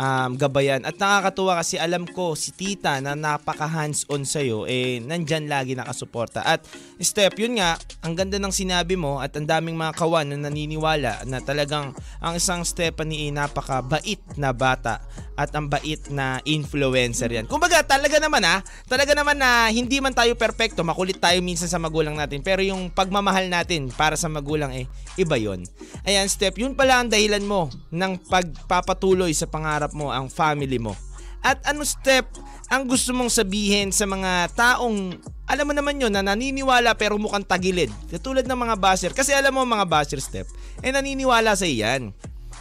um, 0.00 0.30
gabayan. 0.40 0.80
At 0.88 0.96
nakakatuwa 0.96 1.60
kasi 1.60 1.76
alam 1.76 2.08
ko 2.08 2.32
si 2.32 2.56
tita 2.56 2.96
na 3.04 3.12
napaka 3.12 3.68
hands-on 3.68 4.24
sa'yo, 4.24 4.64
eh 4.64 5.04
nandyan 5.04 5.44
lagi 5.44 5.76
nakasuporta. 5.76 6.40
At 6.40 6.64
Step, 7.00 7.36
yun 7.40 7.60
nga, 7.60 7.76
ang 8.04 8.16
ganda 8.16 8.36
ng 8.40 8.52
sinabi 8.52 8.96
mo 8.96 9.20
at 9.20 9.32
ang 9.36 9.44
daming 9.44 9.76
mga 9.76 9.96
kawan 9.96 10.32
na 10.32 10.48
naniniwala 10.48 11.24
na 11.28 11.38
talagang 11.40 11.92
ang 12.20 12.34
isang 12.36 12.64
Stephanie 12.64 13.28
ay 13.28 13.32
napaka 13.32 13.84
bait 13.84 14.20
na 14.36 14.52
bata 14.52 15.00
at 15.40 15.56
ang 15.56 15.72
bait 15.72 16.04
na 16.12 16.44
influencer 16.44 17.32
yan. 17.32 17.48
Kumbaga, 17.48 17.80
talaga 17.80 18.20
naman 18.20 18.44
ah, 18.44 18.60
talaga 18.84 19.16
naman 19.16 19.40
na 19.40 19.72
hindi 19.72 19.96
man 20.04 20.12
tayo 20.12 20.36
perpekto, 20.36 20.84
makulit 20.84 21.16
tayo 21.16 21.40
minsan 21.40 21.72
sa 21.72 21.80
magulang 21.80 22.12
natin, 22.12 22.44
pero 22.44 22.60
yung 22.60 22.92
pagmamahal 22.92 23.48
natin 23.48 23.88
para 23.88 24.20
sa 24.20 24.28
magulang 24.28 24.68
eh, 24.76 24.84
iba 25.16 25.40
yon. 25.40 25.64
Ayan, 26.04 26.28
Step, 26.28 26.60
yun 26.60 26.76
pala 26.76 27.00
ang 27.00 27.08
dahilan 27.08 27.40
mo 27.40 27.72
ng 27.88 28.20
pagpapatuloy 28.28 29.32
sa 29.32 29.48
pangarap 29.48 29.96
mo, 29.96 30.12
ang 30.12 30.28
family 30.28 30.76
mo. 30.76 30.92
At 31.40 31.64
ano 31.64 31.88
step 31.88 32.28
ang 32.68 32.84
gusto 32.84 33.16
mong 33.16 33.32
sabihin 33.32 33.90
sa 33.90 34.04
mga 34.04 34.52
taong 34.52 35.16
alam 35.50 35.66
mo 35.66 35.74
naman 35.74 35.98
yun 35.98 36.12
na 36.12 36.22
naniniwala 36.22 36.94
pero 36.94 37.18
mukhang 37.18 37.42
tagilid. 37.42 37.90
Katulad 38.06 38.46
ng 38.46 38.60
mga 38.60 38.76
basher. 38.78 39.10
Kasi 39.10 39.34
alam 39.34 39.50
mo 39.50 39.66
mga 39.66 39.88
basher 39.88 40.22
step, 40.22 40.46
eh 40.78 40.94
naniniwala 40.94 41.58
sa 41.58 41.66
iyan. 41.66 42.14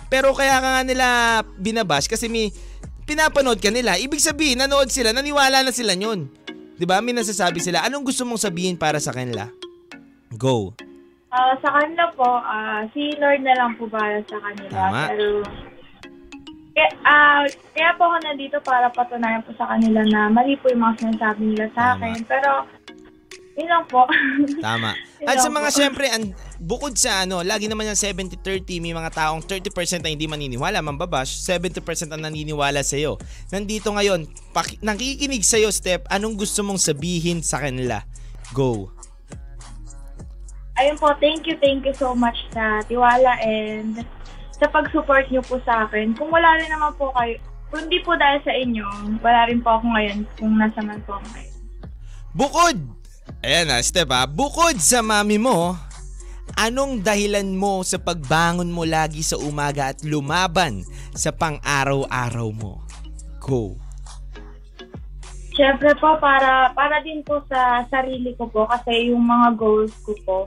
Pero 0.09 0.33
kaya 0.33 0.57
ka 0.57 0.65
nga 0.65 0.81
nila 0.81 1.07
binabash 1.61 2.09
kasi 2.09 2.25
may 2.25 2.49
pinapanood 3.09 3.57
ka 3.57 3.73
nila. 3.73 3.97
Ibig 3.97 4.21
sabihin, 4.21 4.61
nanood 4.61 4.93
sila, 4.93 5.09
naniwala 5.09 5.65
na 5.65 5.73
sila 5.73 5.97
yun. 5.97 6.29
'Di 6.77 6.85
ba? 6.85 7.01
May 7.01 7.17
nasasabi 7.17 7.57
sila. 7.57 7.81
Anong 7.81 8.05
gusto 8.05 8.21
mong 8.23 8.39
sabihin 8.39 8.77
para 8.77 9.01
sa 9.01 9.09
kanila? 9.09 9.49
Go. 10.37 10.77
Ah, 11.33 11.53
sa 11.61 11.69
kanila 11.73 12.09
po, 12.13 12.25
ah, 12.25 12.85
si 12.93 13.13
Lord 13.17 13.41
na 13.41 13.53
lang 13.57 13.73
po 13.77 13.89
para 13.89 14.21
sa 14.25 14.37
kanila. 14.37 14.69
Tama. 14.73 15.01
Pero, 15.13 15.25
kaya, 16.73 16.89
ah, 17.05 17.43
kaya 17.75 17.91
po 17.97 18.09
ako 18.09 18.17
nandito 18.23 18.57
para 18.65 18.89
patunayan 18.89 19.45
po 19.45 19.53
sa 19.53 19.69
kanila 19.73 20.01
na 20.09 20.29
mali 20.29 20.57
po 20.57 20.73
yung 20.73 20.81
mga 20.81 21.05
sinasabi 21.05 21.53
nila 21.53 21.67
sa 21.77 21.93
Tama. 21.93 22.01
akin. 22.01 22.17
Pero, 22.25 22.51
yun 23.59 23.67
lang 23.67 23.83
po. 23.91 24.07
Tama. 24.65 24.95
At 25.27 25.43
sa 25.43 25.51
mga 25.51 25.69
po. 25.69 25.75
syempre, 25.75 26.05
an, 26.07 26.31
bukod 26.63 26.95
sa 26.95 27.27
ano, 27.27 27.43
lagi 27.43 27.67
naman 27.67 27.91
yung 27.91 27.99
70-30, 27.99 28.79
may 28.79 28.95
mga 28.95 29.11
taong 29.11 29.43
30% 29.43 29.99
na 29.99 30.09
hindi 30.09 30.31
maniniwala, 30.31 30.79
mambabash, 30.79 31.43
70% 31.43 32.07
ang 32.15 32.23
naniniwala 32.23 32.79
sa'yo. 32.79 33.19
Nandito 33.51 33.91
ngayon, 33.91 34.31
paki- 34.55 34.79
nakikinig 34.79 35.43
sa'yo, 35.43 35.67
Step, 35.75 36.07
anong 36.07 36.39
gusto 36.39 36.63
mong 36.63 36.79
sabihin 36.79 37.43
sa 37.43 37.59
kanila? 37.59 37.99
Go. 38.55 38.95
Ayun 40.79 40.95
po, 40.95 41.11
thank 41.19 41.43
you, 41.43 41.59
thank 41.59 41.83
you 41.83 41.91
so 41.91 42.15
much 42.15 42.39
sa 42.55 42.79
tiwala 42.87 43.35
and 43.43 43.99
sa 44.55 44.71
pag-support 44.71 45.27
niyo 45.27 45.43
po 45.43 45.59
sa 45.67 45.83
akin. 45.87 46.15
Kung 46.15 46.31
wala 46.31 46.55
rin 46.55 46.71
naman 46.71 46.95
po 46.95 47.11
kayo, 47.11 47.35
kung 47.67 47.83
hindi 47.85 47.99
po 48.01 48.15
dahil 48.15 48.39
sa 48.47 48.55
inyo, 48.55 48.87
wala 49.19 49.51
rin 49.51 49.59
po 49.59 49.75
ako 49.75 49.85
ngayon 49.91 50.19
kung 50.39 50.55
nasa 50.55 50.79
man 50.79 51.03
po 51.03 51.19
ako 51.19 51.27
ngayon. 51.35 51.55
Bukod, 52.33 52.77
ayan 53.43 53.69
na, 53.69 53.79
Step 53.83 54.09
ha, 54.11 54.25
bukod 54.25 54.77
sa 54.81 54.99
mami 54.99 55.37
mo, 55.37 55.77
anong 56.57 57.05
dahilan 57.05 57.45
mo 57.55 57.85
sa 57.85 58.01
pagbangon 58.01 58.69
mo 58.69 58.83
lagi 58.83 59.21
sa 59.21 59.37
umaga 59.37 59.93
at 59.93 60.01
lumaban 60.03 60.83
sa 61.13 61.29
pang-araw-araw 61.31 62.49
mo? 62.51 62.83
Go. 63.39 63.77
Siyempre 65.53 65.91
po, 65.99 66.15
para, 66.23 66.71
para 66.71 67.03
din 67.03 67.19
po 67.23 67.43
sa 67.51 67.83
sarili 67.91 68.31
ko 68.39 68.47
po, 68.47 68.63
kasi 68.67 69.11
yung 69.11 69.27
mga 69.27 69.59
goals 69.59 69.91
ko 70.07 70.13
po, 70.23 70.37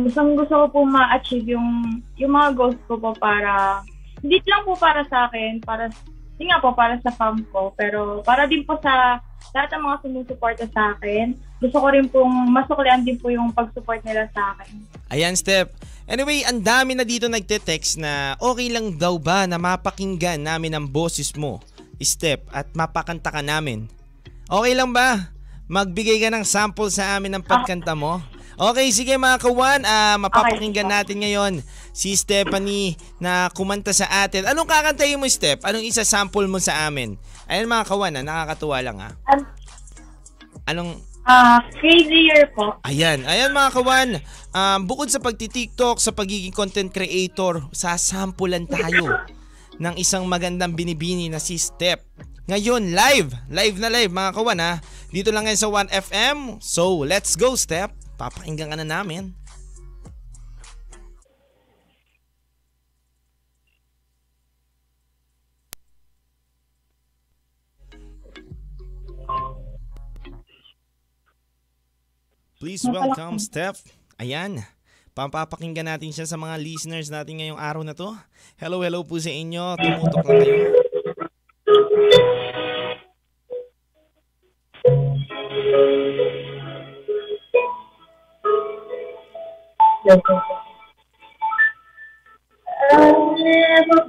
gustong 0.00 0.34
gusto 0.34 0.66
ko 0.66 0.66
po 0.72 0.80
ma-achieve 0.88 1.54
yung, 1.54 2.00
yung 2.16 2.32
mga 2.32 2.50
goals 2.56 2.80
ko 2.88 2.96
po 2.96 3.12
para, 3.14 3.84
hindi 4.24 4.40
lang 4.48 4.64
po 4.64 4.72
para 4.74 5.04
sa 5.06 5.28
akin, 5.28 5.60
para, 5.60 5.92
hindi 6.34 6.50
nga 6.50 6.58
po 6.58 6.74
para 6.74 6.98
sa 6.98 7.12
fam 7.14 7.38
ko, 7.54 7.70
pero 7.78 8.24
para 8.26 8.48
din 8.48 8.66
po 8.66 8.74
sa 8.82 9.22
lahat 9.54 9.70
ng 9.70 9.84
mga 9.86 9.96
sumusuporta 10.02 10.66
sa 10.74 10.98
akin. 10.98 11.36
Gusto 11.64 11.80
ko 11.80 11.88
rin 11.88 12.04
pong 12.12 12.52
masuklian 12.52 13.00
din 13.00 13.16
po 13.16 13.32
yung 13.32 13.48
pag-support 13.56 14.04
nila 14.04 14.28
sa 14.36 14.52
akin. 14.52 14.84
Ayan, 15.08 15.32
Step. 15.32 15.72
Anyway, 16.04 16.44
ang 16.44 16.60
dami 16.60 16.92
na 16.92 17.08
dito 17.08 17.24
nagte-text 17.24 17.96
na 17.96 18.36
okay 18.36 18.68
lang 18.68 19.00
daw 19.00 19.16
ba 19.16 19.48
na 19.48 19.56
mapakinggan 19.56 20.44
namin 20.44 20.76
ang 20.76 20.84
boses 20.84 21.32
mo, 21.32 21.64
Step, 22.04 22.44
at 22.52 22.68
mapakanta 22.76 23.32
ka 23.32 23.40
namin. 23.40 23.88
Okay 24.44 24.76
lang 24.76 24.92
ba? 24.92 25.32
Magbigay 25.72 26.20
ka 26.20 26.28
ng 26.28 26.44
sample 26.44 26.92
sa 26.92 27.16
amin 27.16 27.40
ng 27.40 27.44
pagkanta 27.48 27.96
mo? 27.96 28.20
Okay, 28.54 28.92
sige 28.92 29.16
mga 29.16 29.40
kawan, 29.40 29.82
ah, 29.88 30.20
mapapakinggan 30.20 30.86
natin 30.86 31.24
ngayon 31.24 31.64
si 31.96 32.12
Stephanie 32.12 33.00
na 33.16 33.48
kumanta 33.56 33.96
sa 33.96 34.04
atin. 34.22 34.44
Anong 34.44 34.68
kakantahin 34.68 35.16
mo, 35.16 35.24
Step? 35.24 35.64
Anong 35.64 35.88
isa 35.88 36.04
sample 36.04 36.44
mo 36.44 36.60
sa 36.60 36.84
amin? 36.84 37.16
Ayan 37.48 37.64
mga 37.64 37.88
kawan, 37.88 38.20
ah, 38.20 38.22
nakakatuwa 38.22 38.78
lang 38.84 38.98
ah. 39.00 39.12
An- 39.32 39.48
Anong 40.68 41.13
Ah, 41.24 41.64
crazy 41.80 42.28
year 42.28 42.52
po. 42.52 42.76
Ayan, 42.84 43.24
ayan 43.24 43.48
mga 43.48 43.72
kawan. 43.72 44.08
Um, 44.52 44.84
bukod 44.84 45.08
sa 45.08 45.24
pagti-TikTok, 45.24 45.96
sa 45.96 46.12
pagiging 46.12 46.52
content 46.52 46.92
creator, 46.92 47.64
sasampulan 47.72 48.68
tayo 48.68 49.24
ng 49.80 49.94
isang 49.96 50.28
magandang 50.28 50.76
binibini 50.76 51.32
na 51.32 51.40
si 51.40 51.56
Step. 51.56 52.04
Ngayon, 52.44 52.92
live! 52.92 53.32
Live 53.48 53.76
na 53.80 53.88
live 53.88 54.12
mga 54.12 54.36
kawan 54.36 54.60
ha. 54.60 54.72
Dito 55.08 55.32
lang 55.32 55.48
ngayon 55.48 55.62
sa 55.64 55.72
1FM. 55.72 56.38
So, 56.60 57.08
let's 57.08 57.40
go 57.40 57.56
Step. 57.56 57.96
Papakinggan 58.20 58.68
ka 58.68 58.76
na 58.76 58.84
namin. 58.84 59.32
Please 72.64 72.88
welcome 72.88 73.36
Steph. 73.36 73.84
Ayan. 74.16 74.64
Pampapakinggan 75.12 75.84
natin 75.84 76.16
siya 76.16 76.24
sa 76.24 76.40
mga 76.40 76.56
listeners 76.56 77.12
natin 77.12 77.36
ngayong 77.36 77.60
araw 77.60 77.84
na 77.84 77.92
to. 77.92 78.16
Hello, 78.56 78.80
hello 78.80 79.04
po 79.04 79.20
sa 79.20 79.28
inyo. 79.28 79.76
Tumutok 79.76 80.24
lang 80.24 80.40
kayo. 80.40 80.72
I'm 92.96 93.36
never 93.44 94.00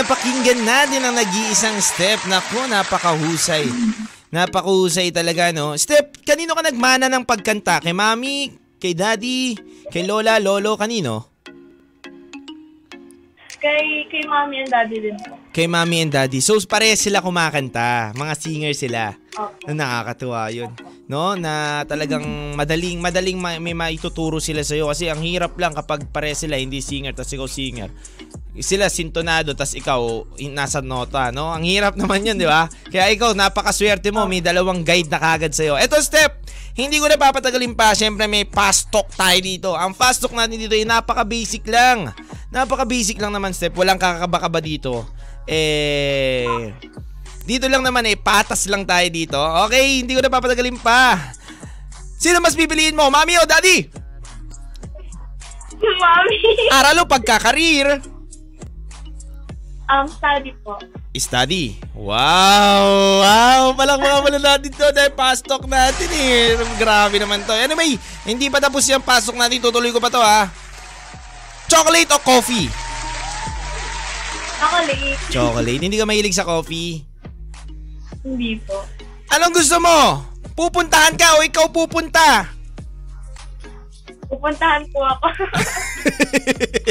mga 0.00 0.08
kawan, 0.08 0.24
napakinggan 0.24 0.60
natin 0.64 1.00
ang 1.04 1.14
nag-iisang 1.16 1.78
step. 1.80 2.18
Naku, 2.24 2.64
napakahusay. 2.68 3.68
Napakahusay 4.32 5.12
talaga, 5.12 5.52
no? 5.52 5.76
Step, 5.76 6.24
kanino 6.24 6.56
ka 6.56 6.62
nagmana 6.64 7.12
ng 7.12 7.26
pagkanta? 7.28 7.84
Kay 7.84 7.92
mami? 7.92 8.56
Kay 8.80 8.96
daddy? 8.96 9.58
Kay 9.92 10.08
lola, 10.08 10.40
lolo? 10.40 10.80
Kanino? 10.80 11.28
Kay, 13.60 14.08
kay 14.08 14.24
mommy 14.24 14.64
and 14.64 14.72
daddy 14.72 15.04
din 15.04 15.16
po. 15.20 15.36
Kay 15.52 15.68
mami 15.68 16.00
and 16.00 16.08
daddy. 16.08 16.40
So, 16.40 16.56
pareha 16.64 16.96
sila 16.96 17.20
kumakanta. 17.20 18.16
Mga 18.16 18.34
singer 18.40 18.72
sila. 18.72 19.12
Na 19.68 19.72
nakakatuwa 19.76 20.48
yun. 20.48 20.72
No? 21.12 21.36
Na 21.36 21.84
talagang 21.84 22.24
madaling, 22.56 23.04
madaling 23.04 23.36
ma- 23.36 23.60
may 23.60 23.76
maituturo 23.76 24.40
sila 24.40 24.64
sa'yo. 24.64 24.88
Kasi 24.88 25.12
ang 25.12 25.20
hirap 25.20 25.60
lang 25.60 25.76
kapag 25.76 26.08
pare 26.08 26.32
sila, 26.32 26.56
hindi 26.56 26.80
singer, 26.80 27.12
tapos 27.12 27.36
ikaw 27.36 27.48
singer. 27.52 27.92
Sila 28.58 28.90
sintonado, 28.90 29.54
tapos 29.54 29.78
ikaw 29.78 30.26
nasa 30.50 30.82
nota, 30.82 31.30
no? 31.30 31.54
Ang 31.54 31.70
hirap 31.70 31.94
naman 31.94 32.26
yun, 32.26 32.34
di 32.34 32.50
ba? 32.50 32.66
Kaya 32.90 33.06
ikaw, 33.14 33.30
napakaswerte 33.30 34.10
mo, 34.10 34.26
may 34.26 34.42
dalawang 34.42 34.82
guide 34.82 35.06
na 35.06 35.22
kagad 35.22 35.54
sa'yo. 35.54 35.78
Eto, 35.78 35.94
Step! 36.02 36.42
Hindi 36.74 36.98
ko 36.98 37.06
na 37.06 37.14
papatagalin 37.14 37.78
pa. 37.78 37.94
Siyempre, 37.94 38.26
may 38.26 38.42
fast 38.46 38.90
talk 38.90 39.10
tayo 39.14 39.38
dito. 39.38 39.70
Ang 39.78 39.94
fast 39.94 40.18
talk 40.22 40.34
natin 40.34 40.58
dito 40.58 40.74
ay 40.74 40.82
napaka-basic 40.82 41.62
lang. 41.70 42.10
Napaka-basic 42.50 43.22
lang 43.22 43.30
naman, 43.30 43.54
Step. 43.54 43.74
Walang 43.78 44.02
kakaba-kaba 44.02 44.58
dito. 44.58 45.06
Eh... 45.46 46.74
Dito 47.40 47.66
lang 47.66 47.82
naman 47.82 48.06
eh, 48.06 48.14
patas 48.14 48.68
lang 48.68 48.86
tayo 48.86 49.08
dito. 49.10 49.40
Okay, 49.66 50.04
hindi 50.04 50.14
ko 50.14 50.22
na 50.22 50.30
papatagalin 50.30 50.78
pa. 50.78 51.34
Sino 52.20 52.38
mas 52.38 52.54
pipiliin 52.54 52.94
mo, 52.94 53.08
mami 53.08 53.40
o 53.40 53.48
daddy? 53.48 53.90
Mommy! 55.80 56.36
Aral 56.68 57.00
o 57.00 57.08
pagkakarir? 57.08 58.19
Um, 59.90 60.06
study 60.06 60.54
po. 60.62 60.78
Study. 61.18 61.74
Wow! 61.98 62.86
Wow! 63.26 63.62
Palakpakan 63.74 64.22
mo 64.22 64.28
na 64.30 64.38
natin 64.38 64.70
to 64.70 64.86
dahil 64.94 65.10
pastok 65.10 65.66
natin 65.66 66.06
eh. 66.14 66.54
Grabe 66.78 67.18
naman 67.18 67.42
to. 67.42 67.50
Anyway, 67.58 67.98
hindi 68.22 68.46
pa 68.46 68.62
tapos 68.62 68.86
yung 68.86 69.02
pasok 69.02 69.34
natin. 69.34 69.58
Tutuloy 69.58 69.90
ko 69.90 69.98
pa 69.98 70.06
to 70.06 70.22
ha. 70.22 70.46
Chocolate 71.66 72.06
o 72.14 72.22
coffee? 72.22 72.70
Ako 74.62 74.76
late. 74.86 75.18
Chocolate. 75.26 75.82
Hindi 75.82 75.98
ka 75.98 76.06
mahilig 76.06 76.38
sa 76.38 76.46
coffee? 76.46 77.02
Hindi 78.22 78.62
po. 78.62 78.86
Anong 79.34 79.58
gusto 79.58 79.74
mo? 79.82 80.22
Pupuntahan 80.54 81.18
ka 81.18 81.34
o 81.34 81.42
ikaw 81.42 81.66
pupunta? 81.66 82.46
Pupuntahan 84.30 84.86
po 84.94 85.02
ako. 85.02 85.26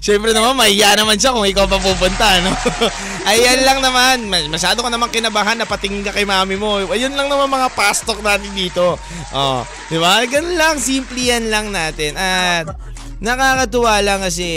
Siyempre 0.00 0.32
naman, 0.32 0.56
mahiya 0.56 0.96
naman 0.96 1.20
siya 1.20 1.34
kung 1.34 1.44
ikaw 1.44 1.68
pa 1.68 1.76
pupunta, 1.80 2.40
no? 2.40 2.52
Ayan 3.30 3.64
lang 3.64 3.78
naman. 3.84 4.28
Mas- 4.28 4.48
Masyado 4.48 4.80
ka 4.80 4.88
naman 4.88 5.10
kinabahan 5.10 5.58
na 5.58 5.68
patingin 5.68 6.06
ka 6.06 6.14
kay 6.14 6.24
mami 6.24 6.54
mo. 6.56 6.80
Ayun 6.88 7.12
lang 7.12 7.28
naman 7.28 7.50
mga 7.50 7.74
pastok 7.74 8.22
natin 8.22 8.48
dito. 8.54 8.96
Oh, 9.34 9.66
di 9.90 9.98
ba? 9.98 10.22
Ganun 10.24 10.56
lang, 10.56 10.78
simple 10.80 11.18
yan 11.20 11.50
lang 11.50 11.68
natin. 11.74 12.14
At 12.14 12.70
nakakatuwa 13.18 13.98
lang 14.04 14.20
kasi 14.22 14.48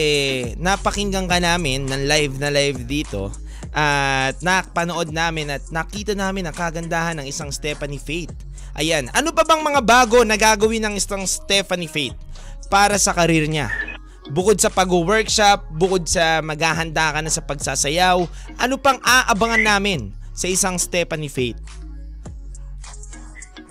napakinggan 0.60 1.26
ka 1.26 1.40
namin 1.40 1.88
ng 1.88 2.04
live 2.06 2.36
na 2.40 2.50
live 2.54 2.84
dito. 2.86 3.34
At 3.74 4.40
napanood 4.42 5.12
namin 5.12 5.54
at 5.54 5.64
nakita 5.70 6.16
namin 6.18 6.48
ang 6.48 6.56
kagandahan 6.56 7.20
ng 7.22 7.28
isang 7.28 7.52
Stephanie 7.52 8.02
Faith. 8.02 8.32
Ayan, 8.78 9.10
ano 9.12 9.34
pa 9.34 9.42
bang 9.42 9.66
mga 9.66 9.82
bago 9.82 10.22
na 10.22 10.38
gagawin 10.38 10.86
ng 10.86 10.96
isang 11.02 11.26
Stephanie 11.26 11.90
Faith 11.90 12.14
para 12.70 13.02
sa 13.02 13.14
karir 13.14 13.50
niya? 13.50 13.97
Bukod 14.28 14.60
sa 14.60 14.68
pag-workshop, 14.68 15.72
bukod 15.72 16.04
sa 16.04 16.44
maghahanda 16.44 17.16
ka 17.16 17.20
na 17.24 17.32
sa 17.32 17.44
pagsasayaw, 17.44 18.28
ano 18.60 18.76
pang 18.76 19.00
aabangan 19.00 19.64
namin 19.64 20.12
sa 20.36 20.52
isang 20.52 20.76
Stephanie 20.76 21.32
Faith? 21.32 21.58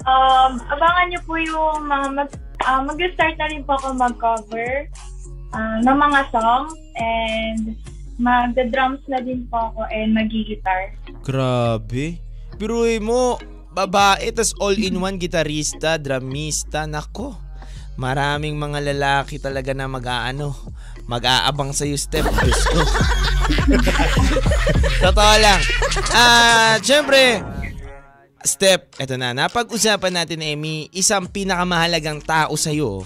Um, 0.07 0.63
abangan 0.71 1.07
niyo 1.13 1.21
po 1.27 1.35
yung 1.37 1.85
mga 1.85 2.07
mag, 2.15 2.31
ah, 2.65 2.81
mag-start 2.81 3.37
na 3.37 3.51
rin 3.53 3.67
po 3.67 3.77
ako 3.77 4.01
mag-cover 4.01 4.89
ah, 5.53 5.79
ng 5.83 5.97
mga 5.99 6.21
songs 6.33 6.73
and 6.97 7.77
mag-drums 8.17 9.03
na 9.13 9.21
din 9.21 9.45
po 9.53 9.71
ako 9.71 9.85
and 9.93 10.17
mag-guitar. 10.17 10.97
Grabe. 11.21 12.17
Biruin 12.57 13.05
mo, 13.05 13.37
babae, 13.77 14.33
tas 14.33 14.57
all-in-one 14.57 15.21
gitarista, 15.21 16.01
dramista, 16.01 16.89
nako. 16.89 17.46
Maraming 17.97 18.61
mga 18.61 18.93
lalaki 18.93 19.41
talaga 19.41 19.73
na 19.73 19.89
mag-aano, 19.89 20.53
mag-aabang 21.09 21.73
sa 21.73 21.89
iyo 21.89 21.97
step. 21.97 22.29
Diyos 22.29 22.63
ko. 22.69 22.81
Totoo 25.09 25.35
lang. 25.41 25.61
Ah, 26.13 26.77
syempre, 26.85 27.41
Step, 28.47 28.95
eto 29.03 29.19
na, 29.19 29.35
napag-usapan 29.35 30.23
natin, 30.23 30.39
Emmy, 30.39 30.87
isang 30.95 31.27
pinakamahalagang 31.27 32.23
tao 32.23 32.55
sa'yo 32.55 33.03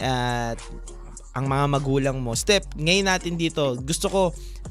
at 0.00 0.56
ang 1.36 1.44
mga 1.44 1.64
magulang 1.68 2.18
mo. 2.18 2.32
Step, 2.32 2.72
ngayon 2.74 3.06
natin 3.06 3.36
dito, 3.36 3.76
gusto 3.78 4.08
ko 4.08 4.22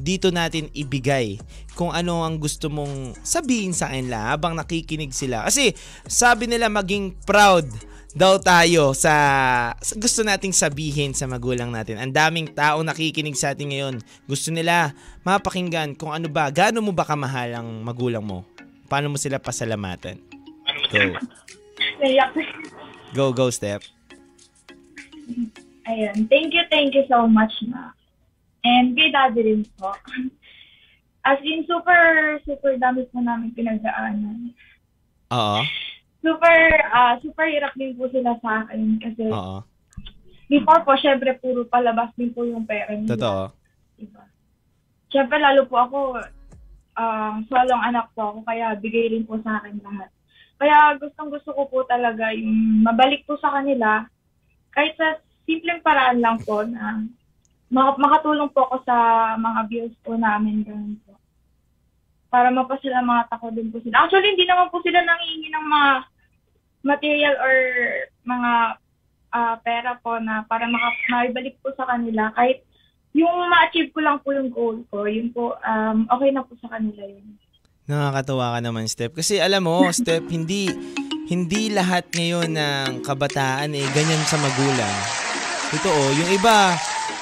dito 0.01 0.33
natin 0.33 0.73
ibigay 0.73 1.37
kung 1.77 1.93
ano 1.93 2.25
ang 2.25 2.41
gusto 2.41 2.67
mong 2.67 3.15
sabihin 3.21 3.71
sa 3.71 3.93
kanila 3.93 4.33
habang 4.33 4.57
nakikinig 4.57 5.13
sila. 5.13 5.45
Kasi 5.45 5.71
sabi 6.09 6.49
nila 6.49 6.67
maging 6.67 7.13
proud 7.23 7.69
daw 8.15 8.39
tayo 8.39 8.95
sa, 8.95 9.13
sa 9.81 9.93
gusto 9.99 10.23
nating 10.23 10.55
sabihin 10.55 11.11
sa 11.11 11.27
magulang 11.27 11.73
natin. 11.73 11.99
Ang 11.99 12.13
daming 12.15 12.47
tao 12.55 12.79
nakikinig 12.85 13.35
sa 13.35 13.51
atin 13.51 13.67
ngayon. 13.73 13.95
Gusto 14.29 14.53
nila 14.53 14.95
mapakinggan 15.27 15.97
kung 15.97 16.15
ano 16.15 16.31
ba, 16.31 16.47
gaano 16.47 16.79
mo 16.79 16.95
ba 16.95 17.03
kamahal 17.03 17.57
ang 17.59 17.67
magulang 17.83 18.23
mo? 18.23 18.47
Paano 18.87 19.11
mo 19.11 19.17
sila 19.19 19.41
pasalamatan? 19.41 20.15
Go. 20.91 21.17
Go, 23.15 23.25
go, 23.31 23.47
Step. 23.49 23.83
Ayun. 25.87 26.27
Thank 26.27 26.51
you, 26.51 26.63
thank 26.69 26.91
you 26.95 27.03
so 27.07 27.27
much 27.27 27.51
na. 27.63 27.91
And 28.63 28.95
kay 28.95 29.11
daddy 29.11 29.41
rin 29.43 29.63
po. 29.79 29.95
As 31.27 31.39
in, 31.43 31.67
super, 31.67 31.99
super 32.47 32.79
dami 32.79 33.03
po 33.11 33.19
namin 33.19 33.51
pinagdaanan. 33.51 34.55
Oo. 35.31 35.59
Super, 36.27 36.59
ah 36.91 37.15
super 37.23 37.47
hirap 37.47 37.71
din 37.79 37.95
po 37.95 38.11
sila 38.11 38.35
sa 38.43 38.67
akin 38.67 38.99
kasi 38.99 39.31
Oo. 39.31 39.63
before 40.51 40.83
po, 40.83 40.91
syempre, 40.99 41.39
puro 41.39 41.63
palabas 41.63 42.11
din 42.19 42.35
po 42.35 42.43
yung 42.43 42.67
pera 42.67 42.91
nila. 42.91 43.15
Totoo. 43.15 43.43
Diba? 43.95 44.23
Syempre, 45.07 45.39
lalo 45.39 45.63
po 45.71 45.79
ako, 45.79 45.99
ah 46.99 47.39
solong 47.47 47.79
anak 47.79 48.11
po 48.11 48.35
ako, 48.35 48.39
kaya 48.43 48.75
bigay 48.75 49.15
rin 49.15 49.23
po 49.23 49.39
sa 49.39 49.63
akin 49.63 49.79
lahat. 49.79 50.11
Kaya 50.59 50.99
gustong 50.99 51.31
gusto 51.31 51.55
ko 51.55 51.63
po 51.71 51.87
talaga 51.87 52.33
yung 52.35 52.83
mabalik 52.83 53.23
po 53.23 53.39
sa 53.39 53.55
kanila, 53.55 54.03
kahit 54.75 54.99
sa 54.99 55.21
simpleng 55.47 55.79
paraan 55.79 56.19
lang 56.19 56.41
po 56.43 56.65
na 56.67 57.07
mak- 57.71 58.01
makatulong 58.01 58.51
po 58.51 58.67
ako 58.67 58.83
sa 58.83 58.95
mga 59.39 59.61
bills 59.71 59.95
po 60.03 60.19
namin 60.19 60.65
ganun 60.67 60.99
po. 61.07 61.15
Para 62.27 62.51
mapasalamat 62.51 63.31
ako 63.31 63.55
din 63.55 63.71
po 63.71 63.79
sila. 63.79 64.03
Actually, 64.03 64.35
hindi 64.35 64.43
naman 64.43 64.67
po 64.67 64.83
sila 64.83 64.99
nangihingi 64.99 65.47
ng 65.47 65.65
mga 65.71 65.91
material 66.87 67.35
or 67.35 67.55
mga 68.23 68.51
ah, 69.35 69.55
pera 69.59 69.99
po 69.99 70.15
na 70.23 70.47
para 70.47 70.63
maka- 70.71 71.11
maibalik 71.11 71.59
po 71.59 71.75
sa 71.75 71.83
kanila. 71.83 72.31
Kahit 72.31 72.63
yung 73.11 73.51
ma-achieve 73.51 73.91
ko 73.91 73.99
lang 73.99 74.23
po 74.23 74.31
yung 74.31 74.49
goal 74.49 74.77
ko, 74.87 75.03
yun 75.03 75.35
po, 75.35 75.59
um, 75.59 76.07
okay 76.07 76.31
na 76.31 76.47
po 76.47 76.55
sa 76.63 76.71
kanila 76.71 77.03
yun. 77.03 77.35
Nakakatawa 77.87 78.55
ka 78.55 78.59
naman, 78.63 78.87
Step. 78.87 79.15
Kasi 79.15 79.43
alam 79.43 79.67
mo, 79.67 79.83
Step, 79.95 80.23
hindi 80.31 80.71
hindi 81.27 81.67
lahat 81.67 82.07
ngayon 82.15 82.55
ng 82.55 82.89
kabataan 83.03 83.75
eh 83.75 83.83
ganyan 83.91 84.23
sa 84.23 84.39
magulang. 84.39 84.95
Totoo, 85.75 86.15
yung 86.15 86.31
iba, 86.31 86.71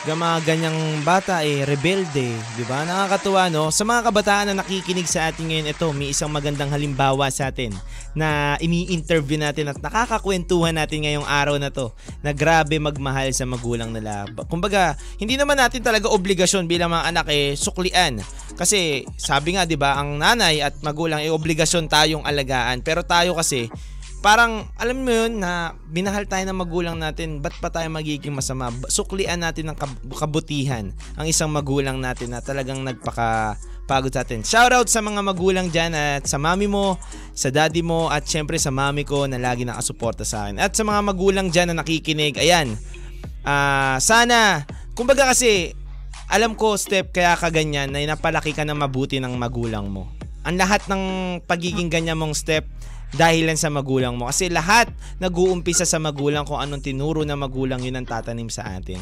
yung 0.05 0.21
mga 0.21 0.37
ganyang 0.45 1.01
bata 1.01 1.41
eh 1.41 1.65
rebelde, 1.65 2.37
'di 2.53 2.63
ba? 2.69 2.85
Nakakatuwa 2.85 3.49
no. 3.49 3.73
Sa 3.73 3.81
mga 3.81 4.05
kabataan 4.05 4.45
na 4.53 4.61
nakikinig 4.61 5.09
sa 5.09 5.33
atin 5.33 5.49
ngayon, 5.49 5.73
ito 5.73 5.85
may 5.97 6.13
isang 6.13 6.29
magandang 6.29 6.69
halimbawa 6.69 7.25
sa 7.33 7.49
atin 7.49 7.73
na 8.13 8.53
ini-interview 8.61 9.41
natin 9.41 9.65
at 9.65 9.81
nakakakwentuhan 9.81 10.77
natin 10.77 11.09
ngayong 11.09 11.25
araw 11.25 11.57
na 11.57 11.73
to 11.73 11.89
na 12.21 12.37
grabe 12.37 12.77
magmahal 12.77 13.33
sa 13.33 13.49
magulang 13.49 13.89
nila. 13.89 14.29
Ba- 14.29 14.45
Kumbaga, 14.45 14.93
hindi 15.17 15.41
naman 15.41 15.57
natin 15.57 15.81
talaga 15.81 16.05
obligasyon 16.13 16.69
bilang 16.69 16.93
mga 16.93 17.09
anak 17.09 17.25
eh 17.33 17.57
suklian. 17.57 18.21
Kasi 18.53 19.09
sabi 19.17 19.57
nga 19.57 19.65
'di 19.65 19.73
ba, 19.73 19.97
ang 19.97 20.21
nanay 20.21 20.61
at 20.61 20.77
magulang 20.85 21.17
ay 21.17 21.33
obligasyon 21.33 21.89
tayong 21.89 22.21
alagaan. 22.21 22.85
Pero 22.85 23.01
tayo 23.01 23.33
kasi 23.33 23.73
parang 24.25 24.65
alam 24.81 25.05
mo 25.05 25.13
yun 25.13 25.37
na 25.37 25.77
binahal 25.93 26.25
tayo 26.25 26.41
ng 26.49 26.57
magulang 26.57 26.97
natin, 26.97 27.45
ba't 27.45 27.53
pa 27.61 27.69
tayo 27.69 27.85
magiging 27.93 28.33
masama? 28.33 28.73
Suklian 28.89 29.45
natin 29.45 29.69
ng 29.69 29.77
kab- 29.77 30.01
kabutihan 30.17 30.89
ang 31.13 31.29
isang 31.29 31.53
magulang 31.53 32.01
natin 32.01 32.33
na 32.33 32.41
talagang 32.41 32.81
nagpaka 32.81 33.53
pagod 33.85 34.09
sa 34.09 34.25
atin. 34.25 34.41
Shoutout 34.41 34.89
sa 34.89 35.05
mga 35.05 35.21
magulang 35.21 35.69
dyan 35.69 35.93
at 35.93 36.25
sa 36.25 36.41
mami 36.41 36.65
mo, 36.65 36.97
sa 37.37 37.53
daddy 37.53 37.85
mo 37.85 38.09
at 38.09 38.25
syempre 38.25 38.57
sa 38.57 38.73
mami 38.73 39.05
ko 39.05 39.29
na 39.29 39.37
lagi 39.37 39.61
nakasuporta 39.61 40.25
sa 40.25 40.49
akin. 40.49 40.57
At 40.57 40.73
sa 40.73 40.81
mga 40.81 41.05
magulang 41.05 41.53
dyan 41.53 41.69
na 41.69 41.85
nakikinig, 41.85 42.41
ayan, 42.41 42.73
ah 43.45 44.01
sana, 44.01 44.65
kumbaga 44.97 45.29
kasi, 45.29 45.77
alam 46.33 46.57
ko 46.57 46.81
step 46.81 47.13
kaya 47.13 47.37
ka 47.37 47.53
ganyan 47.53 47.93
na 47.93 48.01
napalaki 48.01 48.57
ka 48.57 48.65
ng 48.65 48.73
mabuti 48.73 49.21
ng 49.21 49.37
magulang 49.37 49.85
mo. 49.85 50.09
Ang 50.49 50.57
lahat 50.57 50.81
ng 50.89 51.03
pagiging 51.45 51.93
ganyan 51.93 52.17
mong 52.17 52.33
step 52.33 52.65
dahilan 53.13 53.59
sa 53.59 53.69
magulang 53.69 54.17
mo. 54.17 54.25
Kasi 54.25 54.49
lahat 54.49 54.89
nag-uumpisa 55.21 55.85
sa 55.85 56.01
magulang 56.01 56.47
kung 56.47 56.57
anong 56.57 56.81
tinuro 56.81 57.21
ng 57.21 57.37
magulang 57.37 57.83
yun 57.85 57.99
ang 57.99 58.07
tatanim 58.07 58.49
sa 58.49 58.65
atin. 58.79 58.97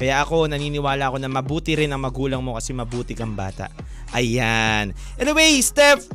Kaya 0.00 0.24
ako, 0.24 0.48
naniniwala 0.48 1.12
ako 1.12 1.16
na 1.20 1.30
mabuti 1.30 1.76
rin 1.76 1.92
ang 1.92 2.02
magulang 2.02 2.40
mo 2.40 2.56
kasi 2.56 2.72
mabuti 2.72 3.12
kang 3.12 3.36
bata. 3.36 3.68
Ayan. 4.16 4.96
Anyway, 5.20 5.60
Steph, 5.62 6.08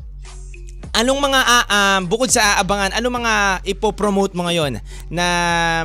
anong 0.98 1.20
mga 1.22 1.40
ah, 1.46 1.66
um, 1.70 2.10
bukod 2.10 2.28
sa 2.28 2.58
aabangan, 2.58 2.98
anong 2.98 3.22
mga 3.22 3.34
ipopromote 3.78 4.34
mo 4.34 4.50
ngayon 4.50 4.82
na 5.14 5.28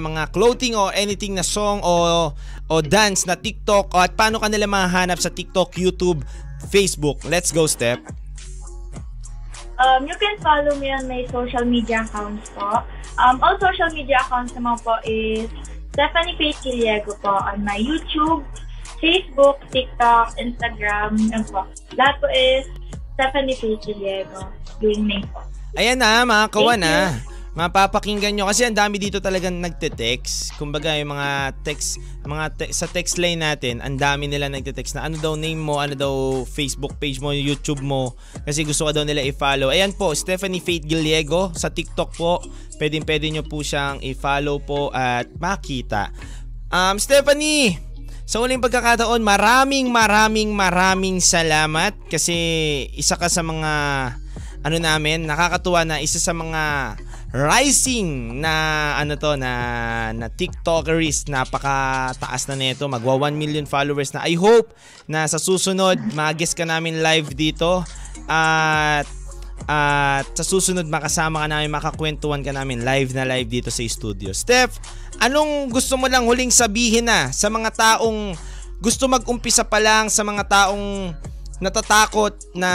mga 0.00 0.32
clothing 0.32 0.72
o 0.72 0.88
anything 0.90 1.36
na 1.36 1.44
song 1.44 1.84
o 1.84 2.32
o 2.66 2.74
dance 2.80 3.28
na 3.28 3.36
TikTok 3.36 3.92
o 3.92 4.00
at 4.00 4.16
paano 4.16 4.40
ka 4.40 4.48
nila 4.48 4.64
mahanap 4.64 5.20
sa 5.20 5.28
TikTok, 5.28 5.76
YouTube, 5.76 6.24
Facebook? 6.72 7.20
Let's 7.28 7.53
go, 7.53 7.68
Steph. 7.68 8.21
Um, 9.83 10.07
you 10.07 10.14
can 10.14 10.39
follow 10.39 10.78
me 10.78 10.95
on 10.95 11.11
my 11.11 11.26
social 11.26 11.66
media 11.66 12.07
accounts 12.07 12.55
po. 12.55 12.87
Um, 13.18 13.43
all 13.43 13.59
social 13.59 13.91
media 13.91 14.22
accounts 14.22 14.55
naman 14.55 14.78
po 14.78 14.95
is 15.03 15.51
Stephanie 15.91 16.39
Faith 16.39 16.62
Kiliego 16.62 17.18
po 17.18 17.35
on 17.43 17.66
my 17.66 17.83
YouTube, 17.83 18.47
Facebook, 19.03 19.59
TikTok, 19.74 20.39
Instagram, 20.39 21.18
yun 21.18 21.43
po. 21.51 21.66
Lahat 21.99 22.14
po 22.22 22.30
is 22.30 22.70
Stephanie 23.18 23.59
Faith 23.59 23.83
Kiliego. 23.83 24.47
Yung 24.78 25.11
name 25.11 25.26
po. 25.35 25.43
Ayan 25.74 25.99
na, 25.99 26.22
mga 26.22 26.47
kawan 26.55 26.78
na. 26.78 27.18
Mapapakinggan 27.53 28.32
nyo 28.32 28.48
kasi 28.48 28.64
ang 28.64 28.72
dami 28.72 28.96
dito 28.96 29.20
talagang 29.20 29.61
nagte-text. 29.61 30.57
Kumbaga 30.57 30.96
yung 30.96 31.12
mga 31.12 31.53
text, 31.61 32.00
mga 32.24 32.46
te- 32.57 32.72
sa 32.72 32.88
text 32.88 33.20
line 33.20 33.44
natin, 33.44 33.84
ang 33.84 34.00
dami 34.00 34.24
nila 34.24 34.48
nagte-text 34.48 34.96
na 34.96 35.05
ano 35.05 35.20
daw 35.20 35.36
name 35.36 35.61
mo, 35.61 35.76
ano 35.76 35.92
daw 35.92 36.48
Facebook 36.48 36.96
page 36.96 37.20
mo, 37.20 37.28
YouTube 37.36 37.84
mo. 37.84 38.16
Kasi 38.48 38.64
gusto 38.64 38.88
ka 38.88 38.96
daw 38.96 39.05
nila 39.05 39.20
i-follow. 39.20 39.68
Ayan 39.68 39.92
po, 39.92 40.16
Stephanie 40.16 40.64
Faith 40.64 40.88
Giliego 40.88 41.53
sa 41.53 41.68
TikTok 41.68 42.16
po. 42.16 42.40
Pwedeng 42.80 43.05
pwede 43.05 43.28
nyo 43.28 43.44
po 43.44 43.61
siyang 43.61 44.00
i-follow 44.00 44.57
po 44.64 44.88
at 44.88 45.28
makita. 45.36 46.09
Um, 46.72 46.96
Stephanie, 46.96 47.76
sa 48.24 48.40
uling 48.40 48.64
pagkakataon, 48.64 49.20
maraming 49.20 49.92
maraming 49.92 50.57
maraming 50.57 51.20
salamat 51.20 51.92
kasi 52.09 52.32
isa 52.96 53.20
ka 53.20 53.28
sa 53.28 53.44
mga 53.44 53.72
ano 54.62 54.76
namin, 54.78 55.28
nakakatuwa 55.28 55.82
na 55.84 56.00
isa 56.00 56.16
sa 56.16 56.32
mga 56.32 56.96
rising 57.33 58.39
na 58.45 58.53
ano 59.01 59.16
to 59.16 59.41
na 59.41 59.53
na 60.12 60.28
TikTokeries 60.28 61.33
napakataas 61.33 62.45
na 62.53 62.57
nito. 62.61 62.85
Magwa 62.87 63.33
1 63.33 63.33
million 63.33 63.64
followers 63.64 64.12
na. 64.12 64.28
I 64.28 64.37
hope 64.37 64.76
na 65.09 65.24
sa 65.24 65.41
susunod 65.41 65.97
mag-guest 66.12 66.53
ka 66.53 66.68
namin 66.68 67.01
live 67.01 67.33
dito. 67.33 67.83
At 68.28 69.09
at 69.64 70.26
sa 70.35 70.45
susunod 70.45 70.85
makasama 70.91 71.47
ka 71.47 71.49
namin 71.49 71.70
makakwentuhan 71.70 72.43
ka 72.43 72.53
namin 72.53 72.83
live 72.83 73.16
na 73.16 73.24
live 73.24 73.49
dito 73.49 73.72
sa 73.72 73.80
studio. 73.80 74.35
Steph 74.37 74.76
anong 75.22 75.72
gusto 75.72 75.97
mo 75.97 76.11
lang 76.12 76.28
huling 76.28 76.53
sabihin 76.53 77.09
na 77.09 77.33
sa 77.33 77.49
mga 77.49 77.70
taong 77.72 78.37
gusto 78.83 79.07
mag-umpisa 79.07 79.62
pa 79.62 79.78
lang 79.78 80.11
sa 80.11 80.26
mga 80.26 80.45
taong 80.51 81.14
natatakot 81.62 82.34
na 82.58 82.72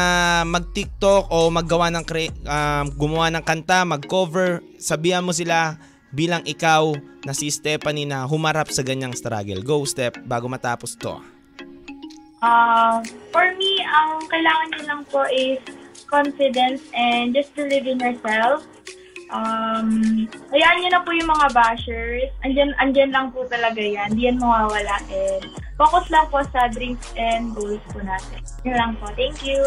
mag-TikTok 0.47 1.27
o 1.27 1.51
maggawa 1.51 1.91
ng 1.91 2.07
um, 2.47 2.85
gumawa 2.95 3.27
ng 3.35 3.43
kanta, 3.43 3.83
mag-cover, 3.83 4.63
sabihan 4.79 5.27
mo 5.27 5.35
sila 5.35 5.75
bilang 6.15 6.39
ikaw 6.47 6.95
na 7.27 7.35
si 7.35 7.51
Stephanie 7.51 8.07
na 8.07 8.23
humarap 8.23 8.71
sa 8.71 8.87
ganyang 8.87 9.11
struggle. 9.11 9.59
Go 9.59 9.83
step 9.83 10.23
bago 10.23 10.47
matapos 10.47 10.95
to. 10.95 11.19
Uh, 12.39 13.03
for 13.35 13.43
me, 13.59 13.83
ang 13.83 14.23
kailangan 14.31 14.67
nyo 14.71 14.83
lang 14.87 15.01
po 15.11 15.27
is 15.35 15.59
confidence 16.07 16.79
and 16.95 17.35
just 17.35 17.51
believe 17.59 17.83
in 17.83 17.99
yourself. 17.99 18.63
Um, 19.27 20.31
hayaan 20.55 20.79
nyo 20.79 20.89
na 20.95 21.03
po 21.03 21.11
yung 21.11 21.27
mga 21.27 21.51
bashers. 21.51 22.31
Andyan, 22.47 22.71
andyan 22.79 23.11
lang 23.11 23.35
po 23.35 23.43
talaga 23.51 23.83
yan. 23.83 24.15
Hindi 24.15 24.31
yan 24.31 24.39
mawawala. 24.39 25.03
And 25.11 25.66
focus 25.77 26.05
lang 26.09 26.25
po 26.33 26.41
sa 26.49 26.67
dreams 26.73 27.05
and 27.15 27.53
goals 27.53 27.81
po 27.93 28.01
natin. 28.01 28.41
Yun 28.65 28.75
lang 28.75 28.91
po. 28.97 29.07
Thank 29.13 29.45
you. 29.45 29.61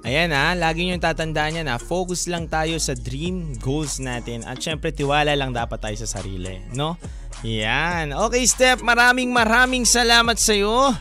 Ayan 0.00 0.32
ha, 0.32 0.56
lagi 0.56 0.88
nyo 0.88 0.96
tatandaan 0.96 1.60
yan 1.60 1.68
ha, 1.68 1.76
focus 1.76 2.24
lang 2.24 2.48
tayo 2.48 2.80
sa 2.80 2.96
dream 2.96 3.52
goals 3.60 4.00
natin 4.00 4.40
at 4.48 4.56
syempre 4.56 4.96
tiwala 4.96 5.36
lang 5.36 5.52
dapat 5.52 5.76
tayo 5.76 5.96
sa 6.00 6.08
sarili, 6.08 6.56
no? 6.72 6.96
Yan. 7.44 8.16
Okay, 8.16 8.44
Steph, 8.48 8.80
maraming 8.80 9.28
maraming 9.28 9.84
salamat 9.84 10.40
sa 10.40 10.56
iyo. 10.56 10.92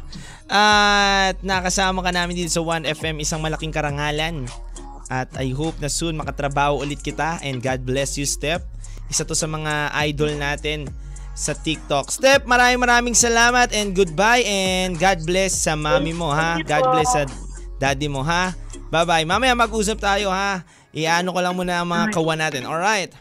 At 0.50 1.40
nakasama 1.46 2.02
ka 2.02 2.12
namin 2.12 2.44
dito 2.44 2.52
sa 2.52 2.60
1FM, 2.60 3.22
isang 3.24 3.40
malaking 3.40 3.72
karangalan. 3.72 4.50
At 5.08 5.32
I 5.40 5.54
hope 5.56 5.80
na 5.80 5.88
soon 5.88 6.20
makatrabaho 6.20 6.82
ulit 6.84 7.00
kita 7.00 7.40
and 7.46 7.64
God 7.64 7.86
bless 7.88 8.20
you, 8.20 8.28
Steph. 8.28 8.66
Isa 9.08 9.24
to 9.26 9.34
sa 9.34 9.48
mga 9.48 9.96
idol 10.06 10.36
natin 10.38 10.92
sa 11.40 11.56
TikTok. 11.56 12.12
Steph, 12.12 12.44
maraming 12.44 12.84
maraming 12.84 13.16
salamat 13.16 13.72
and 13.72 13.96
goodbye 13.96 14.44
and 14.44 15.00
God 15.00 15.24
bless 15.24 15.56
sa 15.56 15.80
mami 15.80 16.12
mo 16.12 16.28
ha. 16.36 16.60
God 16.60 16.84
bless 16.92 17.16
sa 17.16 17.24
daddy 17.80 18.12
mo 18.12 18.20
ha. 18.28 18.52
Bye-bye. 18.92 19.24
Mamaya 19.24 19.56
mag-usap 19.56 20.04
tayo 20.04 20.28
ha. 20.28 20.68
Iano 20.92 21.32
ko 21.32 21.40
lang 21.40 21.56
muna 21.56 21.80
ang 21.80 21.88
mga 21.88 22.12
kawan 22.12 22.40
natin. 22.44 22.68
Alright. 22.68 23.16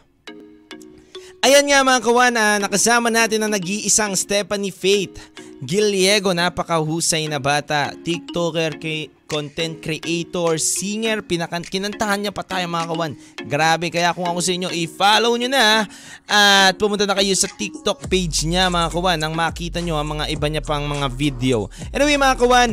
Ayan 1.47 1.71
nga 1.71 1.87
mga 1.87 2.03
kawan, 2.03 2.35
ah, 2.35 2.59
nakasama 2.59 3.14
natin 3.14 3.47
ang 3.47 3.55
nag-iisang 3.55 4.19
Stephanie 4.19 4.75
Faith 4.75 5.39
Giliego, 5.59 6.31
napakahusay 6.31 7.27
na 7.27 7.43
bata, 7.43 7.91
TikToker, 8.07 8.79
kay, 8.79 9.11
content 9.29 9.85
creator, 9.85 10.57
singer, 10.57 11.20
pinakan 11.20 11.61
kinantahan 11.61 12.24
niya 12.24 12.33
pa 12.33 12.41
tayo 12.41 12.64
mga 12.64 12.89
kawan. 12.89 13.12
Grabe, 13.45 13.93
kaya 13.93 14.16
kung 14.16 14.24
ako 14.24 14.41
sa 14.41 14.57
inyo, 14.57 14.72
i-follow 14.72 15.37
nyo 15.37 15.53
na 15.53 15.85
at 16.24 16.74
pumunta 16.81 17.05
na 17.05 17.12
kayo 17.12 17.37
sa 17.37 17.47
TikTok 17.53 18.09
page 18.09 18.49
niya 18.49 18.72
mga 18.72 18.89
kawan 18.89 19.20
nang 19.20 19.37
makita 19.37 19.85
nyo 19.85 20.01
ang 20.01 20.16
mga 20.16 20.33
iba 20.33 20.47
niya 20.49 20.64
pang 20.64 20.89
mga 20.89 21.12
video. 21.12 21.68
Anyway 21.93 22.16
mga 22.16 22.41
kawan, 22.41 22.70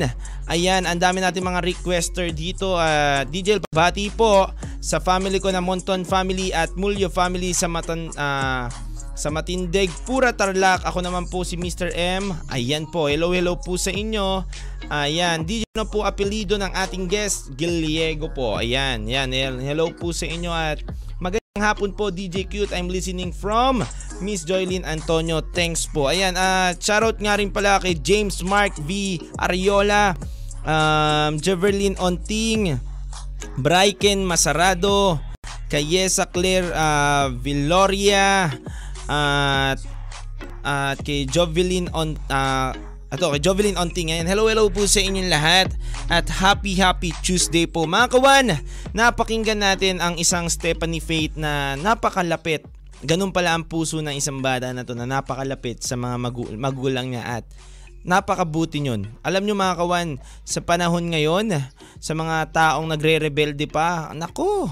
ayan, 0.48 0.88
ang 0.88 0.98
dami 0.98 1.20
natin 1.20 1.44
mga 1.44 1.60
requester 1.60 2.32
dito. 2.32 2.80
Uh, 2.80 3.28
DJ 3.28 3.60
Bati 3.76 4.08
po 4.16 4.48
sa 4.80 5.04
family 5.04 5.44
ko 5.44 5.52
na 5.52 5.60
Monton 5.60 6.08
family 6.08 6.56
at 6.56 6.72
Mulyo 6.80 7.12
family 7.12 7.52
sa 7.52 7.68
Matan... 7.68 8.10
Uh, 8.16 8.72
sa 9.16 9.32
Matindig, 9.32 9.90
Pura 10.04 10.36
Tarlac. 10.36 10.84
Ako 10.84 11.00
naman 11.00 11.26
po 11.32 11.48
si 11.48 11.56
Mr. 11.56 11.96
M. 11.96 12.36
Ayan 12.52 12.84
po, 12.92 13.08
hello 13.08 13.32
hello 13.32 13.56
po 13.56 13.80
sa 13.80 13.90
inyo. 13.90 14.44
Ayan, 14.92 15.48
DJ 15.48 15.66
na 15.74 15.88
po 15.88 16.04
apelido 16.04 16.60
ng 16.60 16.70
ating 16.70 17.08
guest, 17.08 17.56
Giliego 17.56 18.30
po. 18.30 18.60
Ayan, 18.60 19.08
yan, 19.08 19.32
hello 19.32 19.90
po 19.96 20.12
sa 20.12 20.28
inyo 20.28 20.52
at 20.52 20.84
magandang 21.24 21.64
hapon 21.64 21.96
po 21.96 22.12
DJ 22.12 22.46
Cute. 22.46 22.76
I'm 22.76 22.92
listening 22.92 23.32
from 23.32 23.82
Miss 24.20 24.44
Joylyn 24.44 24.84
Antonio. 24.84 25.40
Thanks 25.42 25.88
po. 25.88 26.12
Ayan, 26.12 26.36
uh, 26.36 26.76
shoutout 26.76 27.18
nga 27.18 27.40
rin 27.40 27.50
pala 27.50 27.80
kay 27.80 27.96
James 27.96 28.44
Mark 28.44 28.76
V. 28.84 29.18
Ariola, 29.40 30.14
um, 30.68 31.40
Jeverlyn 31.40 31.96
Onting, 32.04 32.76
Bryken 33.64 34.28
Masarado, 34.28 35.24
kay 35.72 35.82
Yesa 35.82 36.28
Claire 36.30 36.70
uh, 36.76 37.32
Villoria, 37.32 38.52
at 39.06 39.80
at 40.66 40.98
kay 41.06 41.30
Jovelyn 41.30 41.90
on 41.94 42.18
uh, 42.30 42.74
ato 43.14 43.32
kay 43.38 43.42
Jovelyn 43.42 43.78
Onting 43.78 44.10
ngayon. 44.10 44.28
Hello 44.28 44.50
hello 44.50 44.68
po 44.68 44.84
sa 44.90 45.02
inyong 45.02 45.30
lahat 45.30 45.70
at 46.10 46.26
happy 46.28 46.74
happy 46.76 47.14
Tuesday 47.22 47.70
po 47.70 47.86
mga 47.86 48.18
kawan. 48.18 48.48
Napakinggan 48.98 49.62
natin 49.62 50.02
ang 50.02 50.18
isang 50.18 50.50
Stephanie 50.50 51.04
Faith 51.04 51.38
na 51.38 51.78
napakalapit. 51.78 52.66
Ganun 53.06 53.30
pala 53.30 53.54
ang 53.54 53.68
puso 53.68 54.02
ng 54.02 54.18
isang 54.18 54.42
bata 54.42 54.74
na 54.74 54.82
to 54.82 54.98
na 54.98 55.06
napakalapit 55.06 55.86
sa 55.86 55.94
mga 55.94 56.16
magu- 56.18 56.54
magulang 56.58 57.14
niya 57.14 57.42
at 57.42 57.46
napakabuti 58.06 58.82
nyon. 58.86 59.10
Alam 59.26 59.46
nyo 59.46 59.58
mga 59.58 59.78
kawan, 59.82 60.10
sa 60.46 60.62
panahon 60.62 61.10
ngayon, 61.10 61.58
sa 61.98 62.14
mga 62.14 62.54
taong 62.54 62.86
nagre-rebelde 62.94 63.66
pa, 63.66 64.14
nako, 64.14 64.70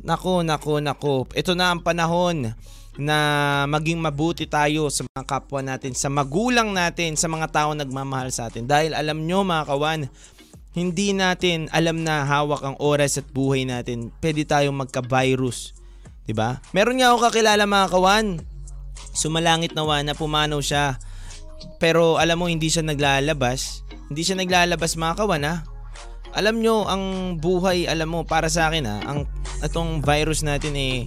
nako, 0.00 0.40
nako, 0.40 0.80
nako. 0.80 1.14
Ito 1.36 1.52
na 1.52 1.76
ang 1.76 1.84
panahon 1.84 2.56
na 2.94 3.18
maging 3.66 3.98
mabuti 3.98 4.46
tayo 4.46 4.86
sa 4.86 5.02
mga 5.02 5.24
kapwa 5.26 5.60
natin, 5.62 5.92
sa 5.98 6.06
magulang 6.06 6.70
natin, 6.70 7.18
sa 7.18 7.26
mga 7.26 7.50
tao 7.50 7.70
nagmamahal 7.74 8.30
sa 8.30 8.46
atin. 8.46 8.70
Dahil 8.70 8.94
alam 8.94 9.26
nyo 9.26 9.42
mga 9.42 9.64
kawan, 9.66 10.00
hindi 10.74 11.14
natin 11.14 11.70
alam 11.70 12.02
na 12.02 12.26
hawak 12.26 12.62
ang 12.62 12.76
oras 12.82 13.18
at 13.18 13.26
buhay 13.30 13.66
natin. 13.66 14.10
Pwede 14.18 14.42
tayong 14.42 14.74
magka-virus. 14.74 15.74
'Di 16.26 16.34
ba? 16.34 16.58
Meron 16.74 16.98
nga 16.98 17.14
ako 17.14 17.30
kakilala 17.30 17.66
mga 17.66 17.90
kawan. 17.94 18.26
Sumalangit 19.14 19.74
nawa 19.74 20.02
na 20.02 20.18
pumanaw 20.18 20.58
siya. 20.58 20.98
Pero 21.78 22.18
alam 22.18 22.38
mo 22.42 22.50
hindi 22.50 22.66
siya 22.66 22.82
naglalabas. 22.82 23.86
Hindi 24.10 24.22
siya 24.26 24.38
naglalabas 24.38 24.98
mga 24.98 25.14
kawan 25.22 25.46
ha. 25.46 25.54
Alam 26.34 26.58
nyo, 26.58 26.82
ang 26.90 27.38
buhay, 27.38 27.86
alam 27.86 28.10
mo, 28.10 28.26
para 28.26 28.50
sa 28.50 28.66
akin 28.66 28.90
ha, 28.90 28.98
ang 29.06 29.22
itong 29.62 30.02
virus 30.02 30.42
natin 30.42 30.74
eh, 30.74 31.06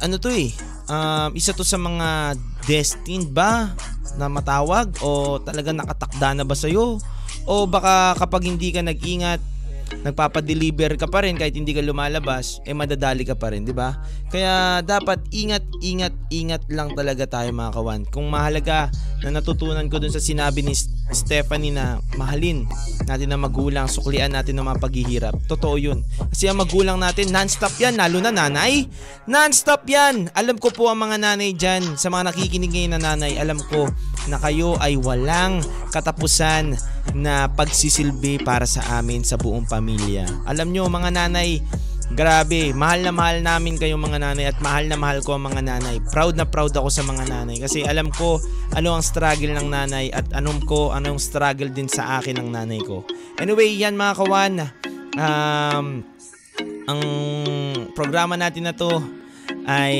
ano 0.00 0.16
to 0.16 0.32
eh, 0.32 0.50
um, 0.88 1.30
isa 1.36 1.52
to 1.52 1.62
sa 1.62 1.76
mga 1.76 2.36
destined 2.64 3.30
ba 3.30 3.72
na 4.16 4.26
matawag 4.26 4.90
o 5.04 5.38
talaga 5.38 5.70
nakatakda 5.70 6.34
na 6.34 6.44
ba 6.44 6.56
sa'yo? 6.56 6.98
O 7.46 7.64
baka 7.68 8.16
kapag 8.18 8.48
hindi 8.48 8.72
ka 8.74 8.82
nag-ingat, 8.82 9.40
nagpapa-deliver 10.02 10.96
ka 10.96 11.06
pa 11.06 11.26
rin 11.26 11.36
kahit 11.36 11.54
hindi 11.54 11.74
ka 11.74 11.82
lumalabas, 11.82 12.62
eh 12.66 12.74
madadali 12.74 13.26
ka 13.26 13.34
pa 13.36 13.52
rin, 13.52 13.66
di 13.66 13.74
ba? 13.74 13.98
Kaya 14.30 14.78
dapat 14.86 15.26
ingat, 15.34 15.66
ingat, 15.82 16.14
ingat 16.30 16.62
lang 16.70 16.94
talaga 16.94 17.26
tayo 17.26 17.50
mga 17.50 17.74
kawan. 17.74 18.00
Kung 18.14 18.30
mahalaga 18.30 18.86
na 19.26 19.42
natutunan 19.42 19.90
ko 19.90 19.98
dun 19.98 20.14
sa 20.14 20.22
sinabi 20.22 20.62
ni 20.62 20.70
Stephanie 21.10 21.74
na 21.74 21.98
mahalin 22.14 22.62
natin 23.10 23.34
ang 23.34 23.42
magulang, 23.42 23.90
suklian 23.90 24.30
natin 24.30 24.54
ng 24.54 24.70
mga 24.70 24.78
paghihirap. 24.78 25.34
Totoo 25.50 25.74
yun. 25.74 26.06
Kasi 26.30 26.46
ang 26.46 26.62
magulang 26.62 27.02
natin, 27.02 27.34
non-stop 27.34 27.74
yan, 27.82 27.98
lalo 27.98 28.22
na 28.22 28.30
nanay. 28.30 28.86
Non-stop 29.26 29.82
yan. 29.90 30.30
Alam 30.38 30.62
ko 30.62 30.70
po 30.70 30.86
ang 30.86 31.02
mga 31.02 31.18
nanay 31.18 31.50
dyan, 31.50 31.98
sa 31.98 32.06
mga 32.06 32.30
nakikinig 32.30 32.70
ngayon 32.70 32.94
na 32.94 33.02
nanay, 33.02 33.34
alam 33.34 33.58
ko 33.66 33.90
na 34.30 34.38
kayo 34.38 34.78
ay 34.78 34.94
walang 34.94 35.58
katapusan 35.90 36.78
na 37.18 37.50
pagsisilbi 37.50 38.46
para 38.46 38.62
sa 38.62 39.02
amin 39.02 39.26
sa 39.26 39.34
buong 39.34 39.66
pamilya. 39.66 40.22
Alam 40.46 40.70
nyo 40.70 40.86
mga 40.86 41.10
nanay, 41.10 41.58
Grabe, 42.10 42.74
mahal 42.74 43.06
na 43.06 43.14
mahal 43.14 43.38
namin 43.38 43.78
kayo 43.78 43.94
mga 43.94 44.18
nanay 44.18 44.50
at 44.50 44.58
mahal 44.58 44.82
na 44.90 44.98
mahal 44.98 45.22
ko 45.22 45.38
ang 45.38 45.46
mga 45.46 45.62
nanay. 45.62 46.02
Proud 46.10 46.34
na 46.34 46.42
proud 46.42 46.74
ako 46.74 46.90
sa 46.90 47.06
mga 47.06 47.30
nanay 47.30 47.62
kasi 47.62 47.86
alam 47.86 48.10
ko 48.10 48.42
ano 48.74 48.98
ang 48.98 49.04
struggle 49.06 49.54
ng 49.54 49.70
nanay 49.70 50.10
at 50.10 50.26
anom 50.34 50.58
ko 50.66 50.90
anong 50.90 51.22
struggle 51.22 51.70
din 51.70 51.86
sa 51.86 52.18
akin 52.18 52.42
ng 52.42 52.50
nanay 52.50 52.82
ko. 52.82 53.06
Anyway, 53.38 53.78
yan 53.78 53.94
mga 53.94 54.14
kawan. 54.18 54.54
Um, 55.14 56.02
ang 56.90 57.02
programa 57.94 58.34
natin 58.34 58.66
na 58.66 58.74
to 58.74 58.90
ay 59.70 59.94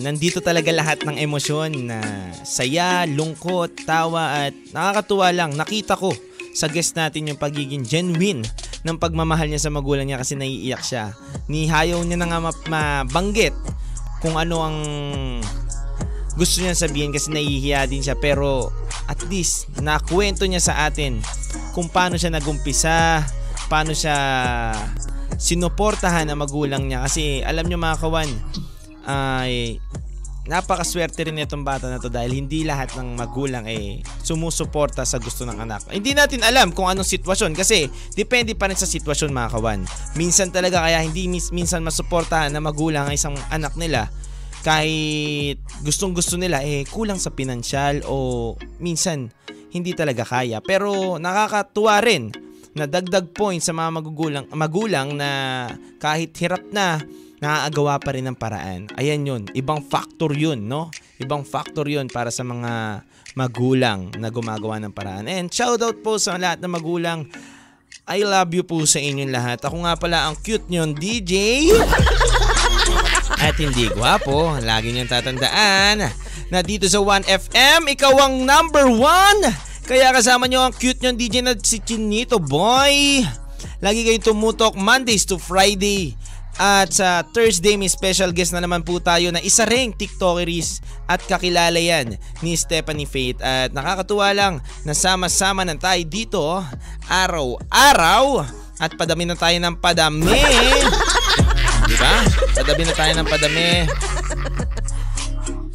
nandito 0.00 0.40
talaga 0.40 0.72
lahat 0.72 1.04
ng 1.04 1.20
emosyon 1.20 1.92
na 1.92 2.00
saya, 2.40 3.04
lungkot, 3.04 3.84
tawa 3.84 4.48
at 4.48 4.56
nakakatuwa 4.72 5.28
lang. 5.28 5.52
Nakita 5.52 5.92
ko 5.92 6.08
sa 6.56 6.72
guest 6.72 6.96
natin 6.96 7.28
yung 7.28 7.40
pagiging 7.40 7.84
genuine 7.84 8.48
ng 8.84 9.00
pagmamahal 9.00 9.48
niya 9.48 9.64
sa 9.64 9.72
magulang 9.72 10.04
niya 10.04 10.20
kasi 10.20 10.36
naiiyak 10.36 10.84
siya. 10.84 11.16
Ni 11.48 11.66
hayaw 11.66 12.04
niya 12.04 12.20
na 12.20 12.28
nga 12.28 12.52
mabanggit 12.68 13.56
kung 14.20 14.36
ano 14.36 14.60
ang 14.60 14.78
gusto 16.36 16.60
niya 16.60 16.76
sabihin 16.76 17.14
kasi 17.14 17.32
nahihiya 17.32 17.88
din 17.88 18.04
siya 18.04 18.18
pero 18.18 18.68
at 19.08 19.20
least 19.28 19.70
nakwento 19.80 20.44
niya 20.44 20.60
sa 20.60 20.74
atin 20.88 21.22
kung 21.72 21.88
paano 21.88 22.18
siya 22.18 22.34
nagumpisa, 22.34 23.22
paano 23.68 23.96
siya 23.96 24.16
sinuportahan 25.40 26.28
ang 26.30 26.40
magulang 26.40 26.86
niya 26.86 27.04
kasi 27.04 27.40
alam 27.42 27.66
niyo 27.66 27.80
mga 27.80 28.00
kawan 28.00 28.30
ay 29.04 29.80
napakaswerte 30.44 31.24
rin 31.24 31.40
itong 31.40 31.64
bata 31.64 31.88
na 31.88 31.96
to 31.96 32.12
dahil 32.12 32.36
hindi 32.36 32.68
lahat 32.68 32.92
ng 33.00 33.16
magulang 33.16 33.64
eh 33.64 34.04
sumusuporta 34.20 35.02
sa 35.08 35.16
gusto 35.16 35.48
ng 35.48 35.56
anak. 35.56 35.88
Hindi 35.88 36.12
natin 36.12 36.44
alam 36.44 36.72
kung 36.76 36.88
anong 36.88 37.08
sitwasyon 37.08 37.56
kasi 37.56 37.88
depende 38.12 38.52
pa 38.52 38.68
rin 38.68 38.76
sa 38.76 38.88
sitwasyon 38.88 39.32
mga 39.32 39.52
kawan. 39.56 39.80
Minsan 40.20 40.52
talaga 40.52 40.84
kaya 40.84 41.00
hindi 41.00 41.28
minsan 41.52 41.80
masuportahan 41.80 42.52
ng 42.52 42.64
magulang 42.64 43.08
ang 43.08 43.14
isang 43.16 43.36
anak 43.48 43.72
nila 43.80 44.12
kahit 44.64 45.60
gustong 45.84 46.16
gusto 46.16 46.40
nila 46.40 46.64
eh 46.64 46.88
kulang 46.88 47.20
sa 47.20 47.28
pinansyal 47.28 48.00
o 48.08 48.56
minsan 48.80 49.28
hindi 49.72 49.92
talaga 49.92 50.24
kaya. 50.24 50.64
Pero 50.64 51.20
nakakatuwa 51.20 52.00
rin 52.00 52.32
na 52.74 52.90
dagdag 52.90 53.30
point 53.30 53.62
sa 53.62 53.70
mga 53.70 53.90
magugulang, 54.02 54.44
magulang 54.50 55.14
na 55.14 55.30
kahit 56.02 56.34
hirap 56.40 56.64
na 56.74 56.98
naaagawa 57.44 58.00
pa 58.00 58.16
rin 58.16 58.24
ng 58.24 58.38
paraan. 58.40 58.88
Ayan 58.96 59.28
yun. 59.28 59.42
Ibang 59.52 59.84
factor 59.84 60.32
yun, 60.32 60.64
no? 60.64 60.88
Ibang 61.20 61.44
factor 61.44 61.84
yun 61.84 62.08
para 62.08 62.32
sa 62.32 62.40
mga 62.40 63.04
magulang 63.36 64.08
na 64.16 64.32
gumagawa 64.32 64.80
ng 64.80 64.96
paraan. 64.96 65.28
And 65.28 65.52
shoutout 65.52 66.00
po 66.00 66.16
sa 66.16 66.40
lahat 66.40 66.64
ng 66.64 66.72
magulang. 66.72 67.28
I 68.08 68.24
love 68.24 68.52
you 68.56 68.64
po 68.64 68.84
sa 68.88 69.00
inyong 69.00 69.32
lahat. 69.32 69.58
Ako 69.60 69.84
nga 69.84 69.96
pala 70.00 70.28
ang 70.28 70.40
cute 70.40 70.68
nyon, 70.72 70.96
DJ. 70.96 71.68
At 73.44 73.56
hindi 73.60 73.92
gwapo. 73.92 74.56
Lagi 74.60 74.92
niyong 74.92 75.08
tatandaan 75.08 76.04
na 76.48 76.58
dito 76.60 76.84
sa 76.88 77.00
1FM, 77.00 77.88
ikaw 77.92 78.12
ang 78.28 78.44
number 78.44 78.88
1. 78.88 79.88
Kaya 79.88 80.12
kasama 80.16 80.48
niyo 80.48 80.64
ang 80.64 80.72
cute 80.76 81.00
nyon, 81.00 81.16
DJ 81.16 81.44
na 81.44 81.56
si 81.56 81.80
Chinito 81.80 82.40
Boy. 82.40 83.24
Lagi 83.80 84.04
kayong 84.04 84.32
tumutok 84.32 84.76
Mondays 84.76 85.24
to 85.28 85.40
Friday 85.40 86.16
at 86.54 86.94
sa 86.94 87.26
Thursday 87.34 87.74
may 87.74 87.90
special 87.90 88.30
guest 88.30 88.54
na 88.54 88.62
naman 88.62 88.86
po 88.86 89.02
tayo 89.02 89.34
na 89.34 89.42
isa 89.42 89.66
ring 89.66 89.90
TikTokeries 89.90 90.78
at 91.10 91.18
kakilala 91.26 91.82
yan 91.82 92.14
ni 92.46 92.54
Stephanie 92.54 93.10
Faith. 93.10 93.42
At 93.42 93.74
nakakatuwa 93.74 94.30
lang 94.30 94.54
na 94.86 94.94
sama-sama 94.94 95.66
na 95.66 95.74
tayo 95.74 96.02
dito 96.06 96.42
araw-araw 97.10 98.46
at 98.78 98.94
padami 98.94 99.26
na 99.26 99.34
tayo 99.34 99.58
ng 99.58 99.74
padami. 99.82 100.30
Di 101.90 101.96
ba? 101.98 102.14
Padami 102.54 102.82
na 102.86 102.94
tayo 102.94 103.12
ng 103.18 103.28
padami. 103.28 103.68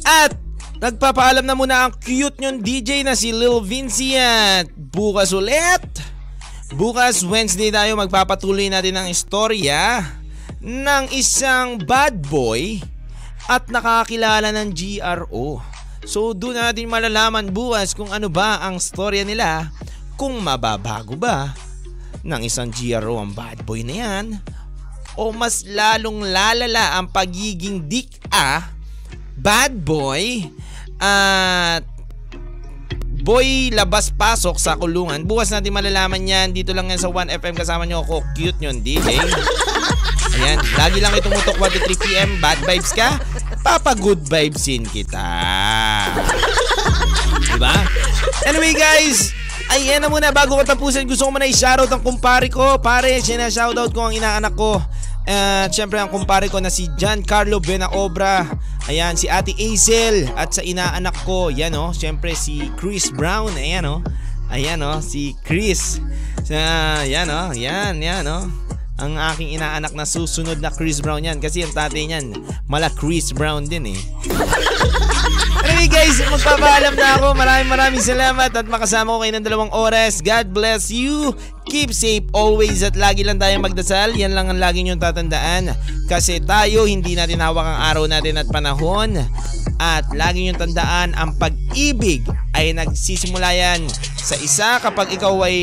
At 0.08 0.32
nagpapaalam 0.80 1.44
na 1.44 1.52
muna 1.52 1.88
ang 1.88 1.92
cute 2.00 2.40
nyong 2.40 2.64
DJ 2.64 3.04
na 3.04 3.12
si 3.12 3.36
Lil 3.36 3.60
Vinci 3.60 4.16
at 4.16 4.64
bukas 4.72 5.36
ulit. 5.36 5.84
Bukas 6.72 7.20
Wednesday 7.26 7.68
tayo 7.68 7.98
magpapatuloy 8.00 8.72
natin 8.72 8.96
ang 8.96 9.10
istorya 9.10 10.19
ng 10.60 11.04
isang 11.16 11.80
bad 11.80 12.20
boy 12.28 12.76
at 13.48 13.66
nakakilala 13.72 14.52
ng 14.52 14.68
GRO. 14.76 15.64
So 16.04 16.36
doon 16.36 16.60
natin 16.60 16.88
malalaman 16.88 17.48
bukas 17.48 17.96
kung 17.96 18.12
ano 18.12 18.28
ba 18.28 18.60
ang 18.60 18.76
storya 18.76 19.24
nila, 19.24 19.72
kung 20.20 20.36
mababago 20.40 21.16
ba 21.16 21.56
ng 22.20 22.44
isang 22.44 22.68
GRO 22.68 23.16
ang 23.16 23.32
bad 23.32 23.64
boy 23.64 23.80
na 23.80 23.94
yan? 24.04 24.26
O 25.16 25.32
mas 25.32 25.64
lalong 25.64 26.28
lalala 26.28 27.00
ang 27.00 27.08
pagiging 27.08 27.88
dik 27.88 28.30
ah, 28.30 28.70
bad 29.40 29.80
boy 29.80 30.44
at 31.00 31.82
boy 33.20 33.72
labas-pasok 33.72 34.56
sa 34.60 34.76
kulungan? 34.76 35.24
Bukas 35.24 35.52
natin 35.52 35.72
malalaman 35.72 36.24
yan. 36.24 36.52
Dito 36.52 36.72
lang 36.72 36.88
yan 36.88 37.00
sa 37.00 37.12
1FM 37.12 37.56
kasama 37.56 37.84
nyo 37.84 38.04
ako. 38.04 38.24
Cute 38.36 38.60
yun, 38.60 38.80
DJ. 38.80 39.16
Ayan, 40.40 40.56
lagi 40.80 40.98
lang 41.04 41.12
kayo 41.12 41.28
tumutok 41.28 41.56
1 41.60 41.68
to 41.76 41.80
3pm. 41.84 42.30
Bad 42.40 42.64
vibes 42.64 42.96
ka? 42.96 43.20
Papa 43.60 43.92
good 43.92 44.24
vibesin 44.24 44.88
kita. 44.88 45.20
Diba? 47.44 47.76
Anyway 48.48 48.72
guys, 48.72 49.36
ayan 49.68 50.00
na 50.00 50.08
muna 50.08 50.32
bago 50.32 50.56
ko 50.56 50.64
tapusin 50.64 51.04
gusto 51.04 51.28
ko 51.28 51.36
muna 51.36 51.44
i-shoutout 51.44 51.92
ang 51.92 52.00
kumpare 52.00 52.48
ko. 52.48 52.80
Pare, 52.80 53.20
sinashoutout 53.20 53.92
ko 53.92 54.08
ang 54.08 54.16
inaanak 54.16 54.56
ko. 54.56 54.80
At 55.28 55.68
uh, 55.68 55.76
syempre 55.76 56.00
ang 56.00 56.08
kumpare 56.08 56.48
ko 56.48 56.56
na 56.56 56.72
si 56.72 56.88
Giancarlo 56.96 57.60
Benaobra. 57.60 58.48
Ayan, 58.88 59.20
si 59.20 59.28
Ate 59.28 59.52
Azel 59.52 60.24
at 60.40 60.56
sa 60.56 60.64
inaanak 60.64 61.20
ko, 61.28 61.52
yan 61.52 61.76
oh, 61.76 61.92
syempre 61.92 62.32
si 62.32 62.72
Chris 62.80 63.12
Brown. 63.12 63.52
Ayan 63.60 63.84
oh. 63.84 64.00
Ayan 64.48 64.80
oh, 64.80 65.04
si 65.04 65.36
Chris. 65.44 66.00
Sa, 66.48 66.56
yan 67.04 67.28
oh, 67.28 67.52
yan, 67.52 68.00
yan 68.00 68.24
oh 68.24 68.59
ang 69.00 69.16
aking 69.32 69.56
inaanak 69.56 69.96
na 69.96 70.04
susunod 70.04 70.60
na 70.60 70.68
Chris 70.68 71.00
Brown 71.00 71.24
yan 71.24 71.40
kasi 71.40 71.64
yung 71.64 71.72
tatay 71.72 72.06
niyan 72.06 72.36
mala 72.68 72.92
Chris 72.92 73.32
Brown 73.32 73.64
din 73.64 73.96
eh. 73.96 74.00
anyway 75.80 75.88
guys, 75.96 76.20
magpapaalam 76.20 76.92
na 76.92 77.08
ako. 77.16 77.32
Maraming 77.32 77.70
maraming 77.72 78.04
salamat 78.04 78.52
at 78.52 78.66
makasama 78.68 79.16
ko 79.16 79.24
kayo 79.24 79.32
ng 79.32 79.46
dalawang 79.48 79.72
oras. 79.72 80.20
God 80.20 80.52
bless 80.52 80.92
you. 80.92 81.32
Keep 81.64 81.96
safe 81.96 82.28
always 82.36 82.84
at 82.84 83.00
lagi 83.00 83.24
lang 83.24 83.40
tayong 83.40 83.64
magdasal. 83.64 84.12
Yan 84.12 84.36
lang 84.36 84.52
ang 84.52 84.60
lagi 84.60 84.84
niyong 84.84 85.00
tatandaan. 85.00 85.72
Kasi 86.04 86.44
tayo 86.44 86.84
hindi 86.84 87.16
natin 87.16 87.40
hawak 87.40 87.64
ang 87.64 87.80
araw 87.80 88.04
natin 88.04 88.36
at 88.36 88.48
panahon. 88.52 89.16
At 89.80 90.04
lagi 90.12 90.44
niyong 90.44 90.60
tandaan, 90.60 91.16
ang 91.16 91.32
pag-ibig 91.40 92.28
ay 92.52 92.76
nagsisimula 92.76 93.48
yan 93.56 93.88
sa 94.20 94.36
isa 94.36 94.76
kapag 94.84 95.16
ikaw 95.16 95.32
ay 95.48 95.56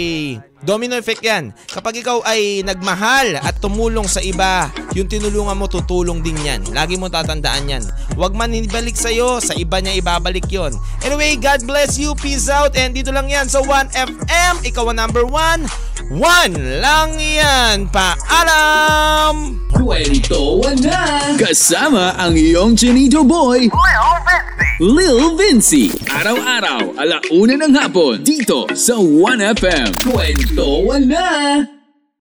domino 0.64 0.98
effect 0.98 1.22
yan. 1.22 1.54
Kapag 1.70 2.02
ikaw 2.02 2.24
ay 2.26 2.66
nagmahal 2.66 3.38
at 3.38 3.60
tumulong 3.62 4.10
sa 4.10 4.24
iba, 4.24 4.72
yung 4.98 5.06
tinulungan 5.06 5.58
mo 5.58 5.70
tutulong 5.70 6.24
din 6.26 6.38
yan. 6.42 6.62
Lagi 6.74 6.98
mo 6.98 7.12
tatandaan 7.12 7.70
yan. 7.70 7.84
Huwag 8.18 8.34
man 8.34 8.54
ibalik 8.54 8.98
sa'yo, 8.98 9.38
sa 9.38 9.54
iba 9.54 9.78
niya 9.78 9.98
ibabalik 10.00 10.50
yon. 10.50 10.74
Anyway, 11.06 11.38
God 11.38 11.68
bless 11.70 12.02
you. 12.02 12.18
Peace 12.18 12.50
out. 12.50 12.74
And 12.74 12.98
dito 12.98 13.14
lang 13.14 13.30
yan 13.30 13.46
sa 13.46 13.62
1FM. 13.62 14.66
Ikaw 14.66 14.86
ang 14.90 14.98
number 14.98 15.26
1. 15.26 15.98
One 16.08 16.56
lang 16.80 17.20
yan. 17.20 17.92
Paalam! 17.92 19.60
Kwento 19.76 20.64
na! 20.80 21.36
Kasama 21.36 22.16
ang 22.16 22.32
iyong 22.32 22.80
Chinito 22.80 23.28
Boy, 23.28 23.68
Lil 24.80 25.36
Vinci. 25.36 25.92
Araw-araw, 26.08 26.96
alauna 26.96 27.60
ng 27.60 27.74
hapon, 27.76 28.24
dito 28.24 28.72
sa 28.72 28.96
1FM. 28.96 30.08
Kwento 30.08 30.47
na! 31.00 31.77